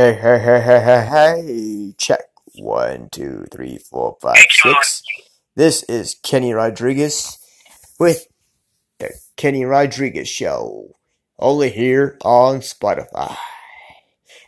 Hey, 0.00 0.14
hey, 0.14 0.38
hey, 0.38 0.60
hey, 0.62 0.80
hey, 0.80 1.06
hey, 1.10 1.94
check. 1.98 2.20
One, 2.54 3.10
two, 3.12 3.44
three, 3.52 3.76
four, 3.76 4.16
five, 4.22 4.46
six. 4.48 5.02
This 5.56 5.82
is 5.90 6.16
Kenny 6.22 6.54
Rodriguez 6.54 7.36
with 7.98 8.26
the 8.98 9.10
Kenny 9.36 9.66
Rodriguez 9.66 10.26
Show. 10.26 10.96
Only 11.38 11.68
here 11.68 12.16
on 12.24 12.60
Spotify. 12.60 13.36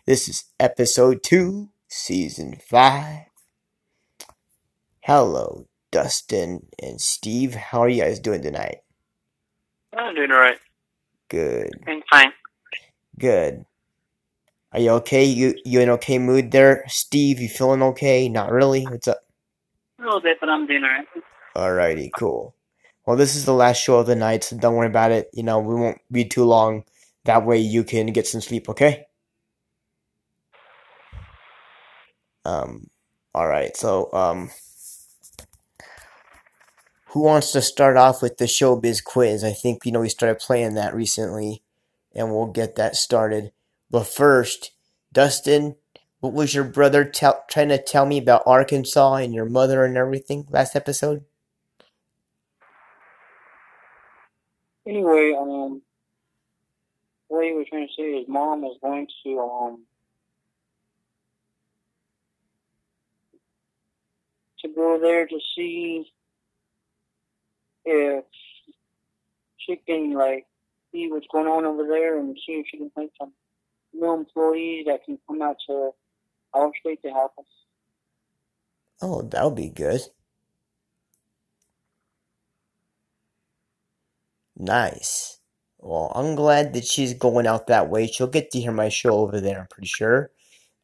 This 0.07 0.27
is 0.27 0.45
episode 0.59 1.23
two, 1.23 1.69
season 1.87 2.57
five. 2.67 3.27
Hello, 5.01 5.67
Dustin 5.91 6.69
and 6.83 6.99
Steve. 6.99 7.55
How 7.57 7.81
are 7.81 7.91
you 7.91 8.05
guys 8.05 8.21
doing 8.21 8.41
tonight? 8.41 8.79
I'm 9.95 10.15
doing 10.15 10.33
alright. 10.33 10.61
Good, 11.29 11.73
I'm 11.87 12.03
fine. 12.11 12.33
good. 13.19 13.67
Are 14.73 14.81
you 14.81 14.91
okay? 14.91 15.25
You 15.25 15.55
you 15.65 15.81
in 15.81 15.91
okay 15.91 16.19
mood 16.19 16.51
there, 16.51 16.85
Steve? 16.89 17.41
You 17.41 17.49
feeling 17.49 17.83
okay? 17.83 18.29
Not 18.29 18.51
really. 18.51 18.85
What's 18.85 19.09
up? 19.09 19.19
A 19.99 20.03
little 20.03 20.21
bit, 20.21 20.39
but 20.41 20.49
I'm 20.49 20.67
doing 20.67 20.83
alright. 20.83 21.07
Alrighty, 21.55 22.11
cool. 22.17 22.55
Well, 23.07 23.17
this 23.17 23.35
is 23.35 23.45
the 23.45 23.53
last 23.53 23.83
show 23.83 23.99
of 23.99 24.07
the 24.07 24.17
night, 24.17 24.45
so 24.45 24.57
don't 24.57 24.75
worry 24.75 24.87
about 24.87 25.11
it. 25.11 25.29
You 25.33 25.43
know, 25.43 25.59
we 25.59 25.75
won't 25.75 26.01
be 26.11 26.25
too 26.25 26.45
long. 26.45 26.85
That 27.25 27.45
way 27.45 27.59
you 27.59 27.85
can 27.85 28.07
get 28.07 28.27
some 28.27 28.41
sleep, 28.41 28.69
okay? 28.69 29.07
Um, 32.45 32.89
alright, 33.35 33.77
so, 33.77 34.13
um, 34.13 34.51
who 37.07 37.23
wants 37.23 37.53
to 37.53 37.61
start 37.61 37.97
off 37.97 38.23
with 38.23 38.39
the 38.39 38.47
showbiz 38.47 39.05
quiz? 39.05 39.45
I 39.45 39.53
think, 39.53 39.85
you 39.85 39.93
know, 39.93 40.01
we 40.01 40.09
started 40.09 40.41
playing 40.41 40.75
that 40.75 40.95
recently, 40.95 41.63
and 42.15 42.31
we'll 42.31 42.47
get 42.47 42.77
that 42.77 42.97
started. 42.97 43.53
But 43.93 44.07
first, 44.07 44.73
Dustin, 45.13 45.77
what 46.21 46.33
was 46.33 46.55
your 46.55 46.65
brother 46.65 47.05
trying 47.05 47.69
to 47.69 47.79
tell 47.79 48.07
me 48.07 48.19
about 48.19 48.43
Arkansas 48.47 49.17
and 49.17 49.35
your 49.35 49.45
mother 49.45 49.85
and 49.85 49.99
everything 49.99 50.47
last 50.51 50.75
episode? 50.75 51.25
Anyway, 54.87 55.35
um, 55.39 55.83
what 57.29 57.45
he 57.45 57.53
was 57.53 57.67
trying 57.69 57.87
to 57.87 57.93
say 57.97 58.03
is 58.03 58.29
mom 58.29 58.65
is 58.65 58.79
going 58.83 59.07
to, 59.25 59.39
um, 59.41 59.83
to 64.61 64.69
go 64.75 64.99
there 65.01 65.27
to 65.27 65.39
see 65.55 66.11
if 67.85 68.25
she 69.59 69.77
can, 69.87 70.15
like, 70.15 70.47
see 70.93 71.11
what's 71.11 71.27
going 71.31 71.47
on 71.47 71.67
over 71.67 71.87
there 71.87 72.19
and 72.19 72.37
see 72.47 72.55
if 72.55 72.67
she 72.69 72.79
can 72.79 72.91
find 72.91 73.11
some 73.19 73.33
new 73.93 74.13
employees 74.15 74.87
that 74.87 75.05
can 75.05 75.19
come 75.29 75.43
out 75.43 75.57
to 75.69 75.91
our 76.55 76.71
state 76.81 77.03
to 77.03 77.11
help 77.11 77.33
us. 77.39 77.45
Oh, 79.01 79.23
that 79.23 79.45
would 79.45 79.57
be 79.57 79.69
good. 79.69 80.01
Nice. 84.57 85.39
Well, 85.79 86.13
I'm 86.15 86.37
glad 86.37 86.75
that 86.75 86.85
she's 86.85 87.15
going 87.15 87.47
out 87.47 87.67
that 87.67 87.91
way. 87.91 88.07
She'll 88.07 88.29
get 88.29 88.51
to 88.53 88.61
hear 88.61 88.73
my 88.73 88.89
show 88.89 89.15
over 89.15 89.41
there, 89.41 89.61
I'm 89.61 89.67
pretty 89.69 89.89
sure. 89.89 90.31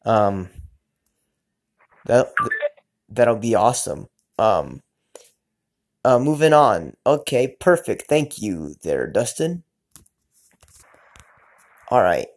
Um, 0.05 0.49
that 2.05 2.33
that'll 3.09 3.37
be 3.37 3.55
awesome. 3.55 4.07
Um, 4.37 4.81
uh, 6.03 6.19
moving 6.19 6.53
on. 6.53 6.95
Okay, 7.05 7.55
perfect. 7.59 8.03
Thank 8.03 8.41
you 8.41 8.75
there, 8.83 9.07
Dustin. 9.07 9.63
All 11.89 12.01
right. 12.01 12.27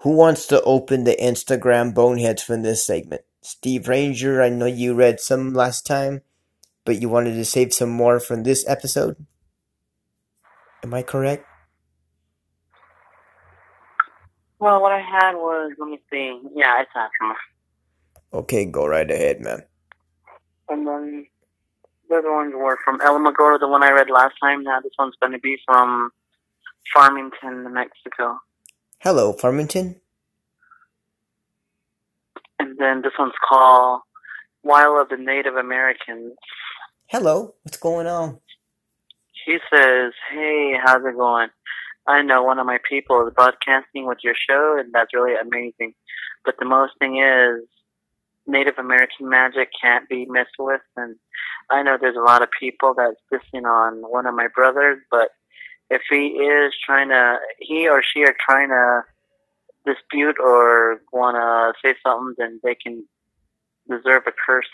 Who 0.00 0.10
wants 0.10 0.46
to 0.48 0.62
open 0.62 1.04
the 1.04 1.16
Instagram 1.16 1.94
boneheads 1.94 2.42
from 2.42 2.62
this 2.62 2.84
segment? 2.84 3.22
Steve 3.40 3.88
Ranger, 3.88 4.42
I 4.42 4.48
know 4.48 4.66
you 4.66 4.94
read 4.94 5.20
some 5.20 5.54
last 5.54 5.86
time, 5.86 6.22
but 6.84 7.00
you 7.00 7.08
wanted 7.08 7.34
to 7.34 7.44
save 7.44 7.72
some 7.72 7.90
more 7.90 8.20
from 8.20 8.42
this 8.42 8.66
episode? 8.68 9.24
Am 10.82 10.92
I 10.92 11.02
correct? 11.02 11.46
Well, 14.58 14.80
what 14.80 14.92
I 14.92 15.00
had 15.00 15.34
was, 15.34 15.72
let 15.78 15.88
me 15.88 16.00
see. 16.10 16.40
Yeah, 16.54 16.80
it's 16.80 16.90
after 16.94 17.38
Okay, 18.32 18.64
go 18.66 18.86
right 18.86 19.10
ahead, 19.10 19.40
man. 19.40 19.62
And 20.68 20.86
then 20.86 21.26
the 22.08 22.16
other 22.16 22.32
ones 22.32 22.52
were 22.54 22.78
from 22.84 23.00
Alamogordo, 23.00 23.60
the 23.60 23.68
one 23.68 23.82
I 23.82 23.92
read 23.92 24.10
last 24.10 24.34
time. 24.42 24.62
Now 24.62 24.80
this 24.80 24.92
one's 24.98 25.16
going 25.20 25.32
to 25.32 25.38
be 25.38 25.58
from 25.66 26.10
Farmington, 26.92 27.64
New 27.64 27.70
Mexico. 27.70 28.38
Hello, 28.98 29.32
Farmington. 29.32 30.00
And 32.58 32.78
then 32.78 33.02
this 33.02 33.12
one's 33.18 33.34
called 33.46 34.00
Wild 34.62 34.98
of 34.98 35.08
the 35.08 35.22
Native 35.22 35.54
Americans. 35.56 36.32
Hello, 37.06 37.54
what's 37.62 37.76
going 37.76 38.06
on? 38.06 38.40
He 39.44 39.58
says, 39.72 40.12
Hey, 40.30 40.74
how's 40.82 41.04
it 41.04 41.16
going? 41.16 41.50
I 42.06 42.22
know 42.22 42.42
one 42.42 42.58
of 42.58 42.66
my 42.66 42.78
people 42.88 43.26
is 43.26 43.34
broadcasting 43.34 44.06
with 44.06 44.18
your 44.24 44.34
show, 44.34 44.76
and 44.78 44.92
that's 44.92 45.12
really 45.14 45.34
amazing. 45.36 45.94
But 46.44 46.56
the 46.58 46.64
most 46.64 46.92
thing 46.98 47.18
is, 47.18 47.62
Native 48.46 48.78
American 48.78 49.28
magic 49.28 49.70
can't 49.80 50.08
be 50.08 50.24
missed 50.26 50.54
with. 50.58 50.80
And 50.96 51.16
I 51.70 51.82
know 51.82 51.98
there's 52.00 52.16
a 52.16 52.20
lot 52.20 52.42
of 52.42 52.48
people 52.58 52.94
that's 52.96 53.20
dissing 53.32 53.64
on 53.64 54.02
one 54.02 54.26
of 54.26 54.34
my 54.34 54.48
brothers, 54.54 54.98
but 55.10 55.30
if 55.90 56.02
he 56.10 56.28
is 56.28 56.74
trying 56.84 57.10
to, 57.10 57.38
he 57.60 57.88
or 57.88 58.02
she 58.02 58.24
are 58.24 58.36
trying 58.48 58.68
to 58.70 59.02
dispute 59.86 60.36
or 60.42 61.00
want 61.12 61.36
to 61.36 61.72
say 61.88 61.96
something, 62.06 62.34
then 62.38 62.60
they 62.64 62.74
can 62.74 63.06
deserve 63.88 64.24
a 64.26 64.32
curse. 64.46 64.66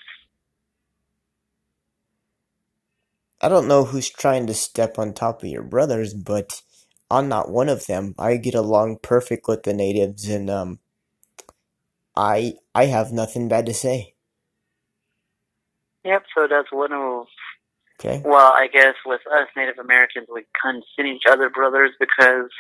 I 3.41 3.49
don't 3.49 3.69
know 3.69 3.85
who's 3.85 4.11
trying 4.11 4.47
to 4.49 4.55
step 4.55 4.99
on 4.99 5.13
top 5.15 5.43
of 5.43 5.49
your 5.49 5.63
brothers, 5.63 6.15
but 6.15 6.63
I'm 7.11 7.29
not 7.29 7.51
one 7.51 7.69
of 7.69 7.87
them. 7.87 8.15
I 8.19 8.37
get 8.37 8.55
along 8.55 8.99
perfect 9.03 9.49
with 9.49 9.65
the 9.65 9.75
natives, 9.75 10.29
and 10.29 10.51
um, 10.51 10.81
I 12.17 12.55
I 12.75 12.87
have 12.87 13.13
nothing 13.13 13.49
bad 13.49 13.67
to 13.67 13.75
say. 13.75 14.15
Yep, 16.05 16.25
so 16.37 16.49
that's 16.49 16.73
one 16.73 16.93
of 16.93 17.27
Okay. 18.05 18.21
Well, 18.25 18.53
I 18.53 18.67
guess 18.67 18.95
with 19.07 19.21
us 19.33 19.49
Native 19.57 19.79
Americans, 19.79 20.27
we 20.33 20.45
consider 20.61 21.09
each 21.09 21.23
other 21.29 21.49
brothers 21.49 21.93
because, 22.01 22.51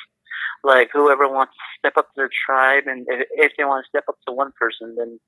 like, 0.62 0.90
whoever 0.92 1.28
wants 1.28 1.54
to 1.54 1.78
step 1.78 1.96
up 1.96 2.06
to 2.08 2.12
their 2.16 2.30
tribe, 2.46 2.84
and 2.86 3.06
if, 3.08 3.26
if 3.32 3.52
they 3.58 3.64
want 3.64 3.84
to 3.84 3.88
step 3.88 4.04
up 4.08 4.16
to 4.26 4.32
one 4.32 4.52
person, 4.58 4.94
then 4.96 5.18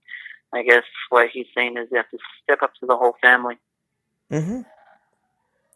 I 0.53 0.63
guess 0.63 0.85
what 1.09 1.31
he's 1.33 1.47
saying 1.57 1.77
is 1.79 1.89
they 1.91 1.97
have 1.97 2.11
to 2.11 2.19
step 2.45 2.63
up 2.63 2.73
to 2.81 2.87
the 2.87 2.97
whole 2.97 3.17
family. 3.21 3.59
Mm-hmm. 4.31 4.61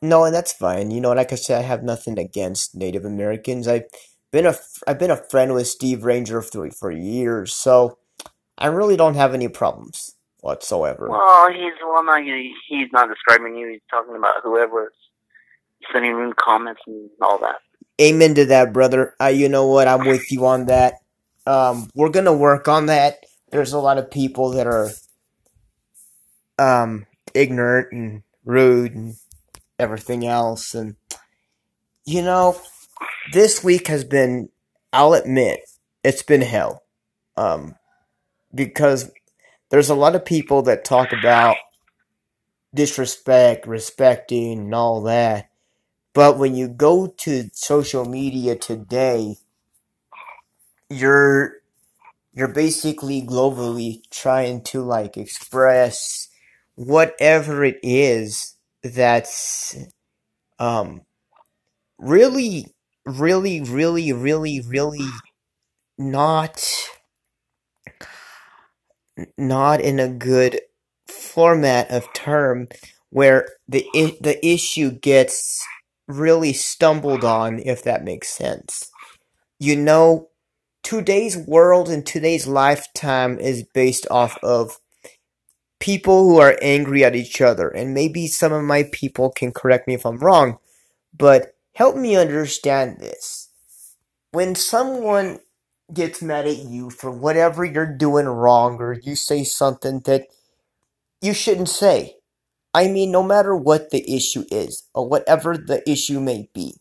No, 0.02 0.24
and 0.24 0.34
that's 0.34 0.52
fine. 0.52 0.92
You 0.92 1.00
know, 1.00 1.12
like 1.12 1.32
I 1.32 1.36
said, 1.36 1.58
I 1.58 1.66
have 1.66 1.82
nothing 1.82 2.16
against 2.16 2.76
Native 2.76 3.04
Americans. 3.04 3.66
I've 3.66 3.86
been 4.30 4.46
a 4.46 4.54
I've 4.86 5.00
been 5.00 5.10
a 5.10 5.16
friend 5.16 5.52
with 5.52 5.66
Steve 5.66 6.04
Ranger 6.04 6.40
for 6.40 6.70
for 6.70 6.92
years, 6.92 7.52
so 7.52 7.98
I 8.56 8.68
really 8.68 8.96
don't 8.96 9.16
have 9.16 9.34
any 9.34 9.48
problems 9.48 10.14
whatsoever. 10.40 11.08
Well, 11.08 11.52
he's 11.52 11.72
well, 11.82 12.04
not 12.04 12.22
he's 12.22 12.88
not 12.92 13.08
describing 13.08 13.56
you. 13.56 13.68
He's 13.68 13.80
talking 13.90 14.16
about 14.16 14.42
whoever's 14.42 14.92
sending 15.92 16.14
rude 16.14 16.36
comments 16.36 16.80
and 16.86 17.10
all 17.20 17.38
that. 17.38 17.56
Amen 18.00 18.34
to 18.34 18.44
that, 18.46 18.72
brother. 18.72 19.14
Uh, 19.20 19.26
you 19.26 19.48
know 19.48 19.66
what? 19.66 19.88
I'm 19.88 20.06
with 20.06 20.30
you 20.30 20.46
on 20.46 20.66
that. 20.66 20.94
Um, 21.46 21.90
we're 21.94 22.10
gonna 22.10 22.36
work 22.36 22.68
on 22.68 22.86
that. 22.86 23.24
There's 23.50 23.72
a 23.72 23.78
lot 23.78 23.98
of 23.98 24.10
people 24.10 24.50
that 24.50 24.66
are 24.66 24.90
um 26.58 27.06
ignorant 27.34 27.92
and 27.92 28.22
rude 28.44 28.94
and 28.94 29.14
everything 29.78 30.26
else, 30.26 30.74
and 30.74 30.96
you 32.04 32.22
know, 32.22 32.60
this 33.32 33.62
week 33.64 33.88
has 33.88 34.04
been. 34.04 34.50
I'll 34.90 35.12
admit, 35.12 35.60
it's 36.02 36.22
been 36.22 36.40
hell. 36.40 36.82
Um, 37.36 37.74
because 38.54 39.10
there's 39.70 39.90
a 39.90 39.94
lot 39.94 40.14
of 40.16 40.24
people 40.24 40.62
that 40.62 40.84
talk 40.84 41.12
about 41.12 41.56
disrespect, 42.74 43.66
respecting, 43.66 44.58
and 44.60 44.74
all 44.74 45.02
that. 45.02 45.50
But 46.14 46.38
when 46.38 46.54
you 46.56 46.68
go 46.68 47.08
to 47.08 47.50
social 47.52 48.04
media 48.04 48.56
today, 48.56 49.36
you're 50.90 51.54
you're 52.34 52.48
basically 52.48 53.22
globally 53.22 54.02
trying 54.10 54.62
to 54.62 54.82
like 54.82 55.16
express 55.16 56.28
whatever 56.76 57.64
it 57.64 57.78
is 57.82 58.54
that's 58.82 59.76
um 60.58 61.02
really 61.98 62.66
really 63.06 63.62
really 63.62 64.12
really 64.12 64.60
really 64.62 65.08
not 65.98 66.64
not 69.38 69.80
in 69.80 70.00
a 70.00 70.08
good 70.08 70.60
format 71.08 71.90
of 71.90 72.12
term 72.14 72.68
where 73.10 73.48
the 73.68 73.86
I- 73.94 74.18
the 74.20 74.44
issue 74.46 74.92
gets 74.92 75.64
really 76.08 76.52
stumbled 76.54 77.24
on 77.24 77.60
if 77.60 77.82
that 77.84 78.04
makes 78.04 78.28
sense 78.30 78.90
you 79.60 79.76
know 79.76 80.28
today's 80.84 81.36
world 81.38 81.88
and 81.90 82.06
today's 82.06 82.46
lifetime 82.46 83.38
is 83.38 83.64
based 83.74 84.06
off 84.10 84.38
of 84.42 84.78
people 85.80 86.24
who 86.24 86.38
are 86.40 86.58
angry 86.62 87.04
at 87.04 87.16
each 87.16 87.40
other. 87.40 87.68
And 87.68 87.94
maybe 87.94 88.26
some 88.26 88.52
of 88.52 88.64
my 88.64 88.88
people 88.92 89.30
can 89.30 89.52
correct 89.52 89.86
me 89.86 89.94
if 89.94 90.06
I'm 90.06 90.18
wrong, 90.18 90.58
but 91.16 91.54
help 91.74 91.96
me 91.96 92.16
understand 92.16 92.98
this. 93.00 93.50
When 94.32 94.54
someone 94.54 95.40
gets 95.94 96.22
mad 96.22 96.46
at 96.46 96.58
you 96.58 96.90
for 96.90 97.10
whatever 97.10 97.64
you're 97.64 97.96
doing 97.96 98.26
wrong 98.26 98.78
or 98.80 98.94
you 99.02 99.16
say 99.16 99.44
something 99.44 100.00
that 100.06 100.28
you 101.22 101.34
shouldn't 101.34 101.68
say, 101.70 102.16
I 102.74 102.88
mean, 102.88 103.10
no 103.12 103.22
matter 103.22 103.56
what 103.56 103.90
the 103.90 104.14
issue 104.14 104.44
is 104.50 104.88
or 104.94 105.08
whatever 105.08 105.56
the 105.58 105.88
issue 105.90 106.20
may 106.20 106.50
be, 106.54 106.76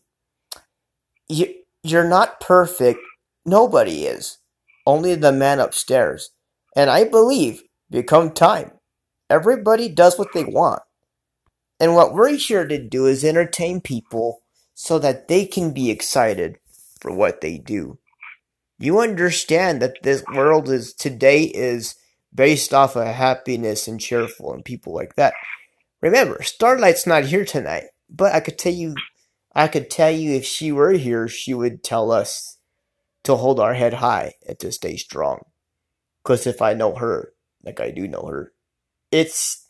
you, 1.28 1.54
you're 1.82 2.08
not 2.08 2.40
perfect. 2.40 3.00
Nobody 3.46 4.06
is. 4.06 4.38
Only 4.86 5.14
the 5.16 5.32
man 5.32 5.60
upstairs. 5.60 6.30
And 6.76 6.90
I 6.90 7.04
believe, 7.04 7.62
become 7.90 8.32
time, 8.32 8.72
everybody 9.30 9.88
does 9.88 10.18
what 10.18 10.32
they 10.34 10.44
want. 10.44 10.82
And 11.80 11.94
what 11.94 12.14
we're 12.14 12.36
here 12.36 12.66
to 12.66 12.78
do 12.82 13.06
is 13.06 13.24
entertain 13.24 13.80
people 13.80 14.40
so 14.74 14.98
that 15.00 15.28
they 15.28 15.46
can 15.46 15.72
be 15.72 15.90
excited 15.90 16.58
for 17.00 17.12
what 17.14 17.40
they 17.40 17.58
do. 17.58 17.98
You 18.78 19.00
understand 19.00 19.82
that 19.82 20.02
this 20.02 20.22
world 20.32 20.68
is 20.68 20.92
today 20.94 21.44
is 21.44 21.96
based 22.34 22.72
off 22.72 22.96
of 22.96 23.06
happiness 23.06 23.88
and 23.88 24.00
cheerful 24.00 24.52
and 24.52 24.64
people 24.64 24.94
like 24.94 25.16
that. 25.16 25.34
Remember, 26.00 26.42
Starlight's 26.42 27.06
not 27.06 27.24
here 27.24 27.44
tonight, 27.44 27.86
but 28.08 28.34
I 28.34 28.40
could 28.40 28.58
tell 28.58 28.72
you 28.72 28.94
I 29.52 29.66
could 29.66 29.90
tell 29.90 30.10
you 30.10 30.32
if 30.32 30.44
she 30.44 30.70
were 30.70 30.92
here, 30.92 31.26
she 31.26 31.52
would 31.52 31.82
tell 31.82 32.12
us 32.12 32.58
to 33.24 33.34
hold 33.34 33.58
our 33.58 33.74
head 33.74 33.94
high 33.94 34.34
and 34.46 34.56
to 34.60 34.70
stay 34.70 34.96
strong. 34.96 35.40
Cause 36.22 36.46
if 36.46 36.62
I 36.62 36.74
know 36.74 36.94
her, 36.94 37.32
like 37.64 37.80
I 37.80 37.90
do 37.90 38.06
know 38.06 38.26
her, 38.26 38.52
it's 39.10 39.66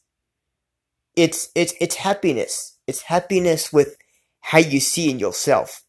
it's 1.17 1.49
it's 1.55 1.73
it's 1.81 1.97
happiness. 1.97 2.77
It's 2.87 3.03
happiness 3.03 3.73
with 3.73 3.97
how 4.41 4.59
you 4.59 4.81
see 4.81 5.11
in 5.11 5.19
yourself. 5.19 5.83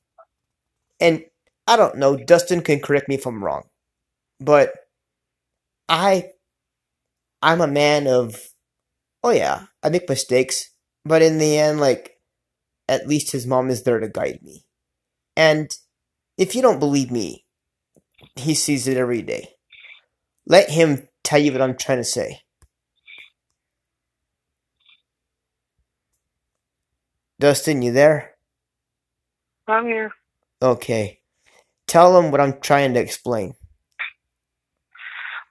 And 0.99 1.25
I 1.69 1.77
don't 1.77 1.97
know, 1.97 2.17
Dustin 2.17 2.63
can 2.63 2.81
correct 2.81 3.09
me 3.09 3.15
if 3.17 3.27
I'm 3.27 3.45
wrong. 3.45 3.63
But 4.41 4.73
I 5.89 6.31
I'm 7.41 7.61
a 7.61 7.67
man 7.67 8.07
of 8.07 8.37
oh 9.23 9.31
yeah, 9.31 9.63
I 9.83 9.89
make 9.89 10.09
mistakes, 10.09 10.71
but 11.05 11.21
in 11.23 11.39
the 11.39 11.57
end 11.59 11.79
like 11.81 12.17
at 12.89 13.07
least 13.07 13.31
his 13.31 13.47
mom 13.47 13.69
is 13.69 13.83
there 13.83 13.99
to 13.99 14.09
guide 14.09 14.39
me. 14.43 14.65
And 15.37 15.69
if 16.37 16.55
you 16.55 16.61
don't 16.63 16.79
believe 16.79 17.11
me, 17.11 17.45
he 18.35 18.55
sees 18.55 18.87
it 18.87 18.97
every 18.97 19.21
day. 19.23 19.49
Let 20.47 20.69
him 20.69 21.07
tell 21.23 21.39
you 21.39 21.51
what 21.53 21.61
I'm 21.61 21.77
trying 21.77 21.99
to 21.99 22.05
say. 22.05 22.41
Dustin, 27.39 27.81
you 27.81 27.91
there? 27.91 28.33
I'm 29.67 29.85
here. 29.85 30.11
Okay. 30.61 31.18
Tell 31.89 32.13
them 32.13 32.29
what 32.29 32.39
I'm 32.39 32.61
trying 32.61 32.93
to 32.93 32.99
explain. 32.99 33.55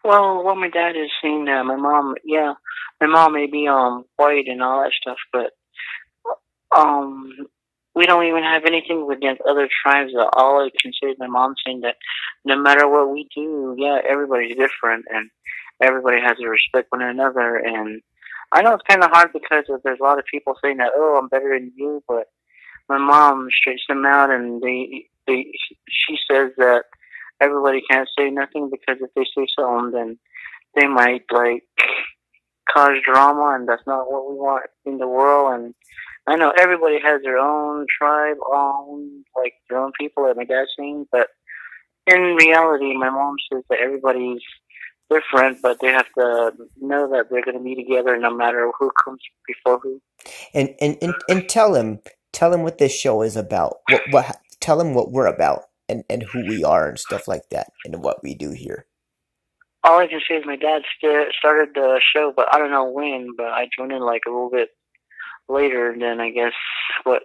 Well, 0.05 0.44
what 0.44 0.56
my 0.56 0.69
dad 0.69 0.94
is 0.96 1.11
saying 1.20 1.46
that 1.46 1.64
my 1.64 1.75
mom, 1.75 2.14
yeah, 2.25 2.55
my 3.00 3.08
mom 3.08 3.35
may 3.35 3.46
be 3.46 3.67
um 3.67 4.05
white 4.14 4.46
and 4.46 4.62
all 4.62 4.82
that 4.82 4.93
stuff, 4.93 5.19
but 5.32 5.50
um 6.76 7.32
we 7.96 8.06
don't 8.06 8.26
even 8.26 8.44
have 8.44 8.64
anything 8.64 9.08
against 9.11 9.43
other 9.43 9.69
tribes. 9.82 10.12
At 10.14 10.29
all 10.35 10.62
I 10.62 10.67
is 10.88 11.17
my 11.19 11.26
mom 11.26 11.55
saying 11.67 11.81
that 11.81 11.96
no 12.44 12.56
matter 12.56 12.88
what 12.88 13.11
we 13.11 13.29
do, 13.34 13.75
yeah, 13.76 13.99
everybody's 14.08 14.56
different 14.56 15.06
and 15.12 15.29
everybody 15.82 16.20
has 16.20 16.37
to 16.38 16.46
respect 16.46 16.87
one 16.91 17.02
another. 17.02 17.56
And 17.56 18.00
I 18.52 18.62
know 18.62 18.75
it's 18.75 18.87
kind 18.88 19.02
of 19.02 19.11
hard 19.11 19.32
because 19.32 19.64
there's 19.82 19.99
a 20.00 20.05
lot 20.05 20.20
of 20.20 20.25
people 20.32 20.55
saying 20.62 20.76
that, 20.76 20.93
oh, 20.94 21.19
I'm 21.20 21.26
better 21.26 21.58
than 21.58 21.73
you, 21.75 22.05
but 22.06 22.29
my 22.88 22.99
mom 22.99 23.49
straightens 23.50 23.82
them 23.88 24.06
out 24.06 24.31
and 24.31 24.62
they, 24.62 25.08
they, 25.28 25.52
she 25.88 26.19
says 26.28 26.50
that 26.56 26.84
everybody 27.40 27.82
can't 27.88 28.08
say 28.19 28.30
nothing 28.30 28.70
because 28.70 29.00
if 29.00 29.10
they 29.14 29.25
say 29.25 29.46
something, 29.58 29.92
then 29.92 30.19
they 30.75 30.86
might 30.86 31.22
like 31.30 31.64
cause 32.72 32.98
drama, 33.04 33.54
and 33.54 33.69
that's 33.69 33.86
not 33.86 34.10
what 34.10 34.28
we 34.28 34.36
want 34.36 34.66
in 34.84 34.98
the 34.98 35.08
world. 35.08 35.54
And 35.54 35.75
I 36.26 36.36
know 36.36 36.52
everybody 36.58 36.98
has 37.02 37.22
their 37.22 37.38
own 37.38 37.86
tribe, 37.98 38.36
own 38.52 39.25
like 39.36 39.54
their 39.69 39.78
own 39.78 39.92
people, 39.98 40.25
like 40.25 40.36
my 40.36 40.44
dad's 40.44 40.70
saying, 40.78 41.06
but 41.12 41.28
in 42.06 42.20
reality, 42.36 42.94
my 42.96 43.10
mom 43.10 43.36
says 43.52 43.62
that 43.70 43.81
everybody's 43.81 44.42
different, 45.10 45.58
but 45.62 45.81
they 45.81 45.88
have 45.88 46.08
to 46.19 46.52
know 46.81 47.10
that 47.10 47.26
they're 47.31 47.44
going 47.44 47.56
to 47.56 47.62
be 47.62 47.74
together 47.74 48.19
no 48.19 48.34
matter 48.34 48.70
who 48.78 48.90
comes 49.02 49.20
before 49.46 49.78
who. 49.82 50.00
And 50.54 50.74
and, 50.81 50.96
and, 51.00 51.14
and 51.28 51.48
tell 51.48 51.74
him 51.74 52.00
tell 52.32 52.52
him 52.52 52.62
what 52.62 52.78
this 52.78 52.92
show 52.92 53.22
is 53.22 53.36
about. 53.36 53.78
What, 53.88 54.02
what 54.10 54.36
tell 54.60 54.78
them 54.78 54.94
what 54.94 55.10
we're 55.10 55.26
about 55.26 55.64
and, 55.88 56.05
and 56.10 56.22
who 56.22 56.46
we 56.46 56.64
are 56.64 56.88
and 56.88 56.99
stuff 56.99 57.26
like 57.28 57.49
that 57.50 57.72
and 57.84 58.02
what 58.02 58.22
we 58.22 58.34
do 58.34 58.50
here. 58.50 58.87
All 59.84 59.99
I 59.99 60.06
can 60.06 60.20
say 60.28 60.37
is 60.37 60.46
my 60.46 60.56
dad 60.56 60.82
st- 60.96 61.32
started 61.38 61.70
the 61.75 62.00
show, 62.12 62.32
but 62.34 62.52
I 62.52 62.58
don't 62.58 62.70
know 62.70 62.90
when. 62.90 63.28
But 63.37 63.46
I 63.46 63.69
joined 63.76 63.93
in 63.93 64.00
like 64.00 64.22
a 64.26 64.31
little 64.31 64.50
bit 64.50 64.70
later 65.49 65.94
than 65.99 66.20
I 66.20 66.31
guess 66.31 66.52
what 67.05 67.22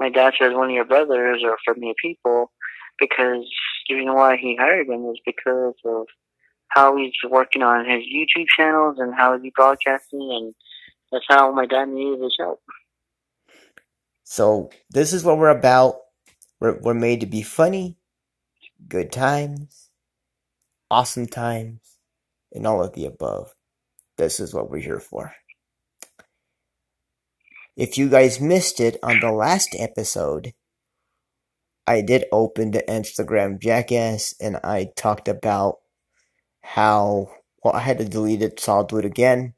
my 0.00 0.08
dad 0.08 0.34
says 0.38 0.52
one 0.54 0.70
of 0.70 0.74
your 0.74 0.84
brothers 0.84 1.42
or 1.44 1.56
from 1.64 1.82
your 1.82 1.94
people, 2.02 2.50
because 2.98 3.44
the 3.88 3.94
reason 3.94 4.14
why 4.14 4.36
he 4.36 4.56
hired 4.56 4.88
him 4.88 5.02
was 5.02 5.20
because 5.24 5.74
of 5.84 6.06
how 6.68 6.96
he's 6.96 7.12
working 7.28 7.62
on 7.62 7.88
his 7.88 8.02
YouTube 8.02 8.46
channels 8.56 8.96
and 8.98 9.14
how 9.14 9.38
he's 9.38 9.52
broadcasting, 9.54 10.28
and 10.32 10.54
that's 11.12 11.26
how 11.28 11.52
my 11.52 11.66
dad 11.66 11.88
needed 11.88 12.22
his 12.22 12.34
help. 12.38 12.60
So 14.24 14.70
this 14.90 15.12
is 15.12 15.24
what 15.24 15.36
we're 15.36 15.50
about. 15.50 15.96
We're, 16.62 16.78
we're 16.78 16.94
made 16.94 17.18
to 17.22 17.26
be 17.26 17.42
funny, 17.42 17.96
good 18.86 19.10
times, 19.10 19.90
awesome 20.88 21.26
times, 21.26 21.98
and 22.52 22.68
all 22.68 22.84
of 22.84 22.92
the 22.92 23.04
above. 23.04 23.52
This 24.16 24.38
is 24.38 24.54
what 24.54 24.70
we're 24.70 24.78
here 24.78 25.00
for. 25.00 25.34
If 27.76 27.98
you 27.98 28.08
guys 28.08 28.40
missed 28.40 28.78
it 28.78 28.96
on 29.02 29.18
the 29.18 29.32
last 29.32 29.74
episode, 29.76 30.54
I 31.84 32.00
did 32.00 32.26
open 32.30 32.70
the 32.70 32.84
Instagram 32.88 33.60
Jackass 33.60 34.32
and 34.40 34.58
I 34.62 34.92
talked 34.94 35.26
about 35.26 35.78
how 36.60 37.32
well 37.64 37.74
I 37.74 37.80
had 37.80 37.98
to 37.98 38.04
delete 38.04 38.40
it, 38.40 38.60
so 38.60 38.72
I'll 38.72 38.84
do 38.84 38.98
it 38.98 39.04
again. 39.04 39.54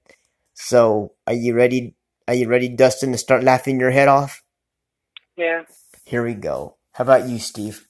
So 0.55 1.13
are 1.27 1.35
you 1.35 1.55
ready 1.55 1.97
are 2.27 2.35
you 2.35 2.49
ready, 2.49 2.71
Dustin, 2.71 3.13
to 3.13 3.19
start 3.19 3.45
laughing 3.45 3.79
your 3.79 3.91
head 3.91 4.09
off? 4.09 4.43
Yeah. 5.37 5.65
Here 6.07 6.25
we 6.25 6.33
go. 6.33 6.74
How 6.95 7.03
about 7.03 7.29
you, 7.29 7.41
Steve? 7.41 7.89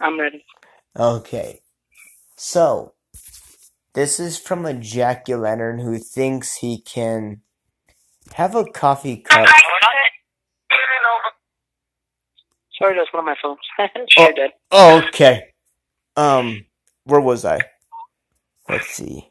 I'm 0.00 0.20
ready. 0.20 0.44
Okay. 0.94 1.60
So 2.36 2.92
this 3.94 4.20
is 4.20 4.38
from 4.38 4.66
a 4.66 4.74
Jack 4.74 5.24
o' 5.30 5.36
Lantern 5.36 5.78
who 5.78 5.98
thinks 5.98 6.56
he 6.56 6.80
can 6.80 7.40
have 8.34 8.54
a 8.54 8.66
coffee 8.66 9.16
cup. 9.16 9.48
Sorry, 12.78 12.94
that's 12.96 13.12
one 13.12 13.20
of 13.20 13.24
my 13.24 13.34
phones. 13.42 13.58
sure 14.10 14.28
oh, 14.28 14.32
did. 14.34 14.50
oh, 14.70 15.02
okay. 15.08 15.44
Um, 16.16 16.66
where 17.04 17.20
was 17.20 17.46
I? 17.46 17.60
Let's 18.68 18.88
see. 18.88 19.30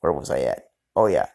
Where 0.00 0.12
was 0.12 0.30
I 0.30 0.40
at? 0.40 0.64
Oh 0.94 1.06
yeah. 1.06 1.26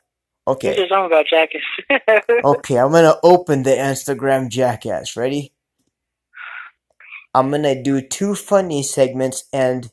Okay. 0.46 0.70
This 0.70 0.80
is 0.80 0.90
song 0.90 1.06
about 1.06 1.26
Jackass. 1.28 1.62
okay, 2.44 2.78
I'm 2.78 2.92
gonna 2.92 3.16
open 3.24 3.64
the 3.64 3.72
Instagram 3.72 4.50
Jackass. 4.50 5.16
Ready? 5.16 5.54
I'm 7.34 7.50
gonna 7.50 7.82
do 7.82 8.02
two 8.02 8.36
funny 8.36 8.84
segments 8.84 9.46
and 9.54 9.90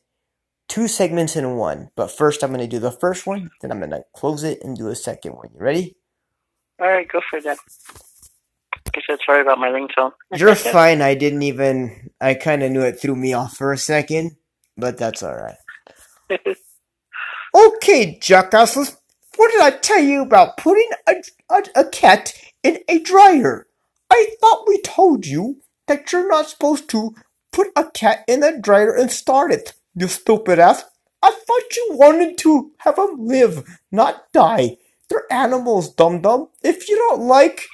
two 0.68 0.88
segments 0.88 1.36
in 1.36 1.56
one. 1.56 1.90
But 1.94 2.10
first, 2.10 2.42
I'm 2.42 2.50
gonna 2.50 2.66
do 2.66 2.80
the 2.80 2.90
first 2.90 3.26
one, 3.26 3.50
then 3.60 3.70
I'm 3.70 3.80
gonna 3.80 4.02
close 4.14 4.42
it 4.42 4.58
and 4.62 4.76
do 4.76 4.88
a 4.88 4.96
second 4.96 5.34
one. 5.34 5.50
You 5.54 5.60
ready? 5.60 5.96
All 6.80 6.88
right, 6.88 7.06
go 7.08 7.20
for 7.30 7.40
that. 7.42 7.58
I 8.96 9.00
said 9.06 9.18
sorry 9.24 9.42
about 9.42 9.58
my 9.58 9.68
ringtone. 9.68 10.12
You're 10.36 10.56
fine. 10.56 11.00
I 11.00 11.14
didn't 11.14 11.42
even. 11.42 12.10
I 12.20 12.34
kind 12.34 12.62
of 12.64 12.72
knew 12.72 12.82
it 12.82 13.00
threw 13.00 13.14
me 13.14 13.34
off 13.34 13.56
for 13.56 13.72
a 13.72 13.78
second, 13.78 14.36
but 14.76 14.98
that's 14.98 15.22
all 15.22 15.36
right. 15.36 15.56
okay, 17.54 18.18
jackasses. 18.20 18.96
What 19.36 19.52
did 19.52 19.62
I 19.62 19.70
tell 19.70 20.00
you 20.00 20.22
about 20.22 20.56
putting 20.58 20.90
a, 21.08 21.14
a, 21.50 21.62
a 21.82 21.84
cat 21.88 22.34
in 22.62 22.80
a 22.88 22.98
dryer? 23.00 23.66
I 24.10 24.34
thought 24.40 24.68
we 24.68 24.80
told 24.82 25.26
you 25.26 25.62
that 25.88 26.12
you're 26.12 26.28
not 26.28 26.48
supposed 26.50 26.88
to 26.90 27.14
put 27.52 27.68
a 27.76 27.84
cat 27.90 28.24
in 28.28 28.42
a 28.42 28.58
dryer 28.60 28.94
and 28.94 29.10
start 29.10 29.52
it. 29.52 29.74
You 29.94 30.08
stupid 30.08 30.58
ass. 30.58 30.84
I 31.22 31.30
thought 31.30 31.76
you 31.76 31.88
wanted 31.92 32.38
to 32.38 32.72
have 32.78 32.96
them 32.96 33.16
live, 33.26 33.64
not 33.92 34.32
die. 34.32 34.78
They're 35.08 35.30
animals, 35.32 35.92
dum 35.94 36.20
dum. 36.22 36.48
If 36.62 36.88
you 36.88 36.96
don't 36.96 37.22
like 37.22 37.66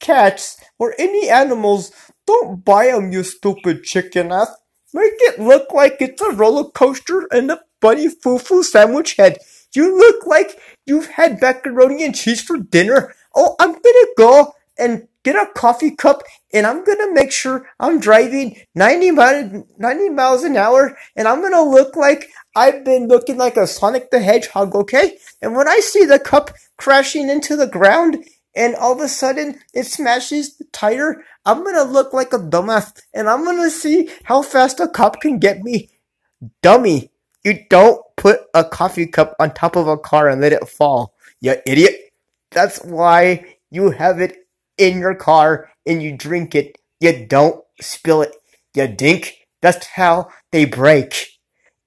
cats 0.00 0.58
or 0.78 0.94
any 0.98 1.28
animals, 1.28 1.92
Don't 2.26 2.64
buy 2.64 2.88
'em, 2.88 3.12
you 3.12 3.24
stupid 3.24 3.84
chicken 3.84 4.32
ass. 4.32 4.50
Make 4.94 5.14
it 5.30 5.40
look 5.40 5.72
like 5.72 5.96
it's 6.00 6.22
a 6.22 6.30
roller 6.30 6.64
coaster 6.70 7.26
and 7.32 7.50
a 7.50 7.60
bunny 7.80 8.08
foo-foo 8.08 8.62
sandwich 8.62 9.16
head. 9.16 9.38
You 9.74 9.96
look 9.96 10.26
like 10.26 10.58
you've 10.86 11.06
had 11.06 11.40
macaroni 11.40 12.04
and 12.04 12.14
cheese 12.14 12.42
for 12.42 12.56
dinner. 12.56 13.14
Oh, 13.34 13.56
I'm 13.60 13.72
gonna 13.72 14.06
go 14.16 14.52
and 14.78 15.06
get 15.22 15.36
a 15.36 15.46
coffee 15.54 15.94
cup 15.94 16.22
and 16.52 16.66
I'm 16.66 16.82
gonna 16.84 17.12
make 17.12 17.30
sure 17.30 17.68
I'm 17.78 18.00
driving 18.00 18.56
90 18.74 19.10
miles, 19.12 19.64
90 19.78 20.08
miles 20.10 20.42
an 20.42 20.56
hour 20.56 20.96
and 21.14 21.28
I'm 21.28 21.42
gonna 21.42 21.62
look 21.62 21.94
like 21.96 22.28
I've 22.56 22.84
been 22.84 23.06
looking 23.06 23.36
like 23.36 23.56
a 23.56 23.66
Sonic 23.66 24.10
the 24.10 24.20
Hedgehog, 24.20 24.74
okay? 24.74 25.18
And 25.40 25.54
when 25.54 25.68
I 25.68 25.80
see 25.80 26.04
the 26.04 26.18
cup 26.18 26.50
crashing 26.76 27.28
into 27.28 27.54
the 27.54 27.66
ground 27.66 28.24
and 28.56 28.74
all 28.74 28.92
of 28.92 29.00
a 29.00 29.08
sudden 29.08 29.60
it 29.74 29.84
smashes 29.84 30.56
the 30.56 30.64
tire, 30.72 31.22
I'm 31.44 31.62
gonna 31.62 31.84
look 31.84 32.12
like 32.12 32.32
a 32.32 32.38
dumbass 32.38 32.98
and 33.14 33.28
I'm 33.28 33.44
gonna 33.44 33.70
see 33.70 34.08
how 34.24 34.42
fast 34.42 34.80
a 34.80 34.88
cup 34.88 35.20
can 35.20 35.38
get 35.38 35.62
me. 35.62 35.90
Dummy, 36.62 37.10
you 37.44 37.60
don't 37.68 38.02
put 38.20 38.40
a 38.52 38.62
coffee 38.62 39.06
cup 39.06 39.34
on 39.40 39.50
top 39.54 39.76
of 39.76 39.88
a 39.88 39.96
car 39.96 40.28
and 40.28 40.42
let 40.42 40.52
it 40.52 40.68
fall, 40.68 41.14
you 41.40 41.54
idiot. 41.66 41.96
That's 42.50 42.76
why 42.84 43.56
you 43.70 43.92
have 43.92 44.20
it 44.20 44.36
in 44.76 44.98
your 44.98 45.14
car 45.14 45.70
and 45.86 46.02
you 46.02 46.16
drink 46.16 46.54
it. 46.54 46.76
You 47.00 47.24
don't 47.26 47.64
spill 47.80 48.20
it, 48.20 48.36
you 48.74 48.86
dink. 48.88 49.38
That's 49.62 49.86
how 49.86 50.28
they 50.52 50.66
break. 50.66 51.28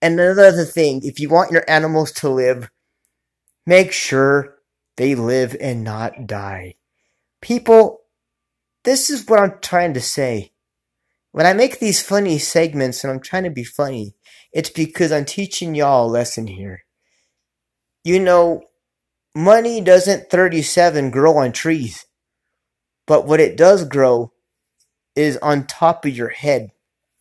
And 0.02 0.20
another 0.20 0.66
thing, 0.66 1.02
if 1.04 1.20
you 1.20 1.30
want 1.30 1.52
your 1.52 1.64
animals 1.70 2.12
to 2.14 2.30
live, 2.30 2.72
make 3.68 3.92
sure 3.92 4.56
they 4.98 5.14
live 5.14 5.56
and 5.62 5.84
not 5.84 6.26
die. 6.26 6.76
People, 7.44 8.00
this 8.84 9.12
is 9.12 9.28
what 9.28 9.40
I'm 9.40 9.60
trying 9.62 9.94
to 9.94 10.02
say. 10.02 10.52
When 11.32 11.46
I 11.46 11.54
make 11.54 11.80
these 11.80 12.02
funny 12.02 12.40
segments 12.40 13.04
and 13.04 13.14
I'm 13.14 13.20
trying 13.20 13.44
to 13.44 13.52
be 13.52 13.64
funny, 13.64 14.16
it's 14.54 14.70
because 14.70 15.12
I'm 15.12 15.26
teaching 15.26 15.76
y'all 15.76 16.08
a 16.08 16.12
lesson 16.12 16.48
here. 16.48 16.84
You 18.04 18.20
know, 18.20 18.64
money 19.36 19.82
doesn't 19.82 20.30
37 20.30 21.12
grow 21.12 21.38
on 21.38 21.52
trees, 21.52 22.06
but 23.08 23.26
what 23.26 23.40
it 23.40 23.58
does 23.58 23.86
grow 23.86 24.32
is 25.16 25.38
on 25.38 25.66
top 25.66 26.06
of 26.06 26.16
your 26.16 26.30
head. 26.30 26.72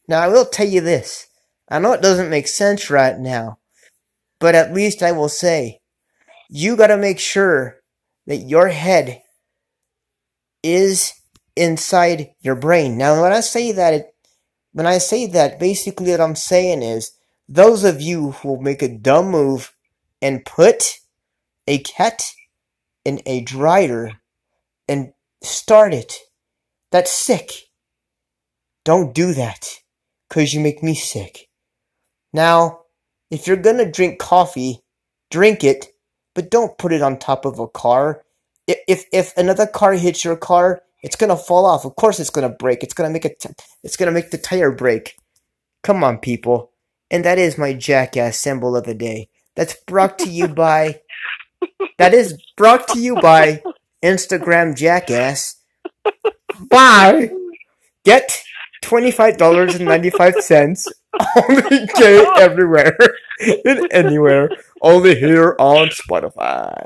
Now, 0.08 0.20
I 0.20 0.28
will 0.28 0.44
tell 0.44 0.66
you 0.66 0.80
this. 0.80 1.28
I 1.70 1.78
know 1.78 1.92
it 1.92 2.02
doesn't 2.02 2.30
make 2.30 2.48
sense 2.48 2.90
right 2.90 3.18
now, 3.18 3.58
but 4.40 4.54
at 4.54 4.74
least 4.74 5.02
I 5.02 5.12
will 5.12 5.28
say, 5.28 5.80
you 6.50 6.76
gotta 6.76 6.98
make 6.98 7.18
sure 7.18 7.78
that 8.26 8.36
your 8.36 8.68
head 8.68 9.22
is 10.62 11.12
inside 11.56 12.30
your 12.40 12.56
brain. 12.56 12.98
Now, 12.98 13.22
when 13.22 13.32
I 13.32 13.40
say 13.40 13.72
that, 13.72 13.94
it, 13.94 14.06
when 14.72 14.86
I 14.86 14.98
say 14.98 15.26
that, 15.26 15.58
basically 15.58 16.10
what 16.10 16.20
I'm 16.20 16.34
saying 16.36 16.82
is, 16.82 17.12
those 17.48 17.84
of 17.84 18.00
you 18.00 18.32
who 18.32 18.48
will 18.48 18.60
make 18.60 18.82
a 18.82 18.88
dumb 18.88 19.30
move 19.30 19.74
and 20.22 20.44
put 20.44 21.00
a 21.66 21.78
cat 21.78 22.32
in 23.04 23.20
a 23.26 23.42
dryer 23.42 24.12
and 24.88 25.12
start 25.42 25.94
it, 25.94 26.14
that's 26.90 27.12
sick. 27.12 27.52
Don't 28.84 29.14
do 29.14 29.34
that, 29.34 29.68
cause 30.30 30.54
you 30.54 30.60
make 30.60 30.82
me 30.82 30.94
sick. 30.94 31.48
Now, 32.32 32.82
if 33.30 33.46
you're 33.46 33.56
gonna 33.56 33.90
drink 33.90 34.18
coffee, 34.18 34.80
drink 35.30 35.64
it, 35.64 35.86
but 36.34 36.50
don't 36.50 36.78
put 36.78 36.92
it 36.92 37.02
on 37.02 37.18
top 37.18 37.44
of 37.44 37.58
a 37.58 37.68
car. 37.68 38.24
If 38.66 39.04
if, 39.12 39.36
another 39.36 39.66
car 39.66 39.94
hits 39.94 40.24
your 40.24 40.36
car, 40.36 40.82
it's 41.02 41.16
gonna 41.16 41.36
fall 41.36 41.66
off. 41.66 41.84
Of 41.84 41.96
course, 41.96 42.20
it's 42.20 42.30
gonna 42.30 42.48
break. 42.50 42.82
It's 42.82 42.94
gonna 42.94 43.10
make 43.10 43.24
it. 43.24 43.44
It's 43.84 43.96
gonna 43.96 44.12
make 44.12 44.30
the 44.32 44.38
tire 44.38 44.72
break. 44.72 45.16
Come 45.84 46.04
on, 46.04 46.18
people. 46.18 46.71
And 47.12 47.24
that 47.24 47.38
is 47.38 47.58
my 47.58 47.74
jackass 47.74 48.38
symbol 48.38 48.74
of 48.74 48.84
the 48.84 48.94
day. 48.94 49.28
That's 49.54 49.76
brought 49.86 50.18
to 50.20 50.28
you 50.30 50.48
by. 50.48 51.02
That 51.98 52.14
is 52.14 52.42
brought 52.56 52.88
to 52.88 52.98
you 52.98 53.16
by 53.16 53.62
Instagram 54.02 54.74
Jackass. 54.74 55.56
Bye. 56.68 57.30
Get 58.04 58.42
twenty-five 58.80 59.36
dollars 59.36 59.74
and 59.74 59.84
ninety-five 59.84 60.36
cents. 60.36 60.88
Only 61.36 61.86
gay 61.94 62.26
everywhere 62.38 62.96
and 63.64 63.92
anywhere. 63.92 64.48
Only 64.80 65.14
here 65.14 65.54
on 65.58 65.88
Spotify. 65.88 66.82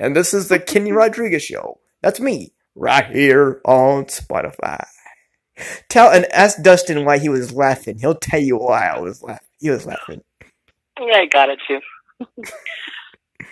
And 0.00 0.16
this 0.16 0.32
is 0.32 0.48
the 0.48 0.58
Kenny 0.58 0.92
Rodriguez 0.92 1.44
Show. 1.44 1.80
That's 2.02 2.18
me, 2.18 2.54
right 2.74 3.06
here 3.06 3.60
on 3.66 4.06
Spotify. 4.06 4.86
Tell 5.88 6.10
and 6.10 6.24
ask 6.32 6.62
Dustin 6.62 7.04
why 7.04 7.18
he 7.18 7.28
was 7.28 7.52
laughing. 7.52 7.98
He'll 7.98 8.14
tell 8.14 8.40
you 8.40 8.56
why 8.56 8.88
I 8.88 8.98
was 9.00 9.22
laughing. 9.22 9.45
He 9.60 9.70
was 9.70 9.86
laughing. 9.86 10.22
Yeah, 11.00 11.16
I 11.16 11.26
got 11.26 11.50
it 11.50 11.58
too. 11.66 11.80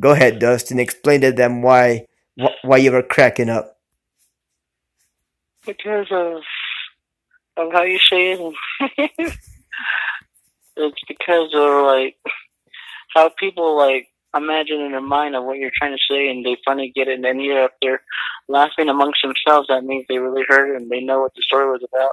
Go 0.00 0.12
ahead, 0.12 0.38
Dustin. 0.38 0.78
Explain 0.78 1.22
to 1.22 1.32
them 1.32 1.62
why 1.62 2.06
why 2.62 2.76
you 2.76 2.92
were 2.92 3.02
cracking 3.02 3.48
up. 3.48 3.78
Because 5.64 6.06
of 6.10 6.42
of 7.56 7.72
how 7.72 7.82
you 7.82 7.98
say 7.98 8.32
it. 8.32 8.54
it's 10.76 11.02
because 11.08 11.50
of 11.54 11.86
like 11.86 12.16
how 13.14 13.30
people 13.38 13.76
like 13.76 14.08
imagine 14.36 14.80
in 14.80 14.92
their 14.92 15.00
mind 15.00 15.34
of 15.34 15.44
what 15.44 15.56
you're 15.56 15.70
trying 15.74 15.96
to 15.96 16.12
say 16.12 16.28
and 16.28 16.44
they 16.44 16.56
finally 16.64 16.92
get 16.94 17.08
it 17.08 17.14
and 17.14 17.24
then 17.24 17.40
you're 17.40 17.64
up 17.64 17.72
there 17.80 18.02
laughing 18.48 18.88
amongst 18.88 19.22
themselves, 19.22 19.68
that 19.68 19.84
means 19.84 20.04
they 20.08 20.18
really 20.18 20.44
heard 20.48 20.74
it 20.74 20.80
and 20.80 20.90
they 20.90 21.00
know 21.00 21.20
what 21.20 21.34
the 21.34 21.42
story 21.42 21.66
was 21.70 21.82
about. 21.82 22.10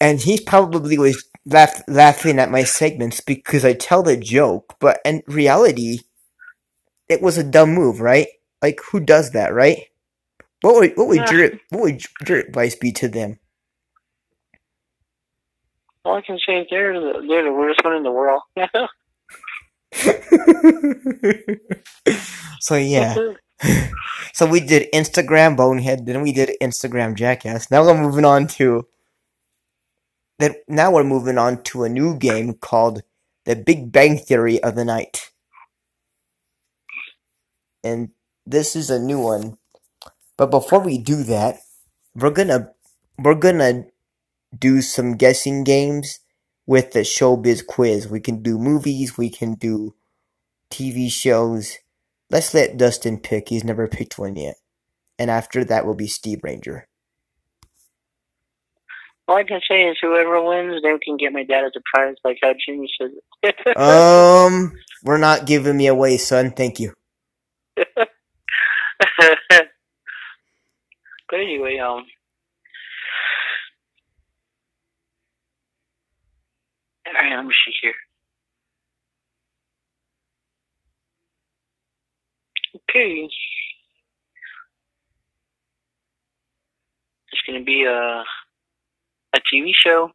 And 0.00 0.20
he 0.20 0.40
probably 0.40 0.98
was 0.98 1.24
laugh, 1.46 1.82
laughing 1.88 2.38
at 2.40 2.50
my 2.50 2.64
segments 2.64 3.20
because 3.20 3.64
I 3.64 3.74
tell 3.74 4.02
the 4.04 4.16
joke, 4.16 4.76
but 4.80 5.00
in 5.04 5.22
reality, 5.28 6.00
it 7.08 7.22
was 7.22 7.38
a 7.38 7.44
dumb 7.44 7.74
move, 7.74 8.00
right? 8.00 8.28
Like 8.62 8.80
who 8.92 9.00
does 9.00 9.32
that, 9.32 9.54
right? 9.54 9.84
What 10.62 10.76
would 10.76 10.92
what 10.96 11.08
would 11.08 11.30
Yeah. 11.30 11.30
your 11.30 11.50
what 11.70 11.82
would 11.82 12.02
your 12.28 12.38
advice 12.40 12.76
be 12.76 12.92
to 12.92 13.08
them? 13.08 13.38
All 16.04 16.16
I 16.16 16.22
can 16.22 16.38
say 16.46 16.60
is 16.60 16.68
they're 16.70 16.94
the, 17.00 17.24
they're 17.28 17.44
the 17.44 17.52
worst 17.52 17.80
one 17.84 17.96
in 17.96 18.04
the 18.04 18.12
world. 18.12 18.42
so 22.60 22.76
yeah, 22.76 23.20
so 24.34 24.46
we 24.46 24.60
did 24.60 24.92
Instagram 24.92 25.56
bonehead, 25.56 26.06
then 26.06 26.22
we 26.22 26.32
did 26.32 26.50
Instagram 26.62 27.14
jackass. 27.16 27.70
Now 27.70 27.84
we're 27.84 28.00
moving 28.00 28.24
on 28.26 28.46
to 28.58 28.86
that. 30.38 30.56
Now 30.68 30.92
we're 30.92 31.04
moving 31.04 31.38
on 31.38 31.62
to 31.64 31.84
a 31.84 31.88
new 31.88 32.16
game 32.16 32.54
called 32.54 33.02
the 33.44 33.56
Big 33.56 33.92
Bang 33.92 34.18
Theory 34.18 34.62
of 34.62 34.76
the 34.76 34.84
Night, 34.84 35.30
and 37.84 38.10
this 38.46 38.76
is 38.76 38.90
a 38.90 38.98
new 39.00 39.20
one. 39.20 39.58
But 40.36 40.50
before 40.50 40.80
we 40.80 40.98
do 40.98 41.22
that, 41.24 41.58
we're 42.14 42.30
gonna 42.30 42.72
we're 43.18 43.34
gonna 43.34 43.86
do 44.56 44.82
some 44.82 45.16
guessing 45.16 45.64
games 45.64 46.20
with 46.66 46.92
the 46.92 47.00
showbiz 47.00 47.66
quiz. 47.66 48.08
We 48.08 48.20
can 48.20 48.42
do 48.42 48.58
movies, 48.58 49.18
we 49.18 49.30
can 49.30 49.54
do 49.54 49.94
TV 50.70 51.10
shows. 51.10 51.78
Let's 52.30 52.54
let 52.54 52.76
Dustin 52.76 53.18
pick. 53.20 53.48
He's 53.48 53.64
never 53.64 53.88
picked 53.88 54.18
one 54.18 54.36
yet. 54.36 54.56
And 55.18 55.30
after 55.30 55.64
that 55.64 55.86
will 55.86 55.94
be 55.94 56.06
Steve 56.06 56.40
Ranger. 56.42 56.88
All 59.28 59.36
I 59.36 59.44
can 59.44 59.60
say 59.68 59.84
is 59.84 59.98
whoever 60.02 60.42
wins, 60.42 60.82
they 60.82 60.98
can 61.04 61.18
get 61.18 61.34
my 61.34 61.44
dad 61.44 61.66
as 61.66 61.72
a 61.76 61.82
prize, 61.94 62.16
like 62.24 62.38
how 62.42 62.54
Jimmy 62.66 62.90
says 63.00 63.12
it. 63.44 63.56
Um, 63.76 64.72
we're 65.04 65.18
not 65.18 65.46
giving 65.46 65.76
me 65.76 65.88
away, 65.88 66.18
son. 66.18 66.52
Thank 66.52 66.80
you. 66.80 66.94
but 67.76 68.08
anyway, 71.34 71.78
um, 71.78 72.04
all 77.06 77.12
right, 77.14 77.36
let 77.36 77.46
me 77.46 77.54
see 77.66 77.74
here. 77.82 77.94
Okay, 82.90 83.28
it's 87.32 87.42
gonna 87.46 87.64
be 87.64 87.84
a 87.84 88.24
a 89.34 89.40
TV 89.52 89.70
show. 89.74 90.10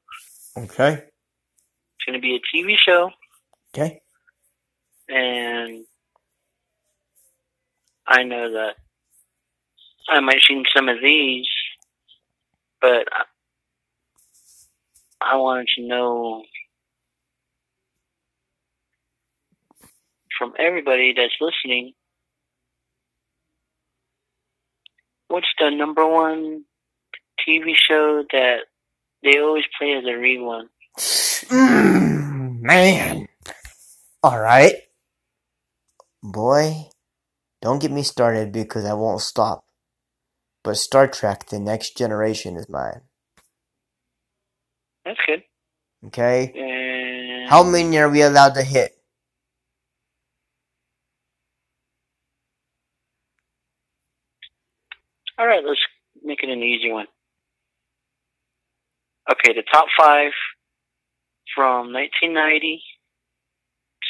Okay. 0.58 0.94
It's 0.94 2.06
gonna 2.06 2.20
be 2.20 2.36
a 2.36 2.56
TV 2.56 2.76
show, 2.78 3.12
Okay. 3.74 4.02
and 5.10 5.86
I 8.06 8.24
know 8.24 8.52
that 8.52 8.76
I 10.10 10.20
might 10.20 10.42
seen 10.48 10.66
some 10.76 10.90
of 10.90 10.98
these, 11.02 11.48
but 12.82 13.08
I, 13.12 13.24
I 15.22 15.36
wanted 15.38 15.68
to 15.76 15.88
know 15.88 16.44
from 20.38 20.54
everybody 20.60 21.14
that's 21.14 21.34
listening 21.40 21.94
what's 25.30 25.48
the 25.60 25.70
number 25.72 26.06
one 26.06 26.66
TV 27.48 27.74
show 27.76 28.24
that 28.32 28.66
they 29.24 29.40
always 29.40 29.66
play 29.78 29.94
as 29.94 30.04
a 30.04 30.10
rerun. 30.10 30.68
Mm, 30.98 32.62
man. 32.62 33.28
Alright. 34.24 34.76
Boy, 36.22 36.90
don't 37.62 37.82
get 37.82 37.92
me 37.92 38.04
started 38.04 38.52
because 38.52 38.86
I 38.86 38.94
won't 38.94 39.22
stop. 39.22 39.66
But 40.64 40.78
Star 40.78 41.08
Trek 41.08 41.48
The 41.48 41.60
Next 41.60 41.98
Generation 41.98 42.56
is 42.56 42.70
mine. 42.70 43.02
That's 45.06 45.20
good. 45.28 45.44
Okay? 46.08 46.54
And 46.56 47.50
How 47.50 47.64
many 47.64 47.98
are 47.98 48.10
we 48.10 48.22
allowed 48.22 48.56
to 48.56 48.64
hit? 48.64 48.98
All 55.38 55.48
right, 55.48 55.64
let's 55.66 55.82
make 56.24 56.44
it 56.44 56.50
an 56.50 56.64
easy 56.64 56.92
one. 56.92 57.08
Okay, 59.32 59.54
the 59.54 59.64
top 59.72 59.88
five 59.98 60.32
from 61.56 61.94
1990 61.94 62.82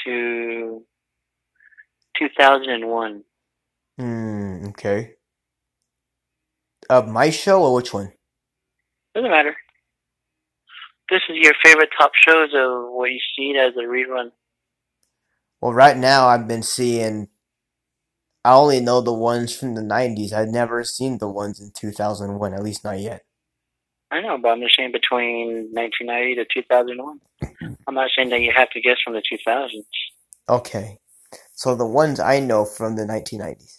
to 0.06 0.84
2001. 2.18 3.24
Hmm, 3.98 4.66
okay. 4.70 5.14
Of 6.90 7.08
my 7.08 7.30
show 7.30 7.64
or 7.64 7.76
which 7.76 7.94
one? 7.94 8.14
Doesn't 9.14 9.30
matter. 9.30 9.56
This 11.10 11.22
is 11.30 11.38
your 11.38 11.54
favorite 11.64 11.90
top 11.98 12.12
shows 12.16 12.50
of 12.56 12.92
what 12.92 13.12
you 13.12 13.20
see 13.36 13.56
as 13.58 13.74
a 13.76 13.86
rerun. 13.86 14.32
Well, 15.62 15.74
right 15.74 15.96
now 15.96 16.28
I've 16.28 16.48
been 16.48 16.64
seeing. 16.64 17.30
I 18.44 18.54
only 18.54 18.82
know 18.82 19.00
the 19.00 19.14
ones 19.14 19.56
from 19.56 19.76
the 19.76 19.82
90s. 19.82 20.34
I've 20.34 20.50
never 20.50 20.84
seen 20.84 21.20
the 21.20 21.30
ones 21.30 21.62
in 21.62 21.72
2001, 21.72 22.54
at 22.54 22.64
least 22.64 22.84
not 22.84 23.00
yet. 23.00 23.24
I 24.14 24.22
know, 24.22 24.38
but 24.38 24.50
I'm 24.50 24.62
just 24.62 24.76
saying 24.78 24.92
between 24.92 25.70
1990 25.74 26.36
to 26.36 26.46
2001. 26.62 27.20
I'm 27.88 27.96
not 27.96 28.12
saying 28.16 28.30
that 28.30 28.42
you 28.42 28.52
have 28.56 28.70
to 28.72 28.82
guess 28.82 28.98
from 29.04 29.14
the 29.16 29.24
2000s. 29.24 29.84
Okay. 30.48 31.00
So 31.56 31.76
the 31.76 31.88
ones 31.88 32.20
I 32.20 32.40
know 32.40 32.64
from 32.64 32.96
the 32.96 33.04
1990s, 33.06 33.78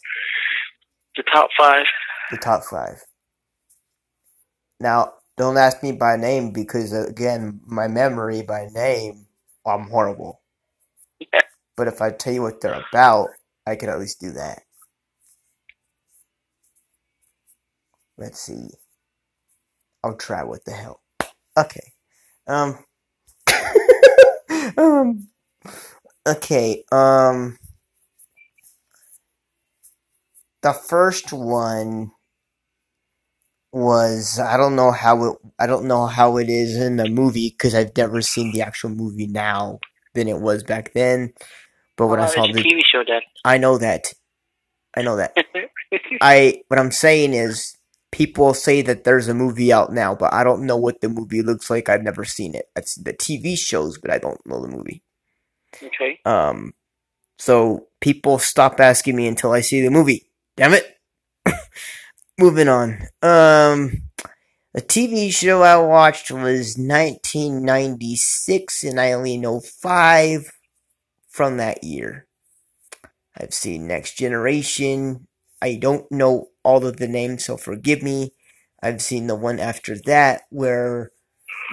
The 1.16 1.22
top 1.32 1.50
five. 1.56 1.86
the 2.32 2.36
top 2.38 2.64
five. 2.64 3.04
Now, 4.80 5.14
don't 5.36 5.56
ask 5.56 5.82
me 5.82 5.92
by 5.92 6.16
name 6.16 6.52
because, 6.52 6.92
again, 6.92 7.60
my 7.66 7.86
memory 7.88 8.42
by 8.42 8.66
name, 8.72 9.26
I'm 9.66 9.88
horrible. 9.88 10.40
Yeah. 11.20 11.42
But 11.76 11.88
if 11.88 12.02
I 12.02 12.10
tell 12.10 12.32
you 12.32 12.42
what 12.42 12.60
they're 12.60 12.82
about, 12.90 13.30
I 13.66 13.76
can 13.76 13.88
at 13.88 14.00
least 14.00 14.20
do 14.20 14.32
that. 14.32 14.62
Let's 18.18 18.40
see. 18.40 18.68
I'll 20.04 20.16
try 20.16 20.44
what 20.44 20.64
the 20.66 20.72
hell. 20.72 21.00
Okay. 21.56 21.92
Um. 22.46 22.78
um. 24.76 25.28
Okay. 26.28 26.84
Um. 26.92 27.58
The 30.60 30.74
first 30.74 31.32
one 31.32 32.12
was 33.72 34.38
I 34.38 34.56
don't 34.58 34.76
know 34.76 34.92
how 34.92 35.24
it 35.24 35.38
I 35.58 35.66
don't 35.66 35.86
know 35.86 36.06
how 36.06 36.36
it 36.36 36.48
is 36.50 36.76
in 36.76 36.96
the 36.96 37.08
movie 37.08 37.48
because 37.48 37.74
I've 37.74 37.96
never 37.96 38.20
seen 38.20 38.52
the 38.52 38.62
actual 38.62 38.90
movie 38.90 39.26
now 39.26 39.80
than 40.14 40.28
it 40.28 40.40
was 40.40 40.62
back 40.62 40.92
then. 40.92 41.32
But 41.96 42.08
when 42.08 42.20
oh, 42.20 42.24
I 42.24 42.26
saw 42.26 42.46
the, 42.46 42.62
TV 42.62 42.82
show, 42.84 43.02
Dad. 43.04 43.22
I 43.44 43.56
know 43.58 43.78
that, 43.78 44.12
I 44.96 45.02
know 45.02 45.16
that. 45.16 45.34
I 46.20 46.62
what 46.68 46.78
I'm 46.78 46.90
saying 46.90 47.32
is 47.32 47.76
people 48.14 48.54
say 48.54 48.80
that 48.80 49.02
there's 49.02 49.26
a 49.26 49.34
movie 49.34 49.72
out 49.72 49.92
now, 49.92 50.14
but 50.14 50.32
I 50.32 50.44
don't 50.44 50.64
know 50.64 50.76
what 50.76 51.00
the 51.00 51.08
movie 51.08 51.42
looks 51.42 51.68
like. 51.68 51.88
I've 51.88 52.04
never 52.04 52.24
seen 52.24 52.54
it. 52.54 52.66
I've 52.76 52.86
seen 52.86 53.02
the 53.02 53.12
TV 53.12 53.58
shows, 53.58 53.98
but 53.98 54.12
I 54.12 54.18
don't 54.18 54.40
know 54.46 54.62
the 54.62 54.68
movie. 54.68 55.02
okay. 55.82 56.20
Um, 56.24 56.74
so 57.40 57.88
people 58.00 58.38
stop 58.38 58.78
asking 58.78 59.16
me 59.16 59.26
until 59.26 59.50
I 59.50 59.62
see 59.62 59.82
the 59.82 59.90
movie. 59.90 60.30
Damn 60.56 60.74
it. 60.74 60.96
Moving 62.38 62.68
on. 62.68 63.08
Um, 63.20 64.04
the 64.72 64.80
TV 64.80 65.32
show 65.32 65.62
I 65.62 65.76
watched 65.78 66.30
was 66.30 66.78
1996, 66.78 68.84
and 68.84 69.00
I 69.00 69.10
only 69.10 69.38
know 69.38 69.58
five 69.58 70.52
from 71.28 71.56
that 71.56 71.82
year. 71.82 72.28
I've 73.36 73.54
seen 73.54 73.88
Next 73.88 74.16
Generation. 74.16 75.26
I 75.60 75.74
don't 75.74 76.08
know 76.12 76.50
all 76.64 76.86
of 76.86 76.96
the 76.96 77.08
names, 77.08 77.44
so 77.44 77.56
forgive 77.56 78.02
me. 78.02 78.32
I've 78.82 79.02
seen 79.02 79.26
the 79.26 79.36
one 79.36 79.60
after 79.60 79.96
that 80.06 80.42
where 80.50 81.10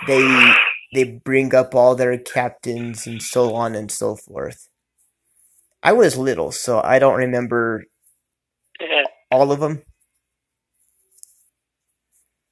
they 0.08 0.54
they 0.94 1.04
bring 1.04 1.56
up 1.56 1.74
all 1.76 1.96
their 1.96 2.18
captains 2.18 3.08
and 3.08 3.22
so 3.22 3.56
on 3.56 3.76
and 3.76 3.92
so 3.92 4.16
forth. 4.16 4.68
I 5.84 5.94
was 5.94 6.18
little, 6.18 6.52
so 6.52 6.82
I 6.84 7.00
don't 7.00 7.18
remember 7.18 7.86
all 9.32 9.52
of 9.52 9.60
them. 9.60 9.84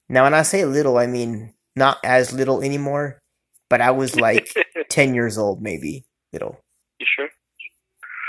Now, 0.08 0.23
when 0.23 0.34
I 0.34 0.41
say 0.41 0.65
little, 0.65 0.97
I 0.97 1.06
mean 1.06 1.54
not 1.75 1.99
as 2.04 2.34
little 2.34 2.62
anymore, 2.62 3.21
but 3.69 3.82
I 3.82 3.91
was 3.91 4.15
like 4.15 4.52
10 4.89 5.13
years 5.13 5.38
old, 5.38 5.62
maybe. 5.62 6.06
Little. 6.34 6.60
you 6.99 7.06
sure? 7.08 7.30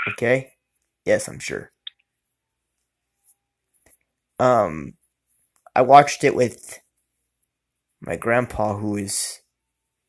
Okay? 0.09 0.53
Yes, 1.05 1.27
I'm 1.27 1.39
sure. 1.39 1.71
Um, 4.41 4.93
I 5.75 5.83
watched 5.83 6.23
it 6.23 6.33
with 6.33 6.79
my 8.01 8.15
grandpa, 8.15 8.75
who 8.75 8.97
is 8.97 9.41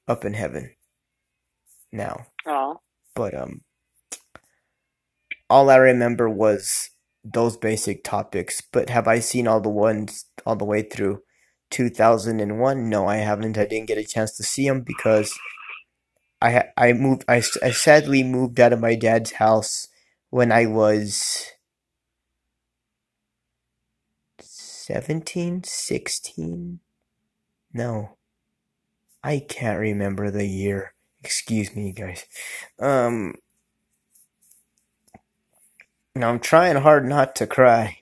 up 0.08 0.24
in 0.24 0.32
heaven 0.32 0.74
now. 1.92 2.28
Oh. 2.46 2.80
But 3.14 3.34
um, 3.34 3.60
all 5.50 5.68
I 5.68 5.76
remember 5.76 6.30
was 6.30 6.88
those 7.22 7.58
basic 7.58 8.04
topics. 8.04 8.62
But 8.72 8.88
have 8.88 9.06
I 9.06 9.18
seen 9.18 9.46
all 9.46 9.60
the 9.60 9.68
ones 9.68 10.24
all 10.46 10.56
the 10.56 10.64
way 10.64 10.80
through 10.80 11.20
2001? 11.70 12.88
No, 12.88 13.06
I 13.06 13.16
haven't. 13.16 13.58
I 13.58 13.66
didn't 13.66 13.88
get 13.88 13.98
a 13.98 14.04
chance 14.04 14.34
to 14.38 14.42
see 14.42 14.66
them 14.66 14.80
because 14.80 15.38
I 16.40 16.64
I 16.78 16.94
moved. 16.94 17.26
I, 17.28 17.42
I 17.62 17.70
sadly 17.70 18.22
moved 18.22 18.58
out 18.58 18.72
of 18.72 18.80
my 18.80 18.94
dad's 18.94 19.32
house 19.32 19.88
when 20.30 20.50
I 20.50 20.64
was 20.64 21.52
17, 24.92 25.64
16. 25.64 26.80
No, 27.72 28.18
I 29.24 29.38
can't 29.38 29.80
remember 29.80 30.30
the 30.30 30.44
year. 30.44 30.92
Excuse 31.24 31.74
me, 31.74 31.92
guys. 31.92 32.26
Um, 32.78 33.36
now 36.14 36.28
I'm 36.28 36.40
trying 36.40 36.76
hard 36.76 37.06
not 37.06 37.34
to 37.36 37.46
cry. 37.46 38.00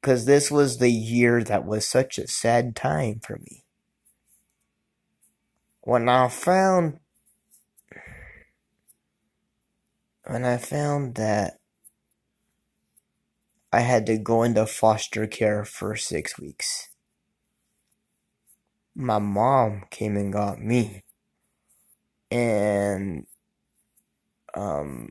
Because 0.00 0.24
this 0.24 0.50
was 0.50 0.78
the 0.78 0.90
year 0.90 1.44
that 1.44 1.64
was 1.64 1.86
such 1.86 2.18
a 2.18 2.26
sad 2.26 2.74
time 2.74 3.20
for 3.22 3.36
me. 3.36 3.62
When 5.82 6.08
I 6.08 6.26
found. 6.26 6.98
When 10.24 10.44
I 10.44 10.56
found 10.56 11.14
that 11.14 11.59
I 13.72 13.80
had 13.80 14.06
to 14.06 14.18
go 14.18 14.42
into 14.42 14.66
foster 14.66 15.26
care 15.28 15.64
for 15.64 15.94
six 15.96 16.38
weeks. 16.38 16.88
My 18.96 19.18
mom 19.18 19.84
came 19.90 20.16
and 20.16 20.32
got 20.32 20.60
me. 20.60 21.04
And 22.30 23.26
um 24.54 25.10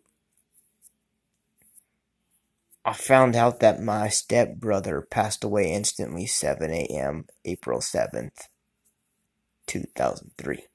I 2.86 2.94
found 2.94 3.36
out 3.36 3.60
that 3.60 3.82
my 3.82 4.10
stepbrother 4.10 5.02
passed 5.02 5.44
away 5.44 5.72
instantly 5.72 6.26
7 6.26 6.72
a.m. 6.72 7.28
April 7.46 7.80
7th, 7.80 8.48
2003. 9.68 10.66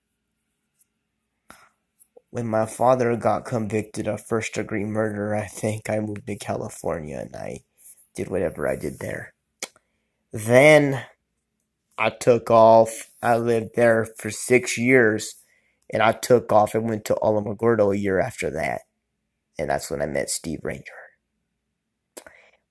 When 2.31 2.47
my 2.47 2.67
father 2.67 3.17
got 3.17 3.45
convicted 3.45 4.07
of 4.07 4.25
first 4.25 4.55
degree 4.55 4.85
murder, 4.85 5.35
I 5.35 5.47
think 5.47 5.91
I 5.91 6.01
moved 6.01 6.27
to 6.27 6.37
California 6.37 7.19
and 7.19 7.35
I 7.35 7.61
did 8.15 8.29
whatever 8.29 8.69
I 8.69 8.77
did 8.77 9.01
there. 9.01 9.35
Then 10.33 11.05
I 11.97 12.11
took 12.11 12.51
off. 12.51 13.11
I 13.23 13.37
lived 13.37 13.77
there 13.77 14.07
for 14.19 14.31
six 14.31 14.77
years 14.77 15.37
and 15.91 16.03
I 16.03 16.13
took 16.13 16.53
off 16.53 16.75
and 16.75 16.89
went 16.89 17.05
to 17.07 17.15
Alamogordo 17.23 17.95
a 17.95 17.99
year 17.99 18.21
after 18.21 18.51
that. 18.51 18.83
And 19.59 19.71
that's 19.71 19.91
when 19.91 20.03
I 20.03 20.07
met 20.07 20.31
Steve 20.31 20.61
Ranger. 20.63 20.93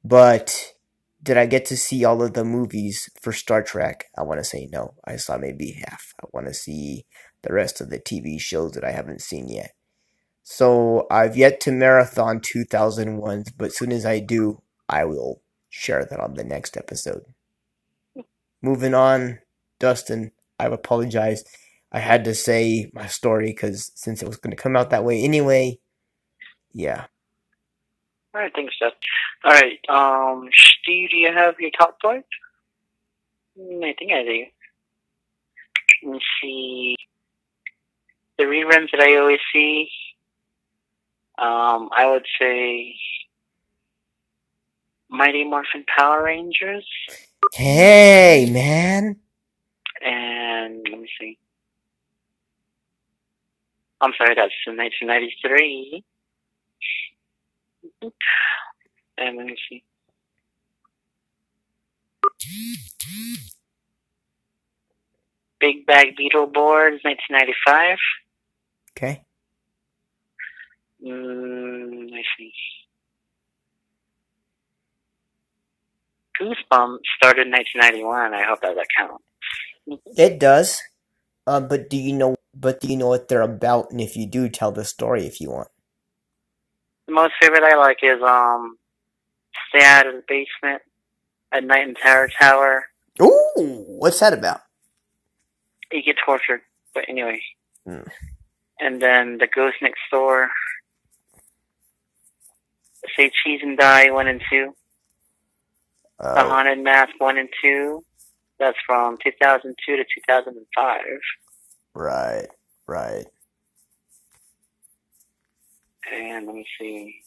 But 0.03 0.73
did 1.21 1.37
I 1.37 1.45
get 1.45 1.63
to 1.65 1.77
see 1.77 2.03
all 2.03 2.21
of 2.21 2.33
the 2.33 2.43
movies 2.43 3.09
for 3.21 3.31
Star 3.31 3.63
Trek? 3.63 4.05
I 4.17 4.23
want 4.23 4.39
to 4.39 4.43
say 4.43 4.67
no. 4.71 4.95
I 5.05 5.15
saw 5.15 5.37
maybe 5.37 5.81
half. 5.87 6.13
I 6.21 6.27
want 6.33 6.47
to 6.47 6.53
see 6.53 7.05
the 7.43 7.53
rest 7.53 7.79
of 7.79 7.89
the 7.89 7.99
TV 7.99 8.39
shows 8.39 8.73
that 8.73 8.83
I 8.83 8.91
haven't 8.91 9.21
seen 9.21 9.47
yet. 9.47 9.71
So 10.43 11.07
I've 11.09 11.37
yet 11.37 11.61
to 11.61 11.71
marathon 11.71 12.41
2001, 12.41 13.45
but 13.57 13.71
soon 13.71 13.93
as 13.93 14.05
I 14.05 14.19
do, 14.19 14.61
I 14.93 15.05
will 15.05 15.41
share 15.69 16.05
that 16.05 16.19
on 16.19 16.35
the 16.35 16.43
next 16.43 16.77
episode. 16.77 17.25
moving 18.61 18.93
on, 18.93 19.39
Dustin. 19.79 20.31
I 20.59 20.65
apologize. 20.67 21.43
I 21.91 21.99
had 21.99 22.23
to 22.25 22.35
say 22.35 22.91
my 22.93 23.07
story 23.07 23.47
because 23.47 23.91
since 23.95 24.21
it 24.21 24.27
was 24.27 24.37
going 24.37 24.55
to 24.55 24.61
come 24.63 24.75
out 24.75 24.91
that 24.91 25.03
way 25.03 25.23
anyway, 25.23 25.79
yeah. 26.71 27.05
All 28.35 28.41
right, 28.41 28.51
thanks, 28.55 28.77
Jeff. 28.77 28.93
All 29.43 29.51
right, 29.51 29.79
um, 29.89 30.49
Steve, 30.53 31.09
do 31.09 31.17
you 31.17 31.33
have 31.33 31.55
your 31.59 31.71
top 31.71 31.97
five? 32.03 32.23
Mm, 33.59 33.83
I 33.83 33.95
think 33.97 34.11
I 34.11 34.23
do. 34.23 34.45
Let 36.03 36.11
me 36.13 36.19
see. 36.39 36.95
The 38.37 38.43
reruns 38.45 38.91
that 38.91 39.01
I 39.01 39.17
always 39.17 39.39
see, 39.51 39.89
um, 41.39 41.89
I 41.95 42.07
would 42.11 42.25
say 42.39 42.95
Mighty 45.13 45.45
Morphin 45.45 45.85
Power 45.97 46.25
Rangers, 46.25 46.87
Hey, 47.53 48.47
man. 48.51 49.17
and 50.05 50.85
let 50.89 50.99
me 51.01 51.09
see. 51.19 51.37
I'm 54.01 54.13
sorry, 54.17 54.35
that's 54.35 54.53
in 54.67 54.77
1993. 54.77 56.03
And 59.17 59.37
let 59.37 59.47
me 59.47 59.55
see. 59.69 59.83
Big 65.59 65.85
Bad 65.87 66.07
Beetleborgs, 66.19 67.03
1995. 67.03 67.97
Okay. 68.97 69.23
Mm, 71.05 72.13
I 72.13 72.23
see. 72.37 72.53
Goosebumps 76.39 76.99
started 77.17 77.47
in 77.47 77.51
1991. 77.51 78.33
I 78.33 78.43
hope 78.43 78.61
that 78.61 78.75
that 78.75 78.87
counts. 78.97 79.23
It 80.17 80.39
does. 80.39 80.81
Uh, 81.45 81.59
but 81.59 81.89
do 81.89 81.97
you 81.97 82.13
know? 82.13 82.35
But 82.55 82.81
do 82.81 82.87
you 82.87 82.97
know 82.97 83.07
what 83.07 83.27
they're 83.27 83.41
about? 83.41 83.91
And 83.91 83.99
if 83.99 84.15
you 84.15 84.25
do, 84.25 84.47
tell 84.47 84.71
the 84.71 84.85
story 84.85 85.25
if 85.25 85.41
you 85.41 85.49
want. 85.49 85.67
The 87.07 87.13
most 87.13 87.33
favorite 87.41 87.63
I 87.63 87.75
like 87.75 87.97
is 88.01 88.21
um, 88.21 88.77
Stay 89.69 89.83
Out 89.83 90.07
of 90.07 90.13
the 90.13 90.23
Basement 90.27 90.81
at 91.51 91.63
Night 91.63 91.87
in 91.87 91.95
Terror 91.95 92.29
Tower. 92.39 92.85
Ooh, 93.21 93.83
what's 93.87 94.19
that 94.19 94.33
about? 94.33 94.61
You 95.91 96.01
get 96.01 96.15
tortured, 96.23 96.61
but 96.93 97.05
anyway. 97.09 97.41
Hmm. 97.85 98.07
And 98.79 99.01
then 99.01 99.37
The 99.37 99.47
Ghost 99.47 99.77
Next 99.81 99.99
Door. 100.11 100.49
Say 103.17 103.31
Cheese 103.43 103.59
and 103.61 103.77
Die 103.77 104.11
1 104.11 104.27
and 104.27 104.41
2. 106.21 106.23
The 106.23 106.29
Uh, 106.29 106.49
Haunted 106.49 106.79
Mask 106.79 107.11
1 107.17 107.37
and 107.37 107.49
2. 107.61 108.03
That's 108.59 108.77
from 108.85 109.17
2002 109.23 109.97
to 109.97 110.03
2005. 110.27 111.01
right, 111.95 112.47
right. 112.87 113.25
And 116.11 116.45
let 116.45 116.55
me 116.55 116.65
see. 116.79 117.21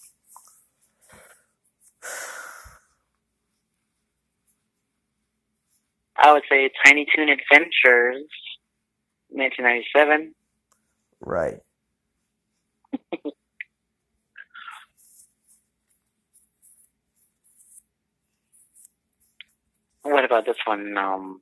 I 6.17 6.33
would 6.33 6.43
say 6.51 6.71
Tiny 6.85 7.07
Toon 7.15 7.29
Adventures, 7.29 8.25
1997. 9.29 10.35
Right. 11.21 11.59
What 20.07 20.25
about 20.25 20.47
this 20.47 20.57
one? 20.65 20.97
Um, 20.97 21.41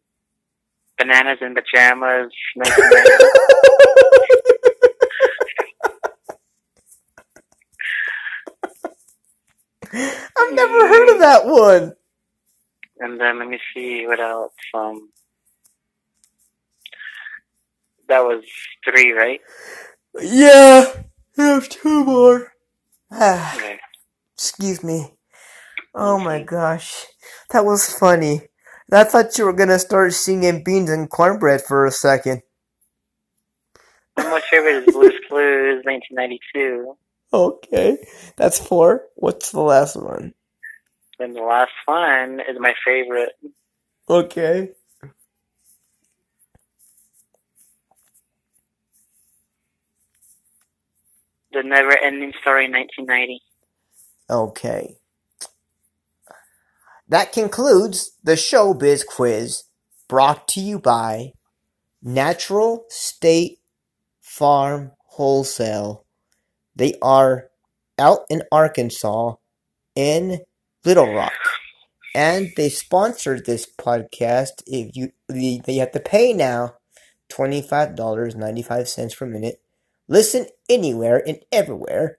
Bananas 0.98 1.38
in 1.42 1.55
Pajamas, 1.55 2.33
I've 9.92 10.55
never 10.55 10.88
heard 10.88 11.14
of 11.14 11.18
that 11.20 11.46
one. 11.46 11.94
and 12.98 13.20
then 13.20 13.38
let 13.38 13.48
me 13.48 13.59
see 13.74 14.07
what 14.07 14.20
else. 14.20 14.53
Um, 14.74 15.11
that 18.09 18.20
was 18.20 18.44
three, 18.85 19.12
right? 19.12 19.40
Yeah, 20.20 20.92
there's 21.37 21.68
two 21.68 22.05
more. 22.05 22.53
Ah, 23.11 23.55
Okay. 23.57 23.79
excuse 24.35 24.83
me. 24.83 25.14
Oh 25.94 26.18
my 26.18 26.42
gosh, 26.42 27.07
that 27.50 27.64
was 27.64 27.87
funny. 27.92 28.48
I 28.94 29.04
thought 29.04 29.37
you 29.38 29.44
were 29.44 29.52
gonna 29.52 29.78
start 29.78 30.12
singing 30.12 30.62
beans 30.62 30.90
and 30.90 31.11
cornbread 31.11 31.62
for 31.62 31.87
a 31.87 31.90
second. 31.90 32.42
My 34.16 34.40
favorite 34.48 34.88
is 34.88 34.94
Blue's 34.94 35.14
Clues, 35.28 35.85
1992. 35.85 36.96
Okay, 37.33 37.98
that's 38.37 38.59
four. 38.64 39.07
What's 39.16 39.50
the 39.50 39.61
last 39.61 39.96
one? 39.96 40.35
And 41.18 41.35
the 41.35 41.42
last 41.42 41.72
one 41.87 42.40
is 42.40 42.57
my 42.59 42.74
favorite. 42.85 43.33
Okay. 44.09 44.70
The 51.52 51.62
Never 51.62 51.96
Ending 51.96 52.33
Story, 52.40 52.68
1990. 52.68 53.40
Okay. 54.30 54.96
That 57.14 57.31
concludes 57.31 58.11
the 58.24 58.33
Showbiz 58.33 59.07
Quiz 59.07 59.62
brought 60.09 60.48
to 60.48 60.61
you 60.61 60.81
by 60.81 61.35
Natural 62.03 62.87
State 62.88 63.61
Farm 64.20 64.90
Wholesale. 65.11 66.07
They 66.74 66.94
are 67.00 67.50
out 68.00 68.22
in 68.29 68.42
Arkansas 68.50 69.35
in 69.94 70.40
Little 70.85 71.14
Rock. 71.14 71.31
And 72.16 72.48
they 72.57 72.68
sponsored 72.68 73.46
this 73.46 73.64
podcast. 73.64 74.64
If 74.66 74.96
you 74.96 75.12
they, 75.29 75.77
have 75.77 75.92
to 75.92 76.00
pay 76.00 76.33
now 76.33 76.74
$25.95 77.29 79.16
per 79.16 79.27
minute. 79.27 79.62
Listen 80.09 80.46
anywhere 80.68 81.22
and 81.24 81.38
everywhere 81.53 82.18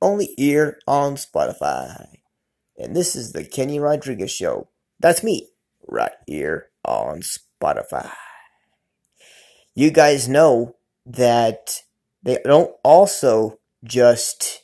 only 0.00 0.32
here 0.38 0.78
on 0.86 1.16
Spotify. 1.16 2.19
And 2.80 2.96
this 2.96 3.14
is 3.14 3.32
the 3.32 3.44
Kenny 3.44 3.78
Rodriguez 3.78 4.30
Show. 4.30 4.68
That's 4.98 5.22
me, 5.22 5.48
right 5.86 6.12
here 6.26 6.70
on 6.84 7.22
Spotify. 7.22 8.10
You 9.74 9.90
guys 9.90 10.28
know 10.28 10.76
that 11.06 11.82
they 12.22 12.38
don't 12.44 12.74
also 12.82 13.58
just 13.84 14.62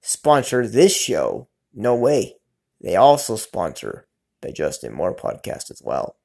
sponsor 0.00 0.66
this 0.66 0.96
show. 0.96 1.48
No 1.74 1.94
way. 1.94 2.36
They 2.80 2.96
also 2.96 3.36
sponsor 3.36 4.06
the 4.42 4.52
Justin 4.52 4.94
Moore 4.94 5.14
podcast 5.14 5.70
as 5.70 5.82
well. 5.84 6.16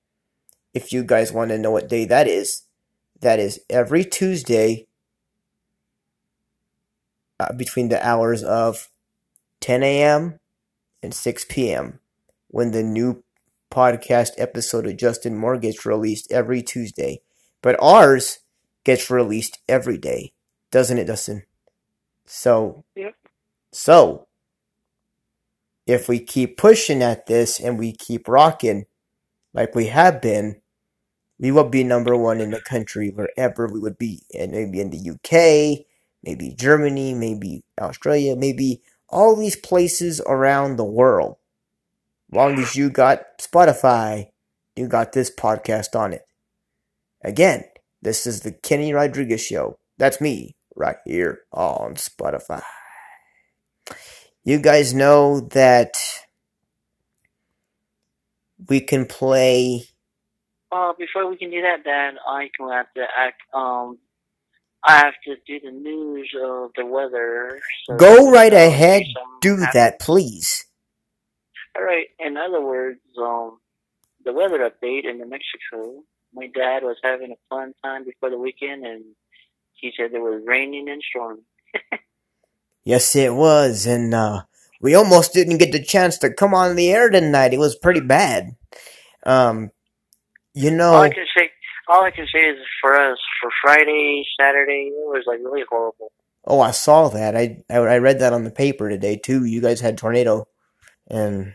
If 0.74 0.94
you 0.94 1.04
guys 1.04 1.34
want 1.34 1.50
to 1.50 1.58
know 1.58 1.72
what 1.72 1.90
day 1.90 2.06
that 2.06 2.28
is, 2.28 2.64
that 3.20 3.40
is 3.40 3.60
every 3.70 4.06
Tuesday 4.06 4.88
uh, 7.40 7.54
between 7.54 7.90
the 7.90 8.06
hours 8.06 8.44
of 8.44 8.90
10 9.62 9.84
a.m. 9.84 10.40
and 11.04 11.14
6 11.14 11.46
p.m. 11.50 12.00
when 12.48 12.72
the 12.72 12.84
new 12.84 13.24
podcast 13.72 14.32
episode 14.38 14.86
of 14.86 14.98
Justin 14.98 15.38
Moore 15.38 15.58
gets 15.58 15.86
released 15.86 16.32
every 16.32 16.62
Tuesday. 16.62 17.22
But 17.62 17.82
ours 17.82 18.40
gets 18.84 19.10
released 19.10 19.60
every 19.70 19.98
day, 19.98 20.34
doesn't 20.72 20.98
it, 20.98 21.06
Dustin? 21.06 21.44
So, 22.26 22.84
Yep. 22.96 23.16
so 23.72 24.28
if 25.86 26.08
we 26.08 26.20
keep 26.20 26.58
pushing 26.58 27.02
at 27.02 27.26
this 27.26 27.60
and 27.60 27.78
we 27.78 27.92
keep 27.92 28.28
rocking 28.28 28.86
like 29.54 29.76
we 29.76 29.88
have 29.88 30.22
been, 30.22 30.62
we 31.40 31.52
will 31.52 31.68
be 31.70 31.84
number 31.84 32.16
one 32.16 32.40
in 32.40 32.52
the 32.52 32.62
country 32.62 33.10
wherever 33.10 33.68
we 33.68 33.80
would 33.80 33.98
be, 33.98 34.22
and 34.38 34.52
maybe 34.52 34.80
in 34.80 34.92
the 34.92 35.10
UK, 35.10 35.86
maybe 36.24 36.54
Germany, 36.56 37.14
maybe 37.14 37.64
Australia, 37.80 38.36
maybe 38.36 38.82
all 39.12 39.36
these 39.36 39.56
places 39.56 40.22
around 40.26 40.76
the 40.76 40.86
world. 40.86 41.38
Long 42.32 42.58
as 42.60 42.76
you 42.76 42.90
got 42.90 43.38
Spotify, 43.40 44.30
you 44.76 44.88
got 44.88 45.12
this 45.14 45.30
podcast 45.34 46.00
on 46.00 46.14
it. 46.14 46.26
Again, 47.24 47.66
this 48.02 48.26
is 48.26 48.42
the 48.42 48.52
Kenny 48.52 48.94
Rodriguez 48.94 49.42
Show. 49.44 49.78
That's 49.98 50.22
me 50.22 50.56
right 50.76 50.98
here 51.06 51.42
on 51.52 51.96
Spotify. 51.96 52.64
You 54.44 54.60
guys 54.60 54.94
know 54.94 55.42
that 55.52 55.98
we 58.68 58.80
can 58.80 59.06
play. 59.06 59.84
Uh, 60.72 60.94
before 60.98 61.30
we 61.30 61.38
can 61.38 61.52
do 61.52 61.62
that, 61.62 61.84
then 61.84 62.18
I 62.26 62.50
can 62.58 62.70
have 62.70 62.92
to 62.96 63.06
act. 63.18 63.42
Um, 63.54 64.00
I 64.84 64.98
have 64.98 65.14
to 65.26 65.36
do 65.46 65.60
the 65.60 65.72
news 65.72 66.34
of 66.44 66.72
the 66.76 66.86
weather. 66.86 67.60
So 67.86 67.98
Go 67.98 68.32
right 68.32 68.54
uh, 68.54 68.58
ahead, 68.58 69.04
do 69.42 69.58
that, 69.74 70.00
please. 70.00 70.66
All 71.76 71.84
right. 71.84 72.08
In 72.20 72.38
other 72.38 72.62
words, 72.62 73.00
um, 73.18 73.60
the 74.26 74.34
weather 74.34 74.60
update 74.60 75.06
in 75.06 75.18
New 75.18 75.30
Mexico. 75.30 76.04
My 76.34 76.48
dad 76.48 76.84
was 76.84 76.98
having 77.04 77.32
a 77.32 77.36
fun 77.50 77.74
time 77.84 78.06
before 78.06 78.30
the 78.30 78.38
weekend, 78.38 78.86
and 78.86 79.04
he 79.74 79.92
said 79.96 80.14
it 80.14 80.22
was 80.22 80.42
raining 80.46 80.90
and 80.90 81.02
stormy. 81.10 81.42
yes, 82.84 83.16
it 83.16 83.34
was, 83.34 83.86
and 83.86 84.14
uh, 84.14 84.44
we 84.80 84.96
almost 84.96 85.34
didn't 85.34 85.58
get 85.58 85.72
the 85.72 85.84
chance 85.84 86.18
to 86.20 86.34
come 86.34 86.54
on 86.54 86.76
the 86.76 86.92
air 86.92 87.10
tonight. 87.10 87.54
It 87.54 87.60
was 87.60 87.76
pretty 87.76 88.00
bad. 88.00 88.56
Um, 89.26 89.72
you 90.54 90.72
know, 90.72 90.94
all 90.94 91.04
I 91.04 91.10
can 91.10 91.26
say, 91.36 91.51
all 91.92 92.04
I 92.06 92.12
can 92.12 92.26
say 92.34 92.40
is 92.40 92.58
for 92.82 92.96
us, 92.96 93.18
for 93.42 93.50
Friday, 93.62 94.24
Saturday, 94.40 94.92
it 94.94 95.08
was 95.08 95.24
like 95.28 95.40
really 95.40 95.64
horrible. 95.70 96.12
Oh, 96.46 96.62
I 96.62 96.72
saw 96.72 97.10
that. 97.10 97.36
I, 97.36 97.64
I 97.70 97.78
I 97.78 97.98
read 97.98 98.20
that 98.20 98.34
on 98.34 98.46
the 98.46 98.52
paper 98.52 98.90
today 98.90 99.18
too. 99.18 99.46
You 99.46 99.62
guys 99.62 99.82
had 99.82 99.98
tornado, 99.98 100.48
and 101.08 101.54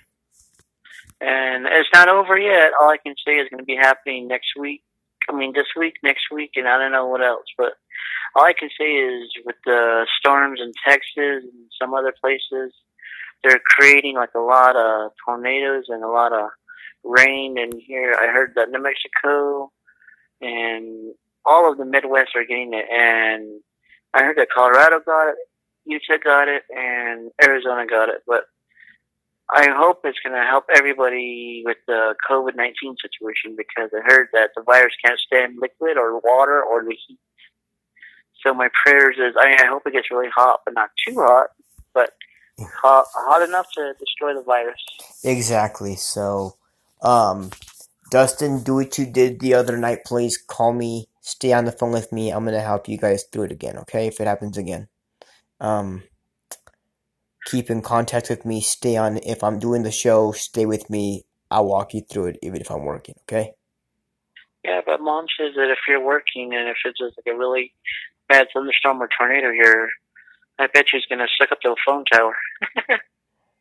and 1.20 1.66
it's 1.66 1.88
not 1.92 2.08
over 2.08 2.38
yet. 2.38 2.72
All 2.80 2.90
I 2.90 2.98
can 2.98 3.14
say 3.26 3.36
is 3.36 3.48
going 3.48 3.60
to 3.60 3.64
be 3.64 3.76
happening 3.76 4.28
next 4.28 4.50
week. 4.58 4.82
I 5.28 5.32
mean, 5.32 5.54
this 5.54 5.66
week, 5.76 5.94
next 6.02 6.26
week, 6.30 6.50
and 6.56 6.68
I 6.68 6.78
don't 6.78 6.92
know 6.92 7.06
what 7.06 7.24
else. 7.24 7.46
But 7.56 7.72
all 8.36 8.44
I 8.44 8.52
can 8.52 8.68
say 8.78 8.84
is 8.84 9.30
with 9.44 9.56
the 9.64 10.06
storms 10.20 10.60
in 10.60 10.72
Texas 10.86 11.42
and 11.42 11.70
some 11.80 11.94
other 11.94 12.12
places, 12.20 12.72
they're 13.42 13.60
creating 13.64 14.16
like 14.16 14.34
a 14.36 14.40
lot 14.40 14.76
of 14.76 15.12
tornadoes 15.24 15.86
and 15.88 16.04
a 16.04 16.08
lot 16.08 16.32
of 16.32 16.50
rain. 17.02 17.56
And 17.58 17.72
here, 17.84 18.14
I 18.14 18.26
heard 18.26 18.52
that 18.54 18.70
New 18.70 18.82
Mexico 18.82 19.72
and 20.40 21.14
all 21.44 21.70
of 21.70 21.78
the 21.78 21.84
Midwest 21.84 22.30
are 22.34 22.44
getting 22.44 22.74
it. 22.74 22.86
And 22.90 23.60
I 24.12 24.22
heard 24.22 24.36
that 24.38 24.50
Colorado 24.54 25.00
got 25.04 25.30
it, 25.30 25.36
Utah 25.84 26.22
got 26.22 26.48
it, 26.48 26.62
and 26.70 27.30
Arizona 27.42 27.86
got 27.86 28.08
it. 28.08 28.22
But 28.26 28.44
I 29.48 29.68
hope 29.70 30.00
it's 30.04 30.18
going 30.24 30.34
to 30.34 30.46
help 30.46 30.64
everybody 30.74 31.62
with 31.64 31.76
the 31.86 32.14
COVID 32.28 32.56
19 32.56 32.96
situation 33.00 33.56
because 33.56 33.90
I 33.94 34.00
heard 34.04 34.28
that 34.32 34.50
the 34.56 34.62
virus 34.62 34.94
can't 35.04 35.18
stand 35.20 35.58
liquid 35.60 35.96
or 35.96 36.18
water 36.18 36.62
or 36.62 36.82
the 36.82 36.96
heat. 37.06 37.18
So 38.44 38.52
my 38.52 38.68
prayers 38.84 39.16
is, 39.18 39.34
I 39.40 39.48
mean, 39.48 39.58
I 39.60 39.66
hope 39.66 39.82
it 39.86 39.92
gets 39.92 40.10
really 40.10 40.30
hot, 40.34 40.60
but 40.64 40.74
not 40.74 40.90
too 41.06 41.14
hot, 41.16 41.48
but 41.94 42.10
hot, 42.82 43.06
hot 43.14 43.48
enough 43.48 43.66
to 43.76 43.94
destroy 43.98 44.34
the 44.34 44.42
virus. 44.42 44.80
Exactly. 45.22 45.94
So, 45.94 46.56
um, 47.02 47.50
Dustin, 48.10 48.62
do 48.62 48.76
what 48.76 48.98
you 48.98 49.06
did 49.06 49.40
the 49.40 49.54
other 49.54 49.76
night. 49.76 50.04
Please 50.04 50.38
call 50.38 50.72
me. 50.72 51.08
Stay 51.20 51.52
on 51.52 51.64
the 51.64 51.72
phone 51.72 51.90
with 51.92 52.12
me. 52.12 52.30
I'm 52.30 52.44
gonna 52.44 52.60
help 52.60 52.88
you 52.88 52.98
guys 52.98 53.24
through 53.24 53.44
it 53.44 53.52
again. 53.52 53.76
Okay, 53.78 54.06
if 54.06 54.20
it 54.20 54.26
happens 54.26 54.56
again. 54.56 54.88
Um, 55.60 56.04
keep 57.46 57.68
in 57.68 57.82
contact 57.82 58.30
with 58.30 58.44
me. 58.44 58.60
Stay 58.60 58.96
on. 58.96 59.18
If 59.18 59.42
I'm 59.42 59.58
doing 59.58 59.82
the 59.82 59.90
show, 59.90 60.32
stay 60.32 60.66
with 60.66 60.88
me. 60.88 61.24
I'll 61.50 61.66
walk 61.66 61.94
you 61.94 62.02
through 62.02 62.26
it, 62.26 62.38
even 62.42 62.60
if 62.60 62.70
I'm 62.70 62.84
working. 62.84 63.16
Okay. 63.22 63.54
Yeah, 64.64 64.80
but 64.84 65.00
mom 65.00 65.26
says 65.38 65.54
that 65.56 65.70
if 65.70 65.78
you're 65.88 66.04
working 66.04 66.54
and 66.54 66.68
if 66.68 66.76
it's 66.84 66.98
just 66.98 67.16
like 67.16 67.32
a 67.32 67.38
really 67.38 67.72
bad 68.28 68.48
thunderstorm 68.52 69.00
or 69.00 69.08
tornado 69.16 69.52
here, 69.52 69.88
I 70.58 70.68
bet 70.68 70.86
she's 70.88 71.06
gonna 71.08 71.26
suck 71.38 71.52
up 71.52 71.58
the 71.62 71.76
phone 71.84 72.04
tower. 72.04 72.36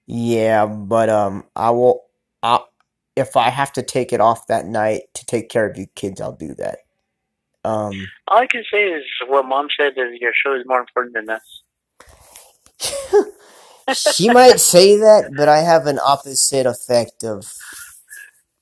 yeah, 0.05 0.65
but 0.65 1.10
um, 1.10 1.45
I 1.55 1.71
will. 1.71 2.03
I 2.41 2.60
if 3.15 3.36
I 3.38 3.49
have 3.49 3.71
to 3.73 3.84
take 3.84 4.12
it 4.13 4.21
off 4.21 4.47
that 4.47 4.65
night 4.65 5.04
to 5.13 5.25
take 5.25 5.49
care 5.49 5.65
of 5.69 5.78
you 5.78 5.88
kids, 5.95 6.19
I'll 6.21 6.36
do 6.36 6.54
that. 6.56 6.80
Um, 7.63 7.93
All 8.28 8.38
I 8.38 8.47
can 8.47 8.63
say 8.71 8.84
is 8.84 9.04
what 9.28 9.45
mom 9.45 9.67
said 9.75 9.93
is 9.97 10.19
your 10.19 10.34
show 10.36 10.54
is 10.56 10.65
more 10.65 10.80
important 10.80 11.15
than 11.15 11.30
us. 11.30 11.62
she 14.13 14.30
might 14.30 14.60
say 14.60 14.97
that, 14.97 15.32
but 15.36 15.47
I 15.49 15.60
have 15.60 15.88
an 15.88 15.99
opposite 15.99 16.65
effect 16.65 17.23
of 17.23 17.51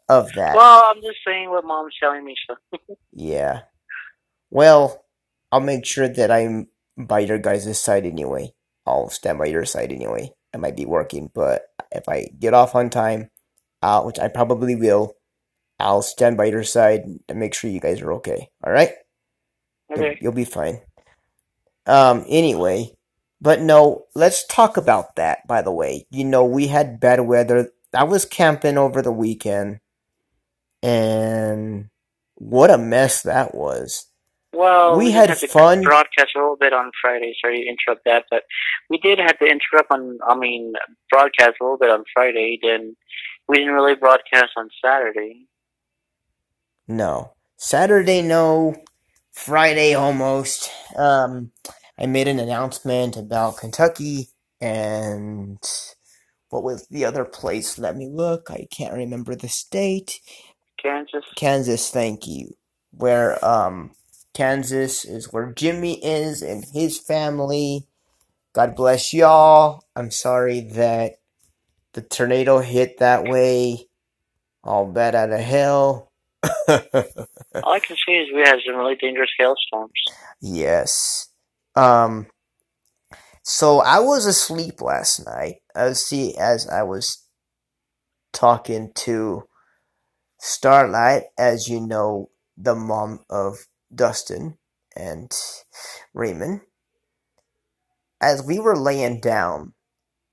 of 0.10 0.34
that. 0.34 0.56
Well, 0.56 0.84
I'm 0.88 1.02
just 1.02 1.20
saying 1.26 1.50
what 1.50 1.66
mom's 1.66 1.96
telling 2.00 2.24
me. 2.26 2.36
So. 2.48 2.56
yeah. 3.14 3.62
Well, 4.50 5.04
I'll 5.52 5.60
make 5.60 5.86
sure 5.86 6.08
that 6.08 6.32
I'm 6.32 6.68
by 6.98 7.20
your 7.20 7.40
guys' 7.40 7.80
side 7.80 8.06
anyway. 8.06 8.54
I'll 8.86 9.10
stand 9.10 9.40
by 9.40 9.46
your 9.46 9.66
side 9.66 9.92
anyway. 9.92 10.32
I 10.54 10.58
might 10.58 10.76
be 10.76 10.86
working, 10.86 11.32
but 11.34 11.64
if 11.92 12.08
I 12.08 12.30
get 12.40 12.54
off 12.54 12.76
on 12.76 12.90
time, 12.90 13.32
uh, 13.84 14.02
which 14.02 14.18
I 14.18 14.30
probably 14.30 14.76
will. 14.76 15.16
I'll 15.78 16.02
stand 16.02 16.38
by 16.38 16.46
your 16.46 16.64
side 16.64 17.02
and 17.28 17.40
make 17.40 17.54
sure 17.54 17.70
you 17.70 17.82
guys 17.82 18.02
are 18.02 18.14
okay. 18.14 18.50
All 18.66 18.72
right? 18.72 18.92
Okay. 19.92 20.06
You'll, 20.06 20.16
you'll 20.22 20.32
be 20.32 20.46
fine. 20.46 20.80
Um. 21.86 22.24
Anyway, 22.30 22.96
but 23.42 23.60
no, 23.60 24.06
let's 24.16 24.48
talk 24.48 24.78
about 24.78 25.18
that. 25.18 25.46
By 25.46 25.62
the 25.62 25.72
way, 25.72 26.08
you 26.10 26.24
know 26.24 26.46
we 26.46 26.68
had 26.68 27.02
bad 27.02 27.20
weather. 27.20 27.72
I 27.94 28.06
was 28.06 28.24
camping 28.24 28.78
over 28.78 29.02
the 29.02 29.12
weekend, 29.12 29.80
and 30.82 31.90
what 32.36 32.72
a 32.72 32.78
mess 32.78 33.22
that 33.24 33.54
was. 33.54 34.08
Well, 34.54 34.98
we, 34.98 35.06
we 35.06 35.12
had 35.12 35.38
fun. 35.38 35.82
Broadcast 35.82 36.36
a 36.36 36.40
little 36.40 36.56
bit 36.56 36.72
on 36.72 36.92
Friday. 37.02 37.34
Sorry 37.42 37.64
to 37.64 37.68
interrupt 37.68 38.06
that, 38.06 38.26
but 38.32 38.44
we 38.90 38.98
did 39.00 39.20
have 39.20 39.38
to 39.40 39.46
interrupt 39.46 39.92
on. 39.92 40.20
I 40.26 40.38
mean, 40.38 40.74
broadcast 41.12 41.56
a 41.60 41.64
little 41.64 41.78
bit 41.78 41.90
on 41.90 42.06
Friday. 42.14 42.60
Then 42.62 42.96
we 43.48 43.58
didn't 43.58 43.74
really 43.74 43.96
broadcast 43.96 44.52
on 44.58 44.70
Saturday. 44.84 45.48
No. 46.88 47.34
Saturday, 47.58 48.22
no. 48.22 48.76
Friday, 49.32 49.94
almost. 49.94 50.70
Um, 50.98 51.52
I 52.00 52.06
made 52.06 52.28
an 52.28 52.40
announcement 52.40 53.18
about 53.18 53.58
Kentucky 53.58 54.30
and 54.62 55.60
what 56.50 56.64
was 56.64 56.88
the 56.88 57.06
other 57.06 57.26
place? 57.26 57.80
Let 57.80 57.96
me 57.98 58.08
look. 58.10 58.50
I 58.50 58.68
can't 58.72 58.94
remember 58.94 59.36
the 59.36 59.50
state. 59.50 60.20
Kansas. 60.82 61.26
Kansas, 61.36 61.90
thank 61.90 62.28
you. 62.28 62.56
Where, 62.92 63.44
um, 63.44 63.92
Kansas 64.34 65.06
is 65.06 65.32
where 65.34 65.52
Jimmy 65.54 66.04
is 66.04 66.42
and 66.42 66.66
his 66.74 67.00
family. 67.00 67.88
God 68.54 68.76
bless 68.76 69.14
y'all. 69.14 69.86
I'm 69.96 70.12
sorry 70.12 70.62
that 70.62 71.14
the 71.94 72.02
tornado 72.02 72.60
hit 72.60 73.00
that 73.00 73.26
way. 73.26 73.88
All 74.64 74.86
bad 74.88 75.16
out 75.16 75.32
of 75.32 75.40
hell. 75.42 76.12
All 77.64 77.74
I 77.74 77.80
can 77.80 77.98
say 78.08 78.14
is 78.14 78.30
we 78.34 78.42
had 78.42 78.60
some 78.66 78.76
really 78.78 78.96
dangerous 78.96 79.32
hailstorms. 79.38 79.92
Yes. 80.42 81.30
Um. 81.76 82.28
So 83.44 83.80
I 83.80 84.00
was 84.00 84.26
asleep 84.26 84.82
last 84.82 85.26
night. 85.26 85.58
I 85.76 85.94
see 85.94 86.36
as 86.38 86.68
I 86.70 86.84
was 86.84 87.24
talking 88.34 88.92
to 88.96 89.44
Starlight, 90.40 91.24
as 91.38 91.70
you 91.70 91.80
know, 91.82 92.30
the 92.58 92.76
mom 92.76 93.22
of 93.30 93.68
Dustin 93.94 94.58
and 94.96 95.32
Raymond. 96.14 96.62
As 98.22 98.44
we 98.44 98.60
were 98.60 98.78
laying 98.78 99.20
down, 99.22 99.74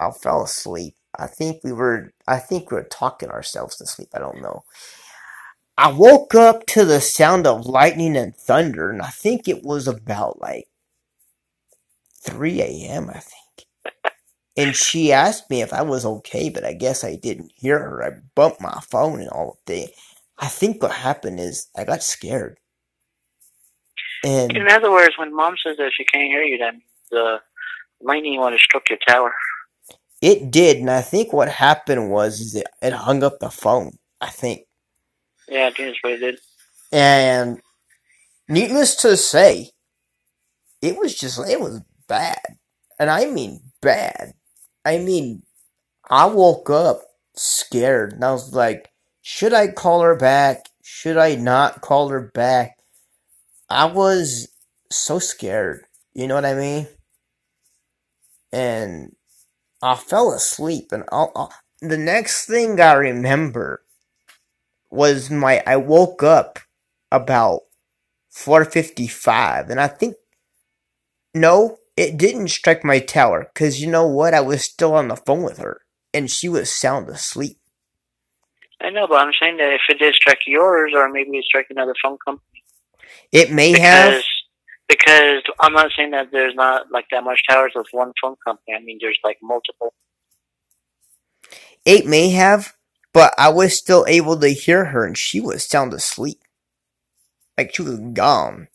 I 0.01 0.11
fell 0.13 0.45
asleep. 0.45 0.95
I 1.19 1.27
think 1.27 1.63
we 1.65 1.73
were 1.73 2.13
I 2.29 2.39
think 2.39 2.71
we 2.71 2.77
were 2.77 2.85
talking 2.85 3.31
ourselves 3.31 3.77
to 3.77 3.87
sleep. 3.87 4.09
I 4.15 4.19
don't 4.19 4.43
know. 4.43 4.65
I 5.79 5.91
woke 5.93 6.35
up 6.35 6.67
to 6.69 6.85
the 6.85 7.01
sound 7.01 7.47
of 7.47 7.67
lightning 7.67 8.17
and 8.17 8.37
thunder, 8.37 8.91
and 8.91 9.03
I 9.03 9.09
think 9.09 9.49
it 9.49 9.63
was 9.65 9.89
about 9.89 10.41
like 10.41 10.69
3 12.23 12.61
a.m., 12.63 13.11
I 13.11 13.21
think. 13.21 13.67
And 14.57 14.77
she 14.77 15.13
asked 15.13 15.51
me 15.51 15.63
if 15.63 15.73
I 15.73 15.83
was 15.83 16.05
okay, 16.05 16.51
but 16.51 16.65
I 16.65 16.75
guess 16.75 17.05
I 17.05 17.17
didn't 17.17 17.53
hear 17.57 17.79
her. 17.79 18.05
I 18.05 18.21
bumped 18.35 18.61
my 18.61 18.81
phone 18.91 19.21
and 19.21 19.31
all 19.31 19.61
day. 19.67 19.95
I 20.39 20.49
think 20.49 20.83
what 20.83 20.93
happened 20.93 21.41
is 21.41 21.69
I 21.77 21.85
got 21.85 22.03
scared. 22.03 22.59
And 24.25 24.57
In 24.57 24.69
other 24.69 24.91
words, 24.91 25.19
when 25.19 25.35
mom 25.35 25.57
says 25.65 25.77
that 25.79 25.93
she 25.95 26.05
can't 26.05 26.29
hear 26.29 26.43
you, 26.43 26.59
then 26.59 26.83
the 27.11 27.39
lightning 28.01 28.39
want 28.41 28.55
to 28.55 28.59
struck 28.59 28.91
your 28.91 28.99
tower. 29.07 29.33
It 30.21 30.51
did, 30.51 30.79
and 30.79 30.91
I 30.91 31.01
think 31.01 31.33
what 31.33 31.49
happened 31.49 32.11
was 32.11 32.41
is 32.41 32.55
it, 32.55 32.67
it 32.83 32.93
hung 32.93 33.23
up 33.23 33.39
the 33.39 33.51
phone. 33.51 33.99
I 34.21 34.29
think. 34.29 34.67
Yeah, 35.49 35.67
I 35.67 35.71
think 35.73 35.89
that's 35.89 36.03
what 36.03 36.13
it 36.13 36.19
did. 36.19 36.39
And 36.93 37.61
needless 38.49 38.97
to 38.97 39.17
say, 39.17 39.71
it 40.83 40.99
was 40.99 41.15
just 41.19 41.39
it 41.49 41.61
was 41.61 41.81
bad. 42.07 42.41
And 42.99 43.11
I 43.11 43.27
mean 43.27 43.61
bad. 43.81 44.35
I 44.85 44.99
mean 44.99 45.43
I 46.09 46.27
woke 46.27 46.69
up 46.71 47.03
scared 47.35 48.13
and 48.13 48.25
I 48.25 48.33
was 48.33 48.53
like, 48.53 48.91
should 49.23 49.53
I 49.53 49.69
call 49.69 50.03
her 50.03 50.17
back? 50.17 50.67
Should 50.83 51.17
I 51.17 51.37
not 51.37 51.81
call 51.81 52.09
her 52.09 52.21
back? 52.21 52.79
I 53.69 53.85
was 53.87 54.49
so 54.91 55.19
scared. 55.19 55.85
You 56.13 56.27
know 56.27 56.35
what 56.35 56.45
I 56.45 56.55
mean? 56.55 56.89
And 58.53 59.15
I 59.83 59.97
fell 59.97 60.33
asleep 60.33 60.93
and 60.93 61.05
I'll, 61.11 61.33
I'll, 61.35 61.53
the 61.81 61.99
next 61.99 62.47
thing 62.47 62.81
I 62.81 62.93
remember 62.95 63.83
was 64.91 65.31
my 65.31 65.63
I 65.67 65.77
woke 65.77 66.23
up 66.23 66.59
about 67.11 67.63
4:55 68.35 69.71
and 69.71 69.81
I 69.81 69.89
think 69.89 70.17
no, 71.35 71.79
it 71.97 72.17
didn't 72.17 72.49
strike 72.49 72.85
my 72.85 72.99
tower 72.99 73.51
cuz 73.55 73.81
you 73.81 73.91
know 73.91 74.07
what? 74.07 74.35
I 74.35 74.41
was 74.41 74.65
still 74.65 74.95
on 74.95 75.09
the 75.09 75.17
phone 75.17 75.43
with 75.43 75.59
her 75.59 75.83
and 76.13 76.31
she 76.31 76.49
was 76.49 76.71
sound 76.75 77.09
asleep. 77.09 77.59
I 78.81 78.91
know, 78.91 79.07
but 79.07 79.17
I'm 79.17 79.33
saying 79.39 79.59
that 79.59 79.75
if 79.75 79.83
it 79.89 79.99
did 79.99 80.15
strike 80.15 80.41
yours, 80.47 80.93
or 80.95 81.09
maybe 81.09 81.37
it 81.37 81.45
struck 81.45 81.67
another 81.71 81.95
phone 82.03 82.17
company. 82.25 82.65
It 83.33 83.53
may 83.53 83.77
have. 83.79 84.23
Because 84.91 85.45
I'm 85.61 85.73
not 85.73 85.93
saying 85.97 86.11
that 86.11 86.33
there's 86.33 86.57
not 86.57 86.91
like 86.91 87.07
that 87.13 87.23
much 87.23 87.43
towers 87.49 87.71
with 87.77 87.87
one 87.93 88.13
phone 88.21 88.35
company. 88.45 88.77
I 88.77 88.83
mean, 88.83 88.99
there's 89.01 89.21
like 89.23 89.39
multiple. 89.41 89.95
It 91.85 92.07
may 92.07 92.31
have, 92.31 92.75
but 93.15 93.33
I 93.39 93.51
was 93.51 93.79
still 93.79 94.05
able 94.09 94.37
to 94.41 94.49
hear 94.49 94.87
her, 94.87 95.07
and 95.07 95.17
she 95.17 95.41
was 95.41 95.65
sound 95.65 95.95
asleep, 95.95 96.41
like 97.57 97.73
she 97.73 97.83
was 97.83 98.01
gone. 98.13 98.67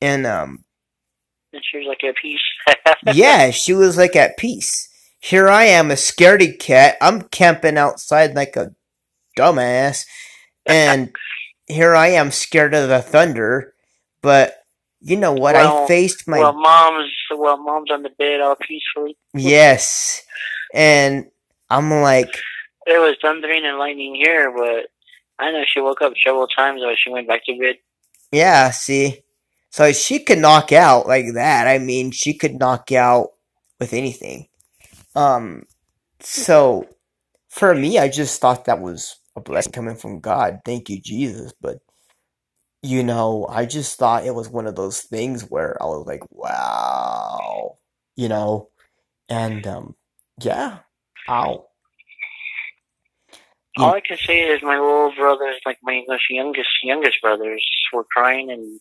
And 0.00 0.26
um, 0.26 0.64
And 1.52 1.62
she 1.62 1.76
was 1.76 1.86
like 1.88 2.02
at 2.04 2.16
peace. 2.16 2.40
yeah, 3.14 3.50
she 3.50 3.74
was 3.74 3.98
like 3.98 4.16
at 4.16 4.38
peace. 4.38 4.88
Here 5.20 5.50
I 5.50 5.64
am, 5.64 5.90
a 5.90 5.94
scaredy 5.94 6.58
cat. 6.58 6.96
I'm 7.02 7.20
camping 7.24 7.76
outside 7.76 8.34
like 8.34 8.56
a 8.56 8.74
dumbass, 9.38 10.06
and 10.64 11.14
here 11.66 11.94
I 11.94 12.08
am 12.08 12.30
scared 12.30 12.72
of 12.72 12.88
the 12.88 13.02
thunder. 13.02 13.74
But 14.22 14.61
you 15.02 15.16
know 15.16 15.34
what? 15.34 15.56
I 15.56 15.68
faced 15.68 16.28
my 16.28 16.40
Well, 16.40 16.54
mom's 16.54 17.12
well, 17.36 17.58
mom's 17.58 17.90
on 17.92 18.02
the 18.02 18.10
bed 18.18 18.40
all 18.40 18.56
peacefully. 18.56 19.16
yes, 19.34 20.22
and 20.74 21.26
I'm 21.70 21.90
like, 21.90 22.46
It 22.86 22.98
was 22.98 23.16
thundering 23.22 23.64
and 23.64 23.78
lightning 23.78 24.14
here, 24.16 24.52
but 24.56 24.88
I 25.38 25.52
know 25.52 25.62
she 25.66 25.80
woke 25.80 26.02
up 26.02 26.14
several 26.24 26.46
times 26.48 26.82
when 26.84 26.96
she 26.98 27.10
went 27.10 27.28
back 27.28 27.44
to 27.46 27.58
bed. 27.58 27.76
yeah, 28.32 28.70
see, 28.70 29.22
so 29.70 29.92
she 29.92 30.20
could 30.20 30.38
knock 30.38 30.72
out 30.72 31.06
like 31.08 31.34
that. 31.34 31.68
I 31.68 31.78
mean, 31.78 32.10
she 32.12 32.34
could 32.34 32.58
knock 32.58 32.92
out 32.92 33.30
with 33.80 33.94
anything. 33.94 34.48
Um, 35.16 35.64
so 36.20 36.88
for 37.48 37.74
me, 37.74 37.98
I 37.98 38.08
just 38.08 38.40
thought 38.40 38.66
that 38.66 38.80
was 38.80 39.18
a 39.36 39.40
blessing 39.40 39.72
coming 39.72 39.96
from 39.96 40.20
God. 40.20 40.60
Thank 40.64 40.90
you, 40.90 41.00
Jesus. 41.00 41.52
But 41.60 41.78
you 42.82 43.02
know, 43.04 43.46
I 43.48 43.66
just 43.66 43.98
thought 43.98 44.26
it 44.26 44.34
was 44.34 44.48
one 44.48 44.66
of 44.66 44.76
those 44.76 45.00
things 45.02 45.42
where 45.42 45.80
I 45.82 45.86
was 45.86 46.06
like, 46.06 46.22
wow, 46.30 47.76
you 48.16 48.28
know, 48.28 48.70
and 49.28 49.66
um, 49.66 49.96
yeah, 50.42 50.80
ow. 51.28 51.66
You- 53.76 53.84
All 53.84 53.94
I 53.94 54.00
can 54.00 54.18
say 54.18 54.40
is 54.40 54.62
my 54.62 54.78
little 54.78 55.12
brothers, 55.16 55.60
like 55.66 55.78
my 55.82 55.94
English 55.94 56.22
youngest 56.30 56.70
youngest 56.82 57.22
brothers, 57.22 57.64
were 57.92 58.04
crying, 58.04 58.50
and 58.50 58.80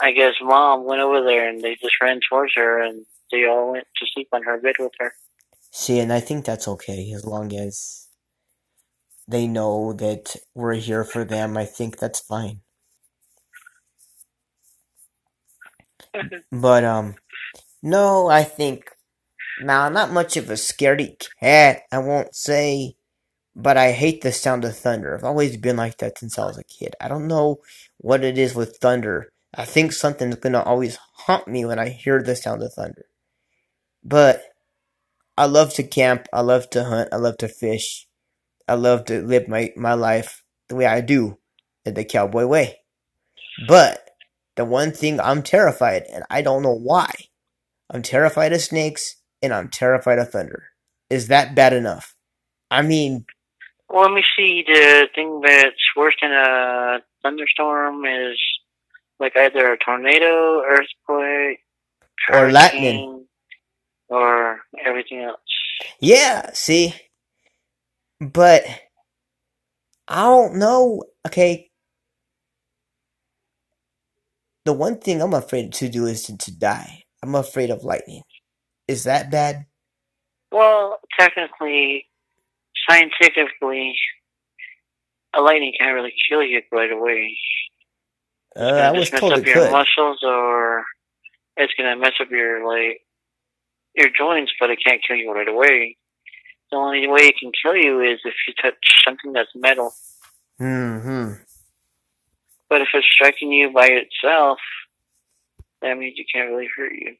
I 0.00 0.12
guess 0.12 0.34
mom 0.42 0.84
went 0.84 1.02
over 1.02 1.24
there 1.24 1.48
and 1.48 1.62
they 1.62 1.74
just 1.76 1.94
ran 2.02 2.20
towards 2.28 2.54
her, 2.56 2.82
and 2.82 3.06
they 3.32 3.46
all 3.46 3.72
went 3.72 3.86
to 3.96 4.06
sleep 4.14 4.28
on 4.32 4.42
her 4.44 4.60
bed 4.60 4.76
with 4.78 4.92
her. 5.00 5.14
See, 5.72 6.00
and 6.00 6.12
I 6.12 6.20
think 6.20 6.44
that's 6.44 6.68
okay 6.68 7.12
as 7.12 7.24
long 7.26 7.54
as 7.54 8.08
they 9.28 9.46
know 9.48 9.92
that 9.94 10.36
we're 10.54 10.74
here 10.74 11.04
for 11.04 11.24
them. 11.24 11.56
I 11.56 11.64
think 11.66 11.98
that's 11.98 12.20
fine. 12.20 12.60
But 16.52 16.84
um, 16.84 17.16
no, 17.82 18.28
I 18.28 18.44
think 18.44 18.90
now 19.62 19.82
I'm 19.82 19.92
not 19.92 20.12
much 20.12 20.36
of 20.36 20.50
a 20.50 20.54
scaredy 20.54 21.16
cat. 21.40 21.82
I 21.92 21.98
won't 21.98 22.34
say, 22.34 22.96
but 23.54 23.76
I 23.76 23.92
hate 23.92 24.22
the 24.22 24.32
sound 24.32 24.64
of 24.64 24.76
thunder. 24.76 25.14
I've 25.14 25.24
always 25.24 25.56
been 25.56 25.76
like 25.76 25.98
that 25.98 26.18
since 26.18 26.38
I 26.38 26.46
was 26.46 26.58
a 26.58 26.64
kid. 26.64 26.94
I 27.00 27.08
don't 27.08 27.26
know 27.26 27.58
what 27.98 28.24
it 28.24 28.38
is 28.38 28.54
with 28.54 28.78
thunder. 28.78 29.30
I 29.54 29.64
think 29.64 29.92
something's 29.92 30.36
gonna 30.36 30.62
always 30.62 30.98
haunt 31.26 31.48
me 31.48 31.64
when 31.64 31.78
I 31.78 31.88
hear 31.88 32.22
the 32.22 32.36
sound 32.36 32.62
of 32.62 32.72
thunder. 32.74 33.06
But 34.04 34.42
I 35.38 35.46
love 35.46 35.74
to 35.74 35.82
camp. 35.82 36.28
I 36.32 36.40
love 36.40 36.70
to 36.70 36.84
hunt. 36.84 37.10
I 37.12 37.16
love 37.16 37.38
to 37.38 37.48
fish. 37.48 38.06
I 38.68 38.74
love 38.74 39.04
to 39.06 39.22
live 39.22 39.48
my, 39.48 39.72
my 39.76 39.94
life 39.94 40.42
the 40.68 40.76
way 40.76 40.86
I 40.86 41.00
do, 41.00 41.38
in 41.84 41.94
the 41.94 42.04
cowboy 42.04 42.46
way. 42.46 42.80
But 43.68 44.05
the 44.56 44.64
one 44.66 44.92
thing 44.92 45.20
I'm 45.20 45.42
terrified, 45.42 46.04
and 46.12 46.24
I 46.30 46.42
don't 46.42 46.62
know 46.62 46.74
why, 46.76 47.12
I'm 47.90 48.02
terrified 48.02 48.52
of 48.52 48.62
snakes 48.62 49.16
and 49.42 49.54
I'm 49.54 49.68
terrified 49.70 50.18
of 50.18 50.30
thunder. 50.30 50.70
Is 51.10 51.28
that 51.28 51.54
bad 51.56 51.72
enough? 51.74 52.14
I 52.70 52.82
mean, 52.82 53.26
Well, 53.90 54.04
let 54.04 54.12
me 54.14 54.24
see. 54.36 54.64
The 54.66 55.08
thing 55.14 55.40
that's 55.44 55.74
worse 55.96 56.14
than 56.22 56.32
a 56.32 57.00
thunderstorm 57.22 58.04
is 58.06 58.38
like 59.20 59.36
either 59.36 59.72
a 59.74 59.78
tornado, 59.78 60.62
earthquake, 60.64 61.60
Or 62.28 62.50
lightning. 62.50 63.26
or 64.08 64.60
everything 64.84 65.22
else. 65.22 65.40
yeah, 66.00 66.50
see? 66.54 66.94
But 68.20 68.64
I 70.08 70.22
don't 70.24 70.56
know. 70.56 71.04
Okay. 71.26 71.70
The 74.66 74.74
one 74.74 74.98
thing 75.00 75.22
I'm 75.22 75.34
afraid 75.34 75.72
to 75.74 75.88
do 75.90 76.06
is 76.06 76.24
to, 76.24 76.38
to 76.38 76.52
die. 76.52 77.04
I'm 77.24 77.36
afraid 77.36 77.70
of 77.70 77.84
lightning. 77.84 78.24
Is 78.88 79.04
that 79.04 79.30
bad? 79.30 79.66
Well, 80.52 81.00
technically, 81.18 82.06
scientifically, 82.88 83.96
a 85.36 85.40
lightning 85.42 85.74
can't 85.78 85.94
really 85.94 86.14
kill 86.28 86.42
you 86.42 86.62
right 86.72 86.92
away. 86.92 87.36
Uh, 88.56 88.62
I 88.62 88.92
was 88.92 89.04
just 89.06 89.12
mess 89.12 89.22
told 89.22 89.32
up 89.32 89.38
it 89.38 89.46
your 89.46 89.62
could. 89.66 89.70
muscles, 89.70 90.20
or 90.22 90.84
it's 91.56 91.74
gonna 91.78 91.96
mess 91.96 92.14
up 92.20 92.30
your 92.30 92.66
like 92.66 93.00
your 93.94 94.10
joints, 94.10 94.52
but 94.60 94.70
it 94.70 94.80
can't 94.84 95.02
kill 95.06 95.16
you 95.16 95.32
right 95.32 95.48
away. 95.48 95.96
The 96.72 96.78
only 96.78 97.06
way 97.08 97.22
it 97.22 97.36
can 97.40 97.52
kill 97.62 97.76
you 97.76 98.00
is 98.02 98.20
if 98.24 98.34
you 98.48 98.54
touch 98.62 98.76
something 99.04 99.32
that's 99.32 99.50
metal. 99.54 99.94
hmm 100.58 101.32
But 102.68 102.80
if 102.80 102.88
it's 102.94 103.06
striking 103.12 103.52
you 103.52 103.70
by 103.70 103.86
itself, 103.86 104.58
that 105.82 105.96
means 105.98 106.14
it 106.18 106.26
can't 106.32 106.50
really 106.50 106.68
hurt 106.76 106.92
you. 106.92 107.14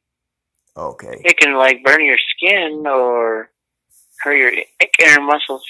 Okay. 0.75 1.21
It 1.23 1.37
can 1.37 1.55
like 1.55 1.83
burn 1.83 2.05
your 2.05 2.17
skin 2.17 2.83
or 2.85 3.49
hurt 4.19 4.35
your 4.35 4.51
inner 4.51 5.21
muscles. 5.21 5.63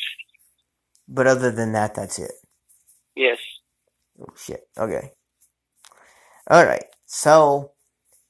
But 1.08 1.28
other 1.28 1.52
than 1.52 1.72
that, 1.74 1.96
that's 1.96 2.20
it. 2.20 2.34
Yes. 3.16 3.38
Oh, 4.20 4.34
shit. 4.36 4.68
Okay. 4.78 5.12
Alright. 6.52 6.86
So, 7.06 7.72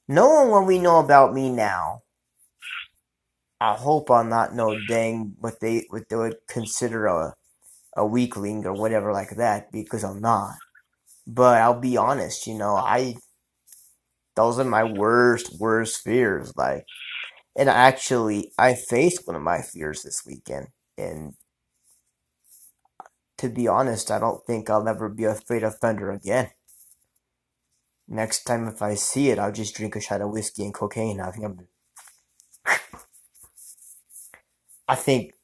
knowing 0.06 0.50
what 0.50 0.66
we 0.66 0.78
know 0.78 0.98
about 0.98 1.34
me 1.34 1.50
now, 1.50 2.02
I 3.60 3.74
hope 3.74 4.10
I'm 4.10 4.28
not 4.28 4.54
no 4.54 4.78
dang 4.86 5.34
what 5.40 5.58
they 5.60 5.86
what 5.90 6.08
they 6.08 6.16
would 6.16 6.36
consider 6.48 7.06
a 7.06 7.34
a 7.96 8.06
weakling 8.06 8.64
or 8.64 8.72
whatever 8.72 9.12
like 9.12 9.30
that 9.36 9.72
because 9.72 10.04
I'm 10.04 10.20
not. 10.20 10.54
But 11.28 11.60
I'll 11.60 11.78
be 11.78 11.98
honest, 11.98 12.46
you 12.46 12.54
know, 12.54 12.74
I 12.74 13.16
those 14.34 14.58
are 14.58 14.64
my 14.64 14.84
worst 14.84 15.60
worst 15.60 16.00
fears 16.02 16.52
like 16.56 16.86
and 17.56 17.68
actually 17.68 18.52
I 18.56 18.74
faced 18.74 19.26
one 19.26 19.36
of 19.36 19.42
my 19.42 19.60
fears 19.60 20.02
this 20.02 20.22
weekend 20.26 20.68
and 20.96 21.34
to 23.36 23.48
be 23.48 23.68
honest, 23.68 24.10
I 24.10 24.18
don't 24.18 24.44
think 24.46 24.70
I'll 24.70 24.88
ever 24.88 25.08
be 25.08 25.24
afraid 25.24 25.62
of 25.62 25.76
thunder 25.76 26.10
again. 26.10 26.50
Next 28.08 28.44
time 28.44 28.66
if 28.66 28.80
I 28.80 28.94
see 28.94 29.30
it, 29.30 29.38
I'll 29.38 29.52
just 29.52 29.76
drink 29.76 29.96
a 29.96 30.00
shot 30.00 30.22
of 30.22 30.30
whiskey 30.30 30.64
and 30.64 30.74
cocaine. 30.74 31.20
I 31.20 31.30
think 31.30 31.44
I'm 31.44 31.68
I 34.88 34.94
think 34.94 35.34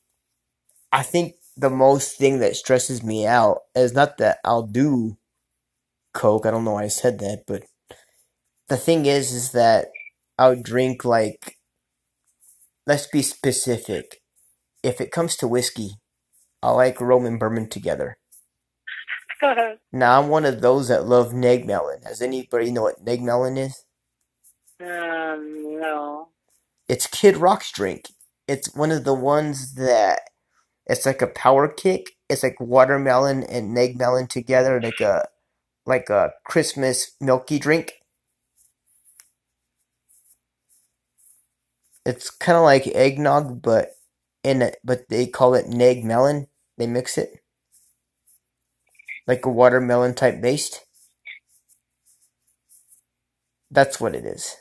I 0.91 1.03
think 1.03 1.35
the 1.57 1.71
most 1.71 2.17
thing 2.17 2.39
that 2.39 2.57
stresses 2.57 3.03
me 3.03 3.27
out 3.27 3.59
is 3.75 3.93
not 3.93 4.17
that 4.19 4.39
I'll 4.45 4.67
do 4.67 5.19
coke. 6.15 6.47
I 6.47 6.53
don't 6.53 6.65
know 6.65 6.73
why 6.75 6.85
I 6.85 6.89
said 6.89 7.21
that, 7.21 7.45
but 7.47 7.65
the 8.69 8.77
thing 8.79 9.07
is 9.07 9.33
is 9.33 9.53
that 9.53 9.89
I'll 10.39 10.57
drink 10.61 11.05
like 11.05 11.59
let's 12.87 13.07
be 13.09 13.23
specific. 13.23 14.23
If 14.83 15.01
it 15.01 15.13
comes 15.13 15.37
to 15.39 15.49
whiskey, 15.49 15.93
I 16.63 16.71
like 16.73 17.01
rum 17.01 17.27
and 17.27 17.41
bourbon 17.41 17.69
together. 17.69 18.19
Now 19.93 20.21
I'm 20.21 20.29
one 20.29 20.45
of 20.47 20.61
those 20.63 20.89
that 20.89 21.07
love 21.07 21.33
neg 21.35 21.67
melon. 21.67 22.01
Does 22.03 22.23
anybody 22.23 22.71
know 22.73 22.83
what 22.83 23.03
neg 23.05 23.23
melon 23.23 23.59
is? 23.59 23.85
um, 24.81 25.81
no. 25.81 26.29
It's 26.89 27.07
Kid 27.07 27.37
Rock's 27.39 27.73
drink. 27.73 28.11
It's 28.49 28.75
one 28.75 28.91
of 28.91 29.05
the 29.05 29.15
ones 29.15 29.75
that 29.77 30.21
it's 30.87 31.07
like 31.07 31.23
a 31.23 31.27
power 31.29 31.69
kick. 31.69 32.13
It's 32.29 32.43
like 32.43 32.61
watermelon 32.61 33.45
and 33.45 33.75
neg 33.75 33.99
melon 33.99 34.27
together, 34.29 34.81
like 34.81 35.01
a 35.01 35.27
like 35.87 36.11
a 36.11 36.33
Christmas 36.45 37.13
milky 37.21 37.59
drink. 37.59 37.95
It's 42.07 42.31
kind 42.31 42.57
of 42.59 42.65
like 42.65 42.87
eggnog, 42.89 43.63
but 43.63 43.91
in 44.45 44.63
it, 44.63 44.79
but 44.85 45.09
they 45.09 45.27
call 45.27 45.55
it 45.55 45.69
neg 45.69 46.05
melon. 46.05 46.49
They 46.79 46.87
mix 46.87 47.19
it 47.19 47.41
like 49.27 49.47
a 49.47 49.51
watermelon 49.51 50.15
type 50.15 50.41
based. 50.43 50.85
That's 53.71 54.01
what 54.01 54.15
it 54.15 54.25
is. 54.27 54.57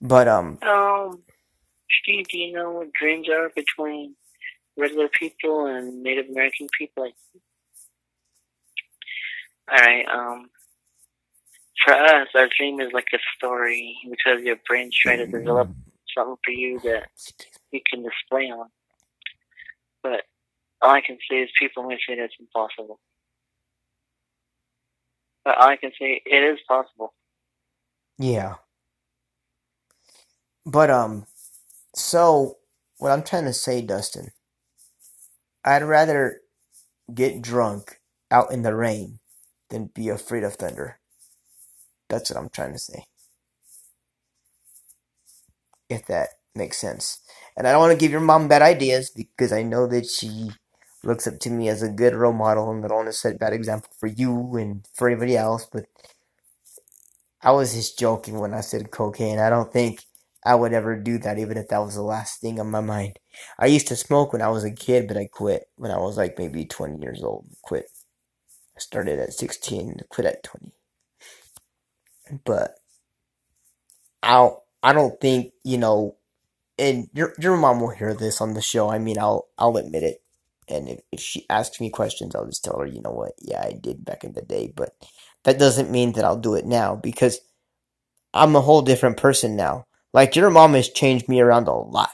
But 0.00 0.28
um, 0.28 0.60
Um, 0.62 1.22
Steve, 2.02 2.28
do 2.28 2.38
you 2.38 2.52
know 2.52 2.72
what 2.72 2.92
dreams 2.92 3.28
are 3.30 3.50
between 3.54 4.14
regular 4.76 5.08
people 5.08 5.66
and 5.66 6.02
Native 6.02 6.28
American 6.30 6.68
people. 6.78 7.04
Like, 7.04 7.14
all 9.70 9.78
right, 9.78 10.06
um, 10.12 10.50
for 11.84 11.94
us, 11.94 12.28
our 12.34 12.48
dream 12.58 12.80
is 12.80 12.92
like 12.92 13.08
a 13.14 13.18
story 13.36 13.96
because 14.10 14.42
your 14.42 14.56
brain's 14.68 14.96
trying 14.96 15.18
to 15.18 15.26
develop 15.26 15.70
something 16.16 16.36
for 16.44 16.52
you 16.52 16.80
that 16.84 17.04
you 17.72 17.80
can 17.90 18.02
display 18.04 18.50
on. 18.50 18.68
But 20.02 20.22
all 20.82 20.92
I 20.94 21.02
can 21.02 21.18
say 21.30 21.38
is 21.42 21.50
people 21.60 21.84
may 21.84 21.98
say 22.08 22.16
that's 22.18 22.34
impossible. 22.40 23.00
But 25.44 25.58
all 25.58 25.68
I 25.68 25.76
can 25.76 25.92
say, 26.00 26.22
it 26.26 26.42
is 26.44 26.60
possible. 26.68 27.14
Yeah. 28.18 28.56
But 30.66 30.90
um 30.90 31.26
so 31.94 32.58
what 32.98 33.12
I'm 33.12 33.22
trying 33.24 33.46
to 33.46 33.54
say, 33.54 33.82
Dustin, 33.82 34.32
I'd 35.64 35.82
rather 35.84 36.40
get 37.14 37.42
drunk 37.42 38.00
out 38.30 38.52
in 38.52 38.62
the 38.62 38.74
rain 38.74 39.20
than 39.70 39.90
be 39.94 40.08
afraid 40.10 40.44
of 40.44 40.54
thunder. 40.56 41.00
That's 42.08 42.30
what 42.30 42.38
I'm 42.40 42.50
trying 42.50 42.74
to 42.74 42.80
say. 42.80 43.04
If 45.88 46.06
that 46.06 46.30
makes 46.54 46.78
sense. 46.78 47.20
And 47.56 47.66
I 47.68 47.72
don't 47.72 47.80
want 47.82 47.92
to 47.92 47.98
give 47.98 48.12
your 48.12 48.20
mom 48.20 48.48
bad 48.48 48.62
ideas 48.62 49.10
because 49.10 49.52
I 49.52 49.62
know 49.62 49.86
that 49.88 50.06
she 50.06 50.50
looks 51.04 51.26
up 51.26 51.38
to 51.40 51.50
me 51.50 51.68
as 51.68 51.82
a 51.82 51.90
good 51.90 52.14
role 52.14 52.32
model 52.32 52.70
and 52.70 52.84
I 52.84 52.88
don't 52.88 52.98
want 52.98 53.08
to 53.08 53.12
set 53.14 53.38
bad 53.38 53.54
example 53.54 53.90
for 54.00 54.08
you 54.08 54.56
and 54.56 54.86
for 54.94 55.08
everybody 55.10 55.36
else, 55.36 55.66
but 55.72 55.86
I 57.42 57.52
was 57.52 57.74
just 57.74 57.98
joking 57.98 58.38
when 58.40 58.54
I 58.54 58.60
said 58.60 58.90
cocaine. 58.90 59.38
I 59.38 59.50
don't 59.50 59.72
think 59.72 60.04
I 60.44 60.54
would 60.56 60.72
ever 60.72 60.96
do 60.96 61.18
that 61.18 61.38
even 61.38 61.56
if 61.56 61.68
that 61.68 61.78
was 61.78 61.94
the 61.94 62.02
last 62.02 62.40
thing 62.40 62.60
on 62.60 62.70
my 62.70 62.80
mind. 62.80 63.18
I 63.58 63.66
used 63.66 63.88
to 63.88 63.96
smoke 63.96 64.32
when 64.32 64.42
I 64.42 64.48
was 64.48 64.64
a 64.64 64.72
kid, 64.72 65.08
but 65.08 65.16
I 65.16 65.26
quit 65.26 65.68
when 65.76 65.90
I 65.92 65.98
was 65.98 66.16
like 66.16 66.38
maybe 66.38 66.64
20 66.64 67.00
years 67.02 67.22
old. 67.22 67.46
Quit. 67.62 67.86
Started 68.78 69.18
at 69.18 69.32
16, 69.32 70.00
quit 70.10 70.26
at 70.26 70.42
20. 70.42 70.72
But 72.44 72.74
I 74.22 74.34
don't, 74.34 74.58
I 74.82 74.92
don't 74.92 75.20
think, 75.20 75.52
you 75.64 75.78
know, 75.78 76.16
and 76.78 77.08
your 77.14 77.32
your 77.38 77.56
mom 77.56 77.80
will 77.80 77.90
hear 77.90 78.14
this 78.14 78.40
on 78.40 78.54
the 78.54 78.62
show. 78.62 78.90
I 78.90 78.98
mean, 78.98 79.18
I'll 79.18 79.48
I'll 79.58 79.76
admit 79.76 80.02
it. 80.02 80.22
And 80.68 80.88
if, 80.88 81.00
if 81.12 81.20
she 81.20 81.46
asks 81.48 81.80
me 81.80 81.90
questions, 81.90 82.34
I'll 82.34 82.46
just 82.46 82.64
tell 82.64 82.78
her, 82.78 82.86
you 82.86 83.00
know 83.00 83.12
what, 83.12 83.32
yeah, 83.40 83.62
I 83.62 83.72
did 83.72 84.04
back 84.04 84.24
in 84.24 84.32
the 84.32 84.42
day. 84.42 84.72
But 84.74 84.94
that 85.44 85.58
doesn't 85.58 85.90
mean 85.90 86.12
that 86.12 86.24
I'll 86.24 86.36
do 86.38 86.54
it 86.54 86.66
now 86.66 86.96
because 86.96 87.40
I'm 88.34 88.56
a 88.56 88.60
whole 88.60 88.82
different 88.82 89.16
person 89.16 89.56
now. 89.56 89.86
Like 90.12 90.36
your 90.36 90.50
mom 90.50 90.74
has 90.74 90.88
changed 90.88 91.28
me 91.28 91.40
around 91.40 91.68
a 91.68 91.72
lot. 91.74 92.10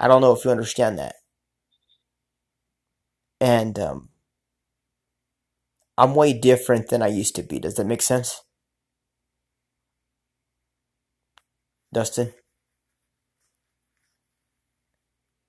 I 0.00 0.08
don't 0.08 0.20
know 0.20 0.32
if 0.32 0.44
you 0.44 0.50
understand 0.50 0.98
that. 0.98 1.16
And 3.40 3.78
um, 3.78 4.08
I'm 5.98 6.14
way 6.14 6.32
different 6.32 6.88
than 6.88 7.02
I 7.02 7.08
used 7.08 7.34
to 7.36 7.42
be. 7.42 7.58
Does 7.58 7.74
that 7.74 7.86
make 7.86 8.02
sense? 8.02 8.42
Dustin? 11.92 12.34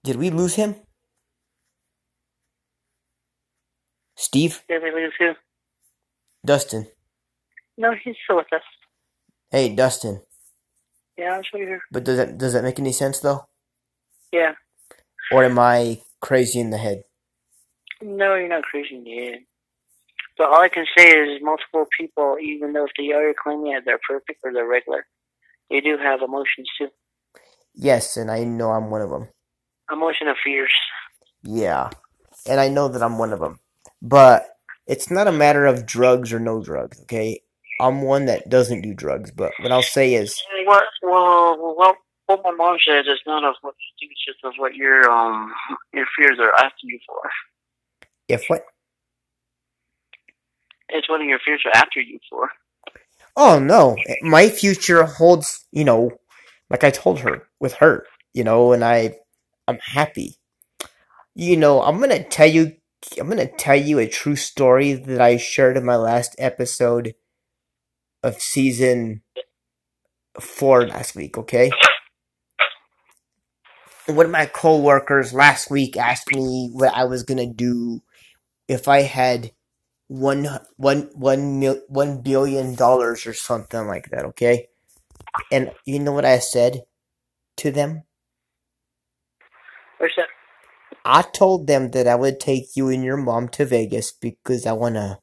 Did 0.03 0.15
we 0.15 0.29
lose 0.29 0.55
him? 0.55 0.75
Steve? 4.15 4.63
Did 4.69 4.83
we 4.83 4.91
lose 4.91 5.13
who? 5.19 5.33
Dustin. 6.45 6.87
No, 7.77 7.93
he's 8.03 8.15
still 8.23 8.37
with 8.37 8.53
us. 8.53 8.61
Hey, 9.51 9.75
Dustin. 9.75 10.21
Yeah, 11.17 11.31
I'm 11.35 11.43
still 11.43 11.59
here. 11.59 11.81
But 11.91 12.05
does 12.05 12.17
that 12.17 12.37
does 12.37 12.53
that 12.53 12.63
make 12.63 12.79
any 12.79 12.93
sense 12.93 13.19
though? 13.19 13.45
Yeah. 14.31 14.53
Or 15.31 15.43
am 15.43 15.59
I 15.59 16.01
crazy 16.21 16.59
in 16.59 16.69
the 16.69 16.77
head? 16.77 17.03
No, 18.01 18.35
you're 18.35 18.47
not 18.47 18.63
crazy 18.63 18.95
in 18.95 19.03
the 19.03 19.17
head. 19.17 19.39
But 20.37 20.49
all 20.49 20.61
I 20.61 20.69
can 20.69 20.85
say 20.95 21.09
is 21.09 21.39
multiple 21.41 21.85
people, 21.97 22.37
even 22.41 22.73
though 22.73 22.85
if 22.85 22.91
they 22.97 23.11
are 23.11 23.33
claiming 23.41 23.73
that 23.73 23.83
they're 23.85 23.99
perfect 24.07 24.39
or 24.43 24.53
they're 24.53 24.67
regular, 24.67 25.05
they 25.69 25.81
do 25.81 25.97
have 25.97 26.21
emotions 26.21 26.69
too. 26.77 26.89
Yes, 27.73 28.17
and 28.17 28.29
I 28.31 28.43
know 28.43 28.71
I'm 28.71 28.89
one 28.89 29.01
of 29.01 29.09
them. 29.09 29.29
Emotion 29.91 30.27
of 30.27 30.37
fears. 30.43 30.71
Yeah, 31.43 31.89
and 32.47 32.59
I 32.59 32.69
know 32.69 32.87
that 32.87 33.03
I'm 33.03 33.17
one 33.17 33.33
of 33.33 33.39
them. 33.39 33.59
But 34.01 34.47
it's 34.85 35.09
not 35.09 35.27
a 35.27 35.31
matter 35.31 35.65
of 35.65 35.85
drugs 35.85 36.31
or 36.33 36.39
no 36.39 36.61
drugs, 36.63 37.01
okay? 37.01 37.41
I'm 37.79 38.01
one 38.01 38.25
that 38.25 38.49
doesn't 38.49 38.81
do 38.81 38.93
drugs, 38.93 39.31
but 39.31 39.51
what 39.59 39.71
I'll 39.71 39.81
say 39.83 40.13
is, 40.15 40.41
What? 40.65 40.85
Well, 41.03 41.75
well, 41.77 41.95
what 42.25 42.41
my 42.43 42.51
mom 42.51 42.77
says 42.85 43.05
is 43.05 43.19
not 43.25 43.43
of 43.43 43.55
what 43.61 43.75
you 43.79 44.07
think, 44.07 44.11
it's 44.11 44.25
just 44.25 44.43
of 44.43 44.53
what 44.57 44.75
your 44.75 45.09
um 45.09 45.53
your 45.93 46.05
fears 46.17 46.39
are 46.39 46.53
asking 46.55 46.89
you 46.89 46.99
for. 47.05 47.29
if 48.27 48.45
what? 48.47 48.65
It's 50.89 51.09
what 51.09 51.21
your 51.21 51.39
are 51.39 51.71
after 51.75 51.99
you 51.99 52.19
for. 52.29 52.49
Oh 53.35 53.59
no, 53.59 53.95
my 54.21 54.49
future 54.49 55.03
holds, 55.03 55.65
you 55.71 55.83
know, 55.83 56.11
like 56.69 56.83
I 56.83 56.89
told 56.89 57.19
her 57.19 57.47
with 57.59 57.73
her, 57.75 58.05
you 58.33 58.43
know, 58.43 58.73
and 58.73 58.83
I, 58.83 59.15
I'm 59.67 59.79
happy. 59.79 60.37
You 61.35 61.55
know, 61.55 61.83
I'm 61.83 61.99
gonna 61.99 62.23
tell 62.23 62.47
you, 62.47 62.73
I'm 63.19 63.29
gonna 63.29 63.47
tell 63.47 63.75
you 63.75 63.99
a 63.99 64.07
true 64.07 64.35
story 64.35 64.93
that 64.93 65.21
I 65.21 65.37
shared 65.37 65.77
in 65.77 65.85
my 65.85 65.97
last 65.97 66.35
episode 66.39 67.13
of 68.23 68.41
season 68.41 69.21
four 70.39 70.87
last 70.87 71.15
week. 71.15 71.37
Okay. 71.37 71.71
One 74.07 74.25
of 74.25 74.31
my 74.31 74.45
coworkers 74.45 75.33
last 75.33 75.69
week 75.69 75.97
asked 75.97 76.33
me 76.33 76.69
what 76.73 76.93
I 76.95 77.03
was 77.03 77.23
gonna 77.23 77.53
do 77.53 78.01
if 78.67 78.87
I 78.87 79.01
had 79.01 79.51
one 80.09 80.47
one 80.77 81.09
one 81.15 81.59
mil 81.59 81.81
one 81.89 82.21
billion 82.21 82.75
dollars 82.75 83.27
or 83.27 83.33
something 83.33 83.87
like 83.87 84.11
that, 84.11 84.25
okay? 84.25 84.69
And 85.51 85.71
you 85.85 85.99
know 85.99 86.13
what 86.13 86.25
I 86.25 86.39
said 86.39 86.83
to 87.57 87.71
them? 87.71 88.03
What's 89.99 90.15
that? 90.17 90.27
I 91.05 91.23
told 91.23 91.67
them 91.67 91.91
that 91.91 92.07
I 92.07 92.15
would 92.15 92.39
take 92.39 92.75
you 92.75 92.89
and 92.89 93.03
your 93.03 93.17
mom 93.17 93.49
to 93.49 93.65
Vegas 93.65 94.11
because 94.13 94.65
I 94.65 94.73
wanna 94.73 95.19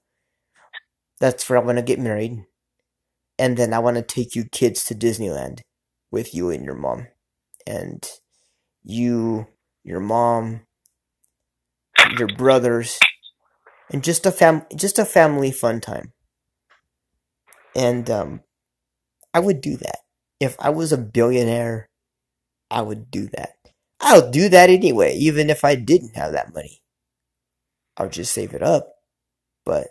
that's 1.20 1.48
where 1.50 1.58
I 1.58 1.64
wanna 1.64 1.82
get 1.82 2.00
married. 2.00 2.44
And 3.38 3.56
then 3.56 3.74
I 3.74 3.80
wanna 3.80 4.02
take 4.02 4.34
you 4.36 4.44
kids 4.44 4.84
to 4.86 4.94
Disneyland 4.96 5.60
with 6.10 6.34
you 6.34 6.50
and 6.50 6.64
your 6.64 6.76
mom. 6.76 7.08
And 7.66 8.08
you, 8.84 9.46
your 9.84 10.00
mom, 10.00 10.62
your 12.10 12.28
brothers, 12.28 12.98
and 13.92 14.04
just 14.04 14.26
a 14.26 14.32
fam 14.32 14.64
just 14.76 14.98
a 14.98 15.04
family 15.04 15.52
fun 15.52 15.80
time. 15.80 16.12
And 17.76 18.10
um 18.10 18.40
I 19.34 19.40
would 19.40 19.60
do 19.60 19.76
that. 19.78 19.98
If 20.40 20.56
I 20.60 20.70
was 20.70 20.92
a 20.92 20.98
billionaire, 20.98 21.88
I 22.70 22.82
would 22.82 23.10
do 23.10 23.28
that. 23.28 23.56
I'll 24.00 24.30
do 24.30 24.48
that 24.50 24.70
anyway, 24.70 25.14
even 25.16 25.50
if 25.50 25.64
I 25.64 25.74
didn't 25.76 26.16
have 26.16 26.32
that 26.32 26.54
money. 26.54 26.82
I'll 27.96 28.08
just 28.08 28.32
save 28.34 28.54
it 28.54 28.62
up. 28.62 28.94
But 29.64 29.88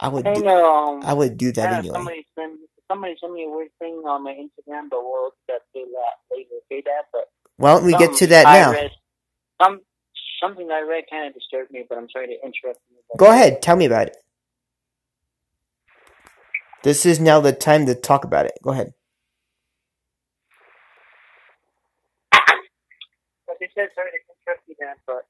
I 0.00 0.08
would 0.08 0.26
I 0.26 0.34
do, 0.34 0.42
know. 0.42 0.98
Um, 0.98 1.04
I 1.04 1.14
would 1.14 1.36
do 1.38 1.52
that 1.52 1.72
anyway. 1.72 1.96
somebody 2.90 3.16
sent 3.20 3.32
me 3.32 3.46
a 3.46 3.50
weird 3.50 3.70
thing 3.78 4.02
on 4.06 4.24
my 4.24 4.32
Instagram, 4.32 4.90
but 4.90 5.02
we'll 5.02 5.32
get 5.48 5.62
to 5.74 5.86
that 5.92 6.16
later. 6.36 6.50
Okay, 6.72 6.82
that. 6.86 7.04
But 7.12 7.28
Why 7.56 7.74
don't 7.74 7.84
we 7.86 7.94
get 7.94 8.14
to 8.16 8.26
that 8.28 8.44
now? 8.44 8.72
Some 9.62 9.80
something 10.40 10.70
I 10.70 10.82
read 10.88 11.04
kind 11.10 11.28
of 11.28 11.34
disturbed 11.34 11.70
me, 11.72 11.84
but 11.88 11.98
I'm 11.98 12.08
sorry 12.10 12.28
to 12.28 12.34
interrupt 12.44 12.80
you. 12.90 12.98
Go 13.16 13.30
ahead, 13.30 13.62
tell 13.62 13.76
me 13.76 13.86
about 13.86 14.08
it. 14.08 14.16
This 16.84 17.06
is 17.06 17.20
now 17.20 17.40
the 17.40 17.52
time 17.52 17.86
to 17.86 17.94
talk 17.94 18.24
about 18.24 18.46
it. 18.46 18.58
Go 18.62 18.70
ahead. 18.72 18.94
I 23.50 23.54
said, 23.76 23.88
sorry 23.94 24.10
to 24.12 24.18
interrupt 24.30 24.68
you, 24.68 24.74
Dan, 24.80 24.96
but 25.06 25.26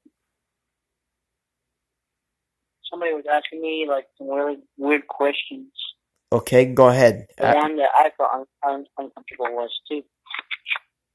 somebody 2.89 3.13
was 3.13 3.25
asking 3.31 3.61
me 3.61 3.87
like 3.89 4.05
some 4.17 4.29
really 4.29 4.59
weird 4.77 5.07
questions. 5.07 5.71
Okay, 6.31 6.65
go 6.65 6.89
ahead. 6.89 7.27
The 7.39 7.45
Uh, 7.45 7.53
one 7.53 7.77
that 7.77 7.89
I 7.97 8.11
felt 8.17 8.47
un- 8.65 8.85
uncomfortable 8.97 9.47
was 9.51 9.71
too. 9.89 10.03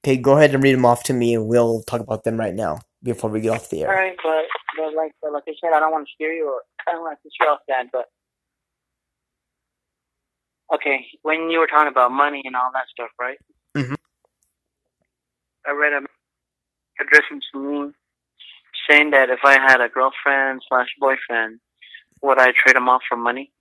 okay, 0.05 0.16
go 0.16 0.36
ahead 0.38 0.55
and 0.55 0.62
read 0.62 0.74
them 0.74 0.86
off 0.86 1.05
to 1.05 1.12
me, 1.14 1.34
and 1.34 1.49
we'll 1.49 1.82
talk 1.82 2.01
about 2.01 2.24
them 2.24 2.38
right 2.38 2.55
now 2.55 2.80
before 3.07 3.30
we 3.30 3.40
get 3.40 3.52
off 3.52 3.70
the 3.70 3.82
air. 3.82 3.88
All 3.90 3.96
right, 3.96 4.16
but 4.22 4.44
but 4.76 4.94
like 4.94 5.12
but 5.22 5.32
like 5.32 5.44
I 5.48 5.54
said, 5.61 5.72
I 5.74 5.80
don't 5.80 5.92
want 5.92 6.07
to 6.07 6.12
scare 6.14 6.34
you 6.34 6.48
or 6.48 6.62
I 6.86 6.92
don't 6.92 7.02
want 7.02 7.18
to 7.18 7.22
piss 7.22 7.32
you 7.40 7.46
off, 7.46 7.61
Dad. 7.68 7.88
But 7.92 8.07
okay, 10.74 11.07
when 11.22 11.50
you 11.50 11.61
were 11.61 11.68
talking 11.68 11.90
about 11.90 12.12
money 12.12 12.42
and 12.44 12.57
all 12.57 12.70
that 12.74 12.88
stuff, 12.90 13.11
right? 13.20 13.38
Mhm. 13.76 13.96
I 15.66 15.72
read 15.72 15.94
a 15.94 16.02
addressing 17.00 17.40
to 17.52 17.59
me 17.61 17.92
saying 18.88 19.11
that 19.12 19.30
if 19.30 19.40
I 19.44 19.54
had 19.54 19.80
a 19.80 19.88
girlfriend 19.88 20.62
slash 20.68 20.88
boyfriend, 21.00 21.61
would 22.22 22.38
I 22.38 22.52
trade 22.52 22.76
him 22.76 22.88
off 22.88 23.02
for 23.09 23.16
money? 23.16 23.52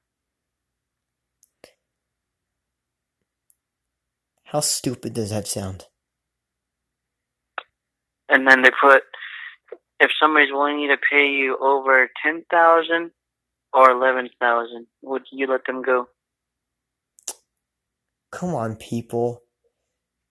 How 4.45 4.59
stupid 4.61 5.13
does 5.13 5.31
that 5.31 5.47
sound? 5.47 5.87
And 8.29 8.47
then 8.47 8.61
they 8.61 8.71
put 8.81 9.03
if 9.99 10.11
somebody's 10.19 10.51
willing 10.51 10.87
to 10.89 10.97
pay 11.09 11.27
you 11.27 11.57
over 11.59 12.09
ten 12.23 12.43
thousand 12.51 13.11
or 13.73 13.91
eleven 13.91 14.29
thousand, 14.39 14.87
would 15.01 15.23
you 15.31 15.47
let 15.47 15.65
them 15.65 15.81
go? 15.81 16.07
Come 18.31 18.53
on, 18.53 18.75
people. 18.75 19.43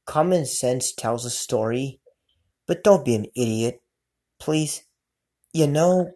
Common 0.06 0.44
sense 0.44 0.92
tells 0.92 1.24
a 1.24 1.30
story, 1.30 2.00
but 2.66 2.84
don't 2.84 3.04
be 3.04 3.14
an 3.14 3.26
idiot, 3.34 3.80
please. 4.38 4.82
You 5.52 5.66
know. 5.66 6.12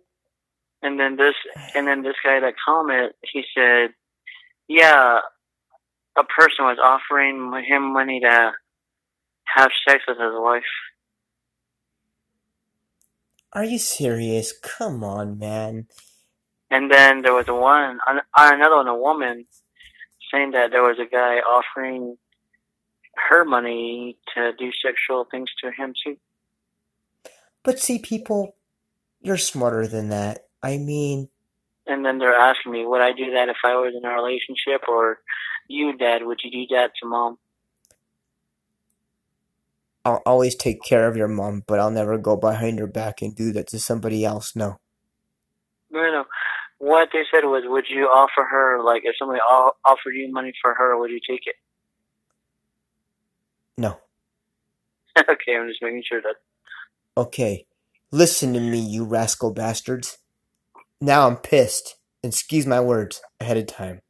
And 0.83 1.01
then 1.01 1.17
this, 1.17 1.35
and 1.75 1.87
then 1.87 2.03
this 2.03 2.17
guy 2.23 2.41
that 2.41 2.55
comment, 2.65 3.15
he 3.23 3.45
said, 3.57 3.91
"Yeah, 4.69 5.21
a 6.17 6.25
person 6.25 6.67
was 6.67 6.79
offering 6.83 7.53
him 7.67 7.93
money 7.93 8.21
to 8.21 8.53
have 9.47 9.71
sex 9.89 10.05
with 10.07 10.19
his 10.19 10.35
wife." 10.35 10.63
Are 13.53 13.65
you 13.65 13.79
serious? 13.79 14.53
Come 14.53 15.03
on, 15.03 15.39
man. 15.39 15.87
And 16.71 16.91
then 16.91 17.23
there 17.23 17.33
was 17.33 17.49
a 17.49 17.55
one, 17.55 17.99
another 18.37 18.77
one, 18.77 18.89
a 18.89 18.97
woman, 18.97 19.47
saying 20.31 20.51
that 20.51 20.71
there 20.71 20.83
was 20.83 20.99
a 20.99 21.11
guy 21.11 21.39
offering 21.39 22.19
her 23.29 23.45
money 23.45 24.19
to 24.35 24.53
do 24.59 24.71
sexual 24.83 25.27
things 25.31 25.49
to 25.63 25.71
him 25.71 25.95
too. 26.05 26.17
But 27.65 27.79
see, 27.79 27.99
people, 27.99 28.55
you're 29.21 29.39
smarter 29.39 29.87
than 29.87 30.11
that. 30.11 30.47
I 30.63 30.77
mean. 30.77 31.29
And 31.87 32.05
then 32.05 32.19
they're 32.19 32.35
asking 32.35 32.73
me, 32.73 32.85
would 32.85 33.01
I 33.01 33.13
do 33.13 33.33
that 33.33 33.49
if 33.49 33.57
I 33.65 33.75
was 33.75 33.95
in 33.97 34.05
a 34.05 34.15
relationship, 34.15 34.83
or 34.89 35.21
you, 35.69 35.97
Dad, 35.97 36.23
would 36.25 36.41
you 36.45 36.51
do 36.51 36.75
that 36.75 36.91
to 37.01 37.09
Mom? 37.09 37.39
I'll 40.09 40.23
always 40.25 40.55
take 40.55 40.83
care 40.83 41.07
of 41.07 41.19
your 41.19 41.29
mom, 41.29 41.65
but 41.67 41.79
I'll 41.79 41.91
never 41.91 42.17
go 42.17 42.35
behind 42.35 42.79
her 42.79 42.87
back 42.87 43.21
and 43.21 43.37
do 43.37 43.53
that 43.53 43.67
to 43.69 43.79
somebody 43.79 44.25
else. 44.25 44.57
No. 44.57 44.79
No, 45.91 46.01
no. 46.01 46.25
What 46.79 47.11
they 47.13 47.25
said 47.31 47.45
was, 47.45 47.65
would 47.67 47.91
you 47.91 48.05
offer 48.07 48.43
her, 48.43 48.83
like, 48.83 49.03
if 49.05 49.17
somebody 49.19 49.41
offered 49.41 50.13
you 50.15 50.33
money 50.33 50.55
for 50.63 50.73
her, 50.73 50.99
would 50.99 51.11
you 51.11 51.21
take 51.29 51.43
it? 51.45 51.57
No. 53.77 53.99
okay, 55.19 55.57
I'm 55.57 55.69
just 55.69 55.83
making 55.83 56.05
sure 56.09 56.23
that. 56.23 56.37
Okay. 57.19 57.67
Listen 58.11 58.55
to 58.55 58.61
me, 58.61 58.79
you 58.79 59.05
rascal 59.05 59.53
bastards. 59.53 60.17
Now 61.03 61.27
I'm 61.27 61.37
pissed. 61.37 61.97
And 62.23 62.33
excuse 62.33 62.67
my 62.67 62.81
words 62.81 63.21
ahead 63.41 63.59
of 63.59 63.67
time. 63.67 64.01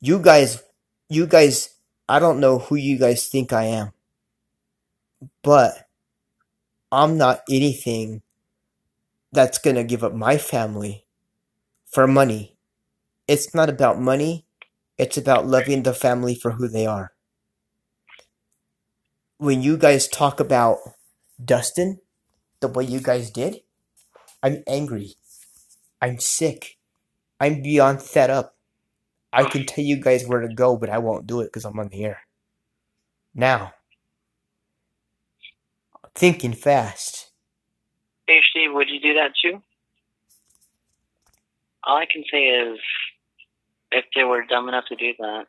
You 0.00 0.20
guys, 0.20 0.62
you 1.08 1.26
guys, 1.26 1.74
I 2.08 2.20
don't 2.20 2.38
know 2.38 2.60
who 2.60 2.76
you 2.76 2.98
guys 2.98 3.26
think 3.26 3.52
I 3.52 3.64
am 3.64 3.92
but 5.42 5.88
I'm 6.90 7.16
not 7.16 7.42
anything 7.50 8.22
that's 9.32 9.58
going 9.58 9.76
to 9.76 9.84
give 9.84 10.04
up 10.04 10.12
my 10.14 10.36
family 10.38 11.06
for 11.90 12.06
money. 12.06 12.56
It's 13.26 13.54
not 13.54 13.68
about 13.68 14.00
money. 14.00 14.46
It's 14.98 15.16
about 15.16 15.46
loving 15.46 15.82
the 15.82 15.94
family 15.94 16.34
for 16.34 16.52
who 16.52 16.68
they 16.68 16.86
are. 16.86 17.12
When 19.38 19.62
you 19.62 19.76
guys 19.76 20.06
talk 20.06 20.38
about 20.38 20.78
Dustin, 21.42 22.00
the 22.60 22.68
way 22.68 22.84
you 22.84 23.00
guys 23.00 23.30
did, 23.30 23.60
I'm 24.42 24.62
angry. 24.66 25.14
I'm 26.00 26.18
sick. 26.20 26.78
I'm 27.40 27.62
beyond 27.62 28.02
fed 28.02 28.30
up. 28.30 28.56
I 29.32 29.44
can 29.44 29.64
tell 29.66 29.84
you 29.84 30.00
guys 30.00 30.26
where 30.26 30.40
to 30.40 30.54
go, 30.54 30.76
but 30.76 30.90
I 30.90 30.98
won't 30.98 31.26
do 31.26 31.40
it 31.40 31.46
because 31.46 31.64
I'm 31.64 31.78
on 31.78 31.88
the 31.88 32.04
air. 32.04 32.20
Now, 33.34 33.72
Thinking 36.14 36.52
fast. 36.52 37.30
Hey, 38.26 38.40
Steve, 38.50 38.70
would 38.72 38.88
you 38.88 39.00
do 39.00 39.14
that 39.14 39.32
too? 39.42 39.62
All 41.84 41.96
I 41.96 42.06
can 42.06 42.22
say 42.30 42.44
is, 42.44 42.78
if 43.90 44.04
they 44.14 44.24
were 44.24 44.44
dumb 44.48 44.68
enough 44.68 44.84
to 44.88 44.96
do 44.96 45.12
that, 45.18 45.46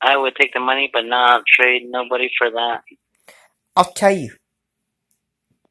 I 0.00 0.16
would 0.16 0.36
take 0.36 0.52
the 0.52 0.60
money, 0.60 0.90
but 0.92 1.04
not 1.04 1.44
trade 1.46 1.82
nobody 1.86 2.30
for 2.38 2.50
that. 2.50 2.82
I'll 3.74 3.92
tell 3.92 4.16
you, 4.16 4.34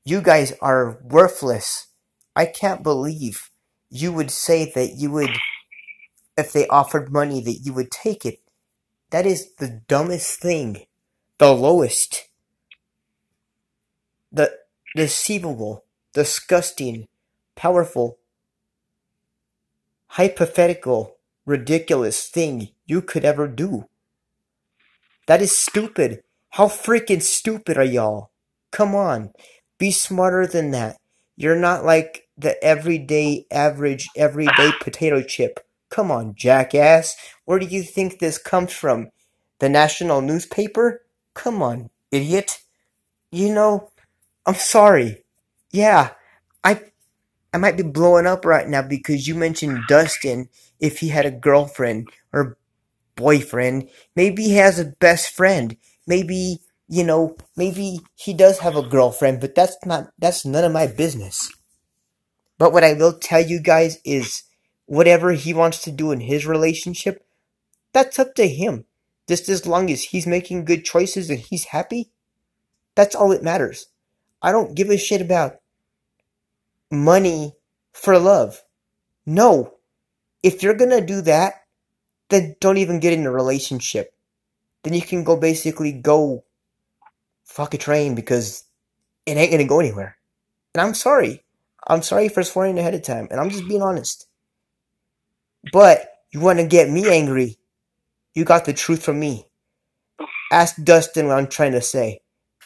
you 0.03 0.21
guys 0.21 0.53
are 0.61 0.99
worthless. 1.03 1.87
I 2.35 2.45
can't 2.45 2.83
believe 2.83 3.49
you 3.89 4.11
would 4.11 4.31
say 4.31 4.71
that 4.75 4.95
you 4.97 5.11
would, 5.11 5.31
if 6.37 6.53
they 6.53 6.67
offered 6.67 7.11
money, 7.11 7.41
that 7.41 7.61
you 7.63 7.73
would 7.73 7.91
take 7.91 8.25
it. 8.25 8.39
That 9.11 9.25
is 9.25 9.55
the 9.55 9.81
dumbest 9.87 10.39
thing, 10.39 10.85
the 11.39 11.53
lowest 11.53 12.27
the 14.35 14.51
deceivable, 14.95 15.85
disgusting, 16.13 17.07
powerful, 17.55 18.19
hypothetical, 20.07 21.17
ridiculous 21.45 22.27
thing 22.27 22.69
you 22.85 23.01
could 23.01 23.25
ever 23.25 23.47
do. 23.47 23.85
That 25.27 25.41
is 25.41 25.55
stupid. 25.57 26.23
How 26.51 26.67
freaking 26.67 27.21
stupid 27.21 27.77
are 27.77 27.83
y'all? 27.85 28.31
Come 28.71 28.95
on. 28.95 29.31
Be 29.77 29.91
smarter 29.91 30.47
than 30.47 30.71
that. 30.71 30.97
You're 31.37 31.59
not 31.59 31.85
like 31.85 32.27
the 32.37 32.61
everyday, 32.63 33.45
average, 33.51 34.07
everyday 34.17 34.69
ah. 34.73 34.77
potato 34.81 35.21
chip. 35.23 35.61
Come 35.89 36.11
on, 36.11 36.35
jackass. 36.35 37.15
Where 37.45 37.59
do 37.59 37.65
you 37.67 37.83
think 37.83 38.19
this 38.19 38.37
comes 38.37 38.73
from? 38.73 39.11
The 39.59 39.69
national 39.69 40.21
newspaper? 40.21 41.03
Come 41.33 41.61
on, 41.61 41.89
idiot. 42.11 42.59
You 43.31 43.53
know, 43.53 43.91
I'm 44.45 44.55
sorry. 44.55 45.23
Yeah, 45.71 46.11
I 46.63 46.81
I 47.53 47.57
might 47.57 47.77
be 47.77 47.83
blowing 47.83 48.27
up 48.27 48.45
right 48.45 48.67
now 48.67 48.81
because 48.81 49.27
you 49.27 49.35
mentioned 49.35 49.83
Dustin 49.87 50.49
if 50.79 50.99
he 50.99 51.09
had 51.09 51.25
a 51.25 51.31
girlfriend 51.31 52.09
or 52.33 52.57
boyfriend. 53.15 53.89
Maybe 54.15 54.43
he 54.43 54.55
has 54.55 54.79
a 54.79 54.85
best 54.99 55.31
friend. 55.33 55.77
Maybe, 56.07 56.59
you 56.87 57.03
know, 57.03 57.37
maybe 57.57 58.01
he 58.15 58.33
does 58.33 58.59
have 58.59 58.75
a 58.75 58.87
girlfriend, 58.87 59.41
but 59.41 59.55
that's 59.55 59.77
not 59.85 60.11
that's 60.19 60.45
none 60.45 60.63
of 60.65 60.71
my 60.73 60.87
business. 60.87 61.51
But 62.57 62.73
what 62.73 62.83
I 62.83 62.93
will 62.93 63.17
tell 63.17 63.41
you 63.41 63.59
guys 63.61 63.99
is 64.05 64.43
whatever 64.85 65.33
he 65.33 65.53
wants 65.53 65.81
to 65.83 65.91
do 65.91 66.11
in 66.11 66.21
his 66.21 66.45
relationship, 66.45 67.25
that's 67.93 68.19
up 68.19 68.35
to 68.35 68.47
him. 68.47 68.85
Just 69.27 69.49
as 69.49 69.65
long 69.65 69.89
as 69.91 70.03
he's 70.03 70.27
making 70.27 70.65
good 70.65 70.85
choices 70.85 71.29
and 71.29 71.39
he's 71.39 71.65
happy, 71.65 72.11
that's 72.95 73.15
all 73.15 73.29
that 73.29 73.43
matters. 73.43 73.87
I 74.45 74.51
don't 74.51 74.75
give 74.75 74.91
a 74.91 74.97
shit 74.97 75.21
about 75.21 75.57
money 76.91 77.55
for 77.93 78.19
love. 78.19 78.61
No. 79.25 79.73
If 80.43 80.61
you're 80.61 80.75
gonna 80.75 81.01
do 81.03 81.21
that, 81.21 81.63
then 82.29 82.55
don't 82.61 82.77
even 82.77 82.99
get 82.99 83.13
in 83.13 83.25
a 83.25 83.31
relationship. 83.31 84.13
Then 84.83 84.93
you 84.93 85.01
can 85.01 85.23
go 85.23 85.35
basically 85.35 85.93
go 85.93 86.43
fuck 87.43 87.73
a 87.73 87.79
train 87.79 88.13
because 88.13 88.65
it 89.25 89.35
ain't 89.35 89.51
gonna 89.51 89.65
go 89.65 89.79
anywhere. 89.79 90.17
And 90.75 90.81
I'm 90.83 90.93
sorry. 90.93 91.43
I'm 91.87 92.03
sorry 92.03 92.29
for 92.29 92.43
swearing 92.43 92.77
ahead 92.77 92.93
of 92.93 93.01
time, 93.01 93.27
and 93.31 93.39
I'm 93.39 93.49
just 93.49 93.67
being 93.67 93.81
honest. 93.81 94.27
But 95.73 96.07
you 96.31 96.39
wanna 96.39 96.67
get 96.67 96.87
me 96.91 97.09
angry, 97.09 97.57
you 98.35 98.45
got 98.45 98.65
the 98.65 98.73
truth 98.73 99.03
from 99.03 99.19
me. 99.19 99.47
Ask 100.51 100.75
Dustin 100.83 101.27
what 101.29 101.39
I'm 101.39 101.47
trying 101.47 101.73
to 101.73 101.81
say. 101.81 102.21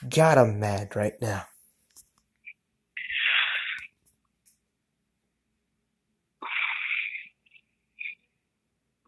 God, 0.09 0.37
I'm 0.37 0.59
mad 0.59 0.95
right 0.95 1.15
now. 1.21 1.48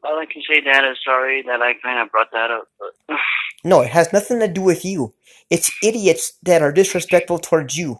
All 0.03 0.17
I 0.19 0.25
can 0.25 0.41
say, 0.49 0.61
Dad, 0.61 0.89
is 0.89 0.97
sorry 1.05 1.43
that 1.43 1.61
I 1.61 1.73
kind 1.75 1.99
of 1.99 2.11
brought 2.11 2.31
that 2.31 2.49
up. 2.49 2.67
But 2.79 3.17
no, 3.63 3.81
it 3.81 3.89
has 3.89 4.11
nothing 4.11 4.39
to 4.39 4.47
do 4.47 4.61
with 4.61 4.83
you. 4.83 5.13
It's 5.49 5.71
idiots 5.83 6.33
that 6.43 6.61
are 6.61 6.71
disrespectful 6.71 7.39
towards 7.39 7.77
you. 7.77 7.99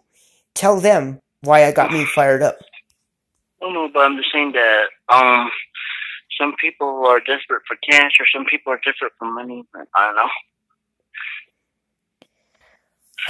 Tell 0.54 0.80
them 0.80 1.20
why 1.42 1.64
I 1.64 1.72
got 1.72 1.92
me 1.92 2.04
fired 2.14 2.42
up. 2.42 2.58
No, 3.60 3.70
no, 3.70 3.88
but 3.92 4.00
I'm 4.00 4.16
just 4.16 4.32
saying 4.32 4.52
that 4.52 4.86
um, 5.08 5.48
some 6.40 6.54
people 6.60 7.06
are 7.06 7.20
desperate 7.20 7.62
for 7.68 7.76
cash, 7.88 8.12
or 8.18 8.26
some 8.34 8.44
people 8.44 8.72
are 8.72 8.80
desperate 8.84 9.12
for 9.18 9.30
money. 9.30 9.64
I 9.94 10.06
don't 10.06 10.16
know. 10.16 10.28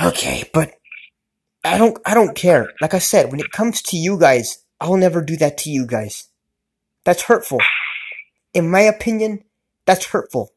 Okay, 0.09 0.45
but 0.55 0.73
I 1.65 1.77
don't. 1.77 1.99
I 2.07 2.15
don't 2.15 2.35
care. 2.35 2.73
Like 2.81 2.95
I 2.95 2.99
said, 2.99 3.31
when 3.31 3.41
it 3.41 3.53
comes 3.53 3.83
to 3.83 3.99
you 3.99 4.19
guys, 4.19 4.65
I'll 4.81 4.97
never 4.97 5.21
do 5.21 5.37
that 5.37 5.59
to 5.59 5.71
you 5.71 5.87
guys. 5.87 6.29
That's 7.05 7.23
hurtful. 7.23 7.61
In 8.55 8.71
my 8.71 8.81
opinion, 8.81 9.45
that's 9.87 10.07
hurtful. 10.07 10.53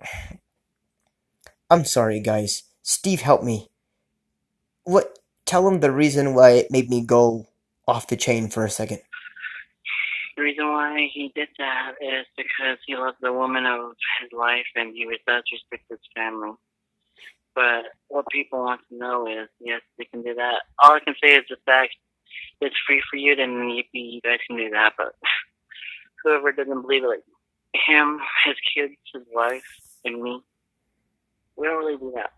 I'm 1.70 1.84
sorry, 1.84 2.20
guys. 2.20 2.64
Steve, 2.82 3.22
help 3.22 3.42
me. 3.42 3.68
What? 4.84 5.18
Tell 5.46 5.66
him 5.68 5.80
the 5.80 5.92
reason 5.92 6.34
why 6.34 6.50
it 6.50 6.70
made 6.70 6.90
me 6.90 7.02
go 7.02 7.48
off 7.86 8.06
the 8.08 8.16
chain 8.16 8.48
for 8.48 8.64
a 8.64 8.70
second. 8.70 9.00
The 10.36 10.42
reason 10.42 10.68
why 10.68 11.08
he 11.12 11.32
did 11.34 11.48
that 11.58 11.92
is 12.00 12.26
because 12.36 12.78
he 12.86 12.96
loves 12.96 13.16
the 13.20 13.32
woman 13.32 13.66
of 13.66 13.92
his 14.20 14.30
life 14.32 14.66
and 14.76 14.94
he 14.94 15.06
was 15.06 15.18
does 15.26 15.42
respect 15.52 15.84
his 15.90 15.98
family. 16.14 16.52
But 17.58 17.86
what 18.06 18.24
people 18.30 18.60
want 18.60 18.82
to 18.88 18.96
know 18.96 19.26
is, 19.26 19.48
yes, 19.58 19.80
they 19.98 20.04
can 20.04 20.22
do 20.22 20.32
that. 20.32 20.60
All 20.80 20.92
I 20.92 21.00
can 21.00 21.16
say 21.20 21.34
is 21.34 21.44
the 21.50 21.56
fact 21.66 21.90
it's 22.60 22.76
free 22.86 23.02
for 23.10 23.16
you, 23.16 23.34
then 23.34 23.68
you, 23.68 23.82
you 23.92 24.20
guys 24.20 24.38
can 24.46 24.56
do 24.56 24.70
that. 24.70 24.92
But 24.96 25.16
whoever 26.22 26.52
doesn't 26.52 26.82
believe 26.82 27.02
it, 27.02 27.08
like 27.08 27.24
him, 27.84 28.20
his 28.44 28.54
kids, 28.76 28.94
his 29.12 29.24
wife, 29.32 29.64
and 30.04 30.22
me, 30.22 30.40
we 31.56 31.66
don't 31.66 31.78
really 31.78 31.98
do 31.98 32.12
that 32.14 32.30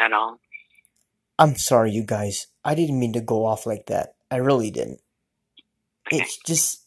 at 0.00 0.12
all. 0.12 0.40
I'm 1.38 1.54
sorry, 1.54 1.92
you 1.92 2.02
guys. 2.02 2.48
I 2.64 2.74
didn't 2.74 2.98
mean 2.98 3.12
to 3.12 3.20
go 3.20 3.46
off 3.46 3.66
like 3.66 3.86
that. 3.86 4.16
I 4.32 4.38
really 4.38 4.72
didn't. 4.72 5.00
It's 6.10 6.38
just 6.44 6.81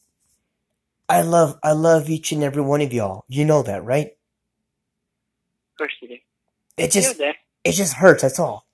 I 1.07 1.21
love 1.21 1.59
I 1.63 1.73
love 1.73 2.09
each 2.09 2.31
and 2.31 2.43
every 2.43 2.61
one 2.63 2.81
of 2.81 2.93
y'all. 2.93 3.25
You 3.27 3.45
know 3.45 3.63
that, 3.63 3.83
right? 3.83 4.07
Of 4.07 5.77
course 5.77 5.93
you 6.01 6.07
do. 6.09 6.15
It 6.77 6.91
just 6.91 7.17
Dad. 7.17 7.35
it 7.63 7.73
just 7.73 7.93
hurts, 7.93 8.23
that's 8.23 8.39
all. 8.39 8.65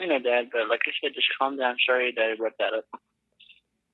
I 0.00 0.06
know, 0.06 0.18
Dad, 0.18 0.50
but 0.52 0.68
like 0.68 0.80
I 0.86 0.90
said, 1.00 1.14
just 1.14 1.28
calm 1.38 1.56
down. 1.56 1.76
Sorry 1.86 2.12
that 2.16 2.32
I 2.32 2.36
brought 2.36 2.58
that 2.58 2.74
up. 2.74 2.84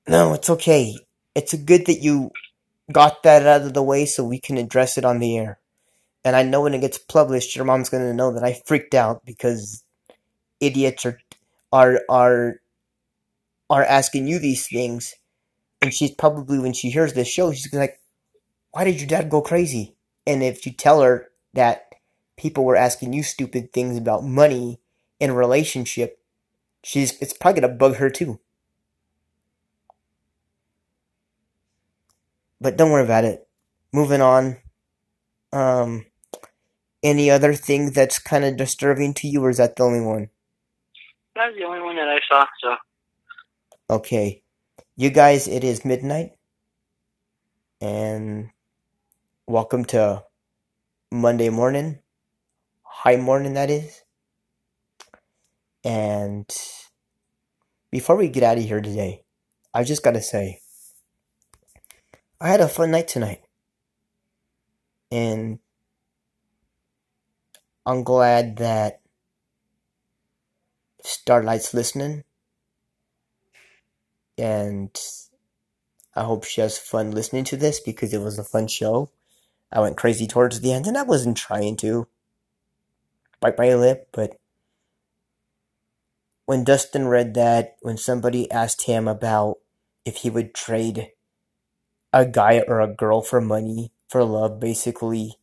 No, 0.07 0.33
it's 0.33 0.49
okay. 0.49 0.95
It's 1.35 1.53
good 1.53 1.85
that 1.85 2.01
you 2.01 2.31
got 2.91 3.23
that 3.23 3.45
out 3.47 3.61
of 3.61 3.73
the 3.73 3.83
way 3.83 4.05
so 4.05 4.23
we 4.23 4.39
can 4.39 4.57
address 4.57 4.97
it 4.97 5.05
on 5.05 5.19
the 5.19 5.37
air. 5.37 5.59
And 6.25 6.35
I 6.35 6.43
know 6.43 6.61
when 6.61 6.73
it 6.73 6.81
gets 6.81 6.97
published, 6.97 7.55
your 7.55 7.65
mom's 7.65 7.89
gonna 7.89 8.13
know 8.13 8.33
that 8.33 8.43
I 8.43 8.61
freaked 8.65 8.93
out 8.93 9.25
because 9.25 9.83
idiots 10.59 11.05
are 11.05 11.19
are 11.71 12.01
are 12.09 12.55
are 13.69 13.83
asking 13.83 14.27
you 14.27 14.39
these 14.39 14.67
things, 14.67 15.15
and 15.83 15.93
she's 15.93 16.11
probably 16.11 16.59
when 16.59 16.73
she 16.73 16.89
hears 16.89 17.13
this 17.13 17.27
show, 17.27 17.51
she's 17.51 17.73
like, 17.73 17.99
"Why 18.71 18.85
did 18.85 19.01
your 19.01 19.07
dad 19.09 19.29
go 19.29 19.41
crazy?" 19.41 19.97
And 20.25 20.41
if 20.41 20.65
you 20.65 20.71
tell 20.71 21.01
her 21.01 21.29
that 21.53 21.87
people 22.37 22.63
were 22.63 22.77
asking 22.77 23.13
you 23.13 23.21
stupid 23.23 23.73
things 23.73 23.97
about 23.97 24.23
money 24.23 24.79
in 25.19 25.31
a 25.31 25.35
relationship, 25.35 26.19
she's 26.83 27.19
it's 27.21 27.33
probably 27.33 27.61
gonna 27.61 27.73
bug 27.73 27.95
her 27.97 28.09
too. 28.09 28.39
But 32.61 32.77
don't 32.77 32.91
worry 32.91 33.03
about 33.03 33.25
it. 33.25 33.47
Moving 33.91 34.21
on. 34.21 34.57
Um, 35.51 36.05
any 37.03 37.29
other 37.29 37.53
thing 37.53 37.91
that's 37.91 38.19
kind 38.19 38.45
of 38.45 38.57
disturbing 38.57 39.13
to 39.15 39.27
you, 39.27 39.43
or 39.43 39.49
is 39.49 39.57
that 39.57 39.75
the 39.75 39.83
only 39.83 40.01
one? 40.01 40.29
That's 41.35 41.55
the 41.57 41.65
only 41.65 41.81
one 41.81 41.97
that 41.97 42.07
I 42.07 42.19
saw, 42.29 42.45
so 42.61 42.75
Okay. 43.89 44.42
You 44.95 45.09
guys, 45.09 45.47
it 45.47 45.63
is 45.63 45.83
midnight. 45.83 46.33
And 47.81 48.51
welcome 49.47 49.85
to 49.85 50.25
Monday 51.11 51.49
morning. 51.49 51.97
High 52.83 53.15
morning, 53.15 53.55
that 53.55 53.71
is. 53.71 54.03
And 55.83 56.45
before 57.89 58.15
we 58.17 58.29
get 58.29 58.43
out 58.43 58.59
of 58.59 58.63
here 58.65 58.81
today, 58.81 59.23
I 59.73 59.83
just 59.83 60.03
gotta 60.03 60.21
say, 60.21 60.59
I 62.39 62.49
had 62.49 62.61
a 62.61 62.67
fun 62.67 62.91
night 62.91 63.07
tonight. 63.07 63.41
And 65.09 65.57
I'm 67.83 68.03
glad 68.03 68.57
that 68.57 69.01
Starlight's 71.03 71.73
listening. 71.73 72.25
And 74.37 74.89
I 76.15 76.23
hope 76.23 76.43
she 76.43 76.61
has 76.61 76.77
fun 76.77 77.11
listening 77.11 77.43
to 77.45 77.57
this 77.57 77.79
because 77.79 78.13
it 78.13 78.21
was 78.21 78.37
a 78.37 78.43
fun 78.43 78.67
show. 78.67 79.09
I 79.71 79.79
went 79.79 79.97
crazy 79.97 80.27
towards 80.27 80.59
the 80.59 80.71
end 80.71 80.85
and 80.87 80.97
I 80.97 81.03
wasn't 81.03 81.37
trying 81.37 81.77
to 81.77 82.07
bite 83.39 83.57
my 83.57 83.73
lip, 83.73 84.09
but 84.11 84.39
when 86.45 86.63
Dustin 86.63 87.07
read 87.07 87.33
that, 87.35 87.77
when 87.81 87.97
somebody 87.97 88.51
asked 88.51 88.83
him 88.83 89.07
about 89.07 89.59
if 90.05 90.17
he 90.17 90.29
would 90.29 90.53
trade 90.53 91.11
a 92.11 92.25
guy 92.25 92.63
or 92.67 92.81
a 92.81 92.87
girl 92.87 93.21
for 93.21 93.41
money, 93.41 93.91
for 94.07 94.23
love, 94.23 94.59
basically, 94.59 95.39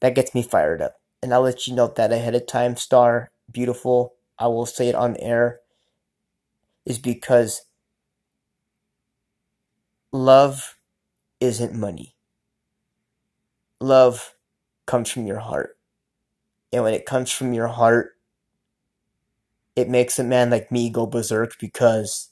that 0.00 0.14
gets 0.14 0.34
me 0.34 0.42
fired 0.42 0.80
up. 0.80 1.00
And 1.22 1.34
I'll 1.34 1.42
let 1.42 1.66
you 1.66 1.74
know 1.74 1.88
that 1.88 2.12
ahead 2.12 2.34
of 2.34 2.46
time, 2.46 2.76
Star, 2.76 3.30
beautiful. 3.50 4.14
I 4.38 4.46
will 4.46 4.66
say 4.66 4.88
it 4.88 4.94
on 4.94 5.16
air, 5.18 5.60
is 6.86 6.98
because 6.98 7.62
love 10.12 10.76
isn't 11.40 11.74
money. 11.74 12.14
Love 13.80 14.34
comes 14.86 15.10
from 15.10 15.26
your 15.26 15.40
heart. 15.40 15.76
And 16.72 16.84
when 16.84 16.94
it 16.94 17.06
comes 17.06 17.30
from 17.30 17.52
your 17.52 17.68
heart, 17.68 18.12
it 19.74 19.88
makes 19.88 20.18
a 20.18 20.24
man 20.24 20.50
like 20.50 20.70
me 20.70 20.90
go 20.90 21.06
berserk 21.06 21.58
because 21.58 22.30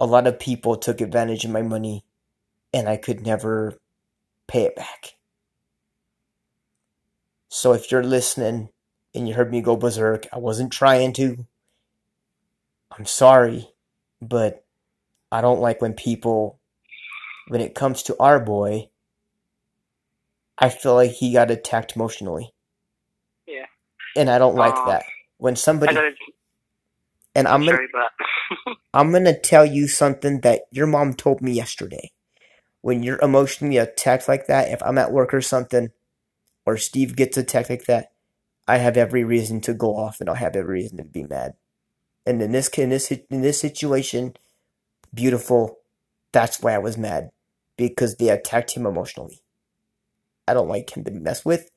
a 0.00 0.06
lot 0.06 0.26
of 0.26 0.38
people 0.38 0.76
took 0.76 1.00
advantage 1.00 1.44
of 1.44 1.50
my 1.50 1.62
money 1.62 2.04
and 2.72 2.88
I 2.88 2.96
could 2.96 3.24
never 3.24 3.78
pay 4.48 4.64
it 4.64 4.76
back. 4.76 5.14
So 7.48 7.72
if 7.72 7.92
you're 7.92 8.02
listening 8.02 8.70
and 9.14 9.28
you 9.28 9.34
heard 9.34 9.52
me 9.52 9.60
go 9.60 9.76
berserk, 9.76 10.26
I 10.32 10.38
wasn't 10.38 10.72
trying 10.72 11.12
to. 11.14 11.46
I'm 12.90 13.06
sorry, 13.06 13.68
but 14.20 14.64
I 15.32 15.42
don't 15.42 15.62
like 15.62 15.82
when 15.82 15.94
people, 15.94 16.60
when 17.48 17.60
it 17.62 17.74
comes 17.74 18.04
to 18.04 18.16
our 18.20 18.40
boy, 18.40 18.90
I 20.58 20.70
feel 20.70 20.94
like 20.94 21.12
he 21.12 21.32
got 21.34 21.50
attacked 21.50 21.96
emotionally. 21.96 22.54
Yeah. 23.46 23.66
And 24.16 24.30
I 24.30 24.38
don't 24.38 24.56
like 24.56 24.76
Um, 24.76 24.86
that. 24.86 25.04
When 25.38 25.56
somebody, 25.56 25.94
gotta, 25.94 26.12
and 27.34 27.48
I'm 27.48 27.56
I'm 27.56 27.66
gonna, 27.66 27.78
sorry, 27.78 27.88
I'm 28.94 29.12
gonna 29.12 29.38
tell 29.38 29.66
you 29.66 29.88
something 29.88 30.40
that 30.42 30.62
your 30.72 30.86
mom 30.88 31.14
told 31.14 31.42
me 31.42 31.52
yesterday. 31.52 32.12
When 32.82 33.02
you're 33.02 33.20
emotionally 33.22 33.78
attacked 33.78 34.28
like 34.28 34.46
that, 34.48 34.70
if 34.70 34.82
I'm 34.82 34.98
at 34.98 35.12
work 35.12 35.34
or 35.34 35.42
something, 35.42 35.90
or 36.66 36.76
Steve 36.78 37.16
gets 37.16 37.36
attacked 37.38 37.70
like 37.70 37.86
that, 37.86 38.12
I 38.68 38.78
have 38.78 38.96
every 38.96 39.24
reason 39.24 39.60
to 39.62 39.74
go 39.74 39.96
off 39.96 40.20
and 40.20 40.28
I'll 40.30 40.36
have 40.36 40.56
every 40.56 40.82
reason 40.82 40.98
to 40.98 41.04
be 41.04 41.24
mad. 41.24 41.54
And 42.26 42.42
in 42.42 42.52
this 42.52 42.68
in 42.70 42.90
this 42.90 43.10
in 43.12 43.42
this 43.42 43.60
situation, 43.60 44.34
beautiful, 45.14 45.78
that's 46.32 46.60
why 46.62 46.74
I 46.74 46.78
was 46.78 46.98
mad 46.98 47.30
because 47.76 48.16
they 48.16 48.28
attacked 48.28 48.72
him 48.72 48.86
emotionally. 48.86 49.40
I 50.48 50.54
don't 50.54 50.68
like 50.68 50.96
him 50.96 51.04
to 51.04 51.10
be 51.10 51.18
messed 51.18 51.46
with. 51.46 51.70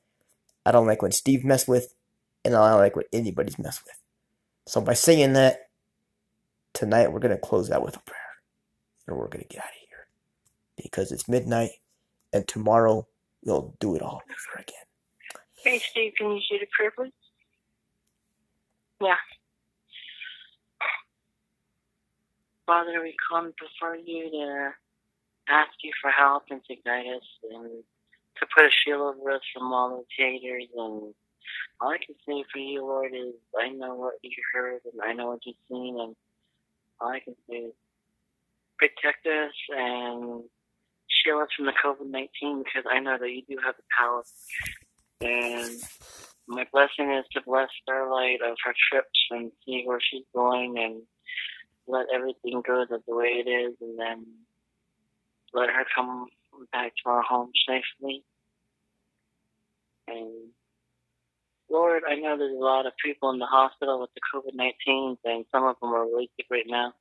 I 0.66 0.72
don't 0.72 0.86
like 0.86 1.02
when 1.02 1.12
Steve 1.12 1.44
messed 1.44 1.68
with, 1.68 1.94
and 2.44 2.54
I 2.54 2.70
don't 2.70 2.80
like 2.80 2.96
when 2.96 3.06
anybody's 3.12 3.58
messed 3.58 3.84
with. 3.84 3.96
So 4.66 4.80
by 4.80 4.94
saying 4.94 5.34
that, 5.34 5.68
tonight 6.74 7.12
we're 7.12 7.20
gonna 7.20 7.38
close 7.38 7.70
out 7.70 7.84
with 7.84 7.96
a 7.96 8.00
prayer, 8.00 8.20
and 9.08 9.16
we're 9.16 9.28
gonna 9.28 9.44
get 9.44 9.60
out 9.60 9.66
of 9.66 9.88
here 9.88 10.08
because 10.76 11.12
it's 11.12 11.28
midnight, 11.28 11.70
and 12.32 12.48
tomorrow 12.48 13.08
we'll 13.44 13.76
do 13.80 13.96
it 13.96 14.02
all 14.02 14.22
over 14.24 14.60
again. 14.62 14.76
hey, 15.64 15.78
Steve, 15.80 16.14
can 16.18 16.32
you 16.32 16.40
see 16.48 16.58
the 16.60 16.66
please? 16.96 17.12
Yeah. 19.00 19.16
Father, 22.66 23.00
we 23.00 23.14
come 23.30 23.52
before 23.60 23.94
you 23.94 24.28
to 24.28 24.70
ask 25.48 25.70
you 25.84 25.92
for 26.02 26.10
help 26.10 26.42
and 26.50 26.60
to 26.64 26.74
guide 26.84 27.06
us 27.06 27.22
and 27.52 27.84
to 28.38 28.46
put 28.52 28.66
a 28.66 28.70
shield 28.70 29.00
over 29.00 29.30
us 29.30 29.40
from 29.54 29.72
all 29.72 29.90
those 29.90 30.04
haters. 30.18 30.66
And 30.76 31.14
all 31.80 31.90
I 31.90 31.98
can 32.04 32.16
say 32.26 32.44
for 32.52 32.58
you, 32.58 32.82
Lord, 32.82 33.12
is 33.14 33.34
I 33.56 33.68
know 33.68 33.94
what 33.94 34.14
you 34.22 34.32
heard 34.52 34.80
and 34.92 35.00
I 35.00 35.12
know 35.12 35.28
what 35.28 35.46
you've 35.46 35.54
seen. 35.70 35.96
And 36.00 36.16
all 37.00 37.08
I 37.08 37.20
can 37.20 37.36
say 37.48 37.56
is 37.56 37.74
protect 38.78 39.26
us 39.26 39.52
and 39.70 40.42
shield 41.08 41.42
us 41.42 41.48
from 41.56 41.66
the 41.66 41.72
COVID 41.84 42.10
19 42.10 42.64
because 42.64 42.90
I 42.90 42.98
know 42.98 43.16
that 43.16 43.30
you 43.30 43.42
do 43.48 43.58
have 43.64 43.76
the 43.76 43.82
power. 43.96 44.22
And 45.20 45.80
my 46.48 46.66
blessing 46.72 47.12
is 47.12 47.24
to 47.32 47.42
bless 47.46 47.68
Starlight 47.82 48.40
of 48.42 48.56
her 48.64 48.74
trips 48.90 49.20
and 49.30 49.52
see 49.64 49.84
where 49.84 50.00
she's 50.00 50.24
going 50.34 50.78
and 50.78 51.02
let 51.86 52.06
everything 52.14 52.62
go 52.66 52.84
the 52.88 53.00
way 53.06 53.42
it 53.44 53.48
is 53.48 53.74
and 53.80 53.98
then 53.98 54.26
let 55.52 55.68
her 55.70 55.84
come 55.94 56.26
back 56.72 56.92
to 56.96 57.10
our 57.10 57.22
home 57.22 57.50
safely. 57.66 58.24
And 60.08 60.50
Lord, 61.70 62.02
I 62.08 62.14
know 62.14 62.36
there's 62.36 62.56
a 62.56 62.64
lot 62.64 62.86
of 62.86 62.92
people 63.02 63.30
in 63.30 63.38
the 63.38 63.46
hospital 63.46 64.00
with 64.00 64.10
the 64.14 64.20
COVID 64.32 64.54
19 64.54 65.18
and 65.24 65.44
some 65.50 65.64
of 65.64 65.76
them 65.80 65.92
are 65.92 66.04
really 66.04 66.30
sick 66.36 66.46
right 66.50 66.66
now. 66.66 66.92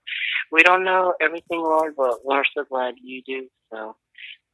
We 0.51 0.63
don't 0.63 0.83
know 0.83 1.13
everything, 1.21 1.61
Lord, 1.61 1.95
but 1.95 2.25
we're 2.25 2.43
so 2.55 2.63
glad 2.63 2.95
you 3.01 3.21
do. 3.25 3.47
So 3.71 3.95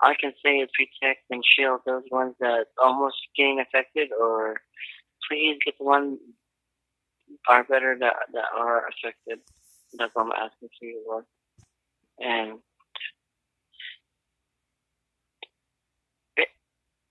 I 0.01 0.15
can 0.19 0.34
say 0.43 0.57
is 0.57 0.69
protect 0.73 1.21
and 1.29 1.43
shield 1.45 1.82
those 1.86 2.03
ones 2.11 2.36
that 2.39 2.65
almost 2.82 3.17
getting 3.38 3.59
affected 3.59 4.09
or 4.19 4.57
please 5.29 5.57
get 5.65 5.75
the 5.77 5.86
ones 5.86 6.19
are 7.47 7.63
better 7.63 7.97
that, 7.99 8.15
that 8.34 8.45
are 8.57 8.88
affected. 8.88 9.39
That's 9.97 10.13
what 10.15 10.25
I'm 10.27 10.31
asking 10.33 10.69
for 10.79 10.85
you, 10.85 11.03
Lord. 11.07 11.25
And 12.19 12.59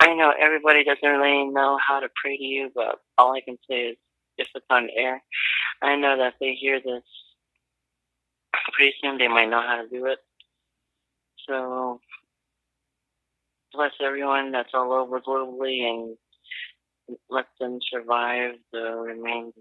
I 0.01 0.15
know 0.15 0.33
everybody 0.39 0.85
doesn't 0.85 1.03
really 1.09 1.47
know 1.47 1.79
how 1.87 2.01
to 2.01 2.09
pray 2.23 2.37
to 2.37 2.45
you, 2.45 2.71
but 2.75 3.01
all 3.19 3.35
I 3.35 3.41
can 3.43 3.59
say 3.69 3.81
is 3.89 3.97
if 4.39 4.49
it's 4.55 4.67
on 4.71 4.89
air, 4.97 5.23
I 5.83 5.97
know 5.97 6.17
that 6.19 6.35
they 6.41 6.55
hear 6.55 6.81
this 6.81 7.05
pretty 8.75 8.95
soon, 9.03 9.19
they 9.19 9.29
might 9.29 9.51
know 9.51 9.63
how 9.63 9.83
to 9.83 9.89
do 9.89 10.07
it. 10.07 10.19
So 11.49 12.01
bless 13.73 13.93
everyone 14.03 14.53
that's 14.53 14.71
all 14.75 14.93
over 14.93 15.21
globally 15.21 15.83
and 15.85 16.17
let 17.31 17.47
them 17.61 17.79
survive 17.93 18.55
the 18.73 18.93
remaining. 18.93 19.53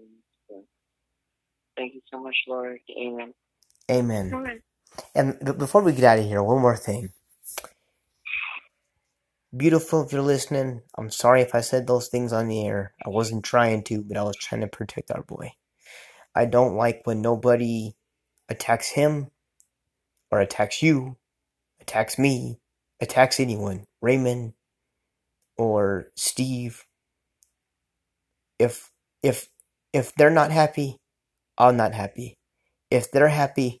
So, 1.80 1.84
thank 1.84 1.94
you 1.94 2.02
so 2.12 2.22
much, 2.22 2.36
Lord. 2.48 2.80
Amen. 3.00 3.34
Amen. 3.90 4.32
Amen. 4.34 4.60
And 5.14 5.38
before 5.58 5.82
we 5.82 5.92
get 5.92 6.04
out 6.04 6.18
of 6.20 6.26
here, 6.26 6.42
one 6.42 6.60
more 6.60 6.76
thing. 6.76 7.10
Beautiful, 9.56 10.04
if 10.04 10.12
you're 10.12 10.22
listening, 10.22 10.82
I'm 10.96 11.10
sorry 11.10 11.42
if 11.42 11.54
I 11.54 11.62
said 11.62 11.86
those 11.86 12.08
things 12.08 12.32
on 12.32 12.48
the 12.48 12.66
air. 12.66 12.94
I 13.04 13.10
wasn't 13.10 13.44
trying 13.44 13.84
to, 13.84 14.02
but 14.02 14.16
I 14.16 14.22
was 14.24 14.36
trying 14.36 14.62
to 14.62 14.68
protect 14.68 15.10
our 15.10 15.22
boy. 15.22 15.52
I 16.34 16.46
don't 16.46 16.76
like 16.76 17.02
when 17.04 17.22
nobody 17.22 17.92
attacks 18.48 18.90
him 18.90 19.28
or 20.30 20.40
attacks 20.40 20.82
you, 20.82 21.16
attacks 21.80 22.18
me, 22.18 22.60
attacks 23.00 23.40
anyone, 23.40 23.84
Raymond 24.02 24.54
or 25.58 26.08
Steve. 26.16 26.84
If 28.58 28.90
if 29.22 29.48
if 29.92 30.14
they're 30.14 30.30
not 30.30 30.52
happy, 30.52 30.99
I'm 31.58 31.76
not 31.76 31.94
happy. 31.94 32.38
If 32.90 33.10
they're 33.10 33.28
happy, 33.28 33.78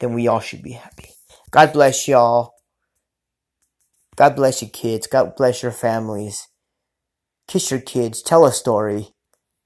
then 0.00 0.14
we 0.14 0.28
all 0.28 0.40
should 0.40 0.62
be 0.62 0.72
happy. 0.72 1.10
God 1.50 1.72
bless 1.72 2.08
y'all. 2.08 2.54
God 4.16 4.36
bless 4.36 4.62
you 4.62 4.68
kids. 4.68 5.06
God 5.06 5.34
bless 5.36 5.62
your 5.62 5.72
families. 5.72 6.48
Kiss 7.46 7.70
your 7.70 7.80
kids. 7.80 8.22
Tell 8.22 8.44
a 8.44 8.52
story. 8.52 9.08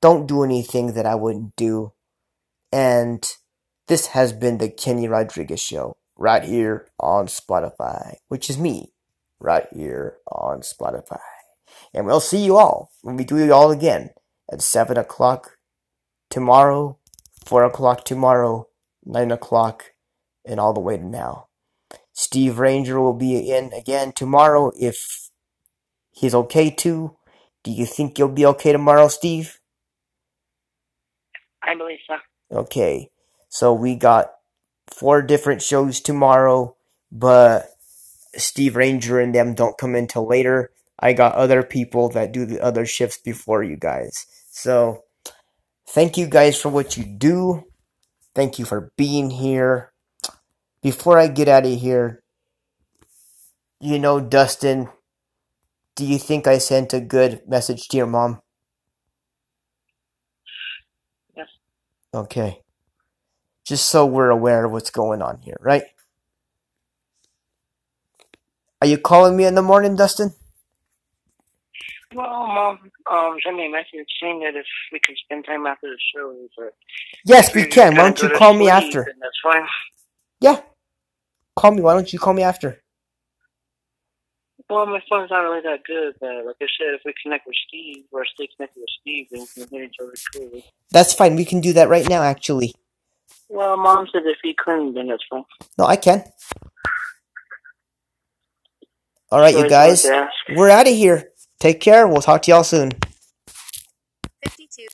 Don't 0.00 0.26
do 0.26 0.42
anything 0.42 0.94
that 0.94 1.06
I 1.06 1.14
wouldn't 1.14 1.56
do. 1.56 1.92
And 2.72 3.24
this 3.88 4.08
has 4.08 4.32
been 4.32 4.58
the 4.58 4.68
Kenny 4.68 5.08
Rodriguez 5.08 5.60
Show 5.60 5.96
right 6.16 6.42
here 6.42 6.88
on 6.98 7.26
Spotify, 7.26 8.16
which 8.28 8.48
is 8.48 8.58
me 8.58 8.92
right 9.40 9.66
here 9.72 10.18
on 10.30 10.60
Spotify. 10.60 11.18
And 11.94 12.06
we'll 12.06 12.20
see 12.20 12.44
you 12.44 12.56
all 12.56 12.90
when 13.02 13.16
we 13.16 13.24
do 13.24 13.36
it 13.36 13.50
all 13.50 13.70
again 13.70 14.10
at 14.50 14.62
7 14.62 14.96
o'clock 14.96 15.56
tomorrow, 16.30 16.98
4 17.44 17.64
o'clock 17.64 18.04
tomorrow, 18.04 18.68
9 19.04 19.30
o'clock, 19.30 19.92
and 20.44 20.58
all 20.58 20.72
the 20.72 20.80
way 20.80 20.96
to 20.96 21.06
now. 21.06 21.48
Steve 22.12 22.58
Ranger 22.58 23.00
will 23.00 23.14
be 23.14 23.50
in 23.50 23.72
again 23.72 24.12
tomorrow 24.12 24.72
if 24.78 25.30
he's 26.10 26.34
okay 26.34 26.70
too. 26.70 27.16
Do 27.64 27.70
you 27.70 27.86
think 27.86 28.18
you'll 28.18 28.28
be 28.28 28.46
okay 28.46 28.72
tomorrow, 28.72 29.08
Steve? 29.08 29.60
I 31.62 31.74
believe 31.74 31.98
so. 32.06 32.16
Okay, 32.56 33.10
so 33.48 33.72
we 33.72 33.94
got 33.94 34.32
four 34.88 35.22
different 35.22 35.62
shows 35.62 36.00
tomorrow, 36.00 36.76
but 37.10 37.68
Steve 38.36 38.76
Ranger 38.76 39.20
and 39.20 39.34
them 39.34 39.54
don't 39.54 39.78
come 39.78 39.94
in 39.94 40.06
till 40.06 40.26
later. 40.26 40.70
I 40.98 41.12
got 41.12 41.34
other 41.34 41.62
people 41.62 42.08
that 42.10 42.32
do 42.32 42.44
the 42.44 42.60
other 42.60 42.84
shifts 42.84 43.18
before 43.18 43.62
you 43.62 43.76
guys. 43.76 44.26
So, 44.50 45.02
thank 45.88 46.18
you 46.18 46.26
guys 46.26 46.60
for 46.60 46.70
what 46.70 46.96
you 46.96 47.04
do. 47.04 47.64
Thank 48.34 48.58
you 48.58 48.64
for 48.66 48.92
being 48.96 49.30
here. 49.30 49.92
Before 50.82 51.18
I 51.18 51.28
get 51.28 51.48
out 51.48 51.66
of 51.66 51.80
here, 51.80 52.22
you 53.80 53.98
know, 53.98 54.20
Dustin, 54.20 54.88
do 55.96 56.04
you 56.06 56.18
think 56.18 56.46
I 56.46 56.58
sent 56.58 56.94
a 56.94 57.00
good 57.00 57.42
message 57.48 57.88
to 57.88 57.96
your 57.98 58.06
mom? 58.06 58.40
Yes. 61.36 61.48
Okay. 62.14 62.60
Just 63.66 63.86
so 63.86 64.06
we're 64.06 64.30
aware 64.30 64.64
of 64.66 64.72
what's 64.72 64.90
going 64.90 65.22
on 65.22 65.40
here, 65.42 65.58
right? 65.60 65.84
Are 68.82 68.88
you 68.88 68.98
calling 68.98 69.36
me 69.36 69.44
in 69.46 69.56
the 69.56 69.62
morning, 69.62 69.96
Dustin? 69.96 70.34
Well, 72.14 72.46
Mom, 72.46 72.78
um, 73.10 73.36
send 73.44 73.56
me 73.56 73.66
a 73.66 73.70
message 73.70 74.06
saying 74.20 74.40
that 74.40 74.54
if 74.56 74.66
we 74.92 75.00
can 75.00 75.14
spend 75.24 75.44
time 75.44 75.66
after 75.66 75.88
the 75.88 75.98
show. 76.14 76.34
But 76.56 76.74
Yes, 77.24 77.54
we 77.54 77.66
can. 77.66 77.96
Why 77.96 78.02
don't 78.04 78.22
you 78.22 78.30
call 78.30 78.54
me 78.54 78.68
after? 78.68 79.04
That's 79.04 79.40
fine. 79.42 79.66
Yeah. 80.40 80.60
Call 81.56 81.72
me. 81.72 81.82
Why 81.82 81.94
don't 81.94 82.12
you 82.12 82.18
call 82.18 82.34
me 82.34 82.42
after? 82.42 82.78
Well, 84.70 84.86
my 84.86 85.02
phone's 85.10 85.30
not 85.30 85.40
really 85.40 85.60
that 85.62 85.84
good, 85.84 86.14
but 86.20 86.46
like 86.46 86.56
I 86.62 86.66
said, 86.78 86.94
if 86.94 87.02
we 87.04 87.12
connect 87.22 87.46
with 87.46 87.56
Steve 87.68 88.04
or 88.10 88.24
stay 88.24 88.48
connected 88.56 88.80
with 88.80 88.88
Steve, 89.00 89.26
then 89.30 89.40
we 89.40 89.62
can 89.64 89.70
hear 89.70 89.84
each 89.84 89.96
other 90.00 90.12
clearly. 90.32 90.64
That's 90.90 91.12
fine. 91.12 91.36
We 91.36 91.44
can 91.44 91.60
do 91.60 91.74
that 91.74 91.88
right 91.90 92.08
now, 92.08 92.22
actually. 92.22 92.74
Well, 93.50 93.76
Mom 93.76 94.06
said 94.12 94.22
if 94.24 94.38
he 94.42 94.54
couldn't, 94.54 94.94
then 94.94 95.08
that's 95.08 95.24
fine. 95.28 95.44
No, 95.76 95.84
I 95.84 95.96
can. 95.96 96.24
All 99.30 99.40
right, 99.40 99.54
So 99.54 99.64
you 99.64 99.68
guys. 99.68 100.06
We're 100.54 100.70
out 100.70 100.86
of 100.88 100.94
here. 100.94 101.31
Take 101.62 101.78
care. 101.78 102.08
We'll 102.08 102.20
talk 102.20 102.42
to 102.42 102.50
y'all 102.50 102.64
soon. 102.64 102.90
52. 104.42 104.84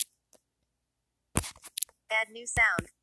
Add 2.13 2.29
new 2.31 2.45
sound. 2.47 2.91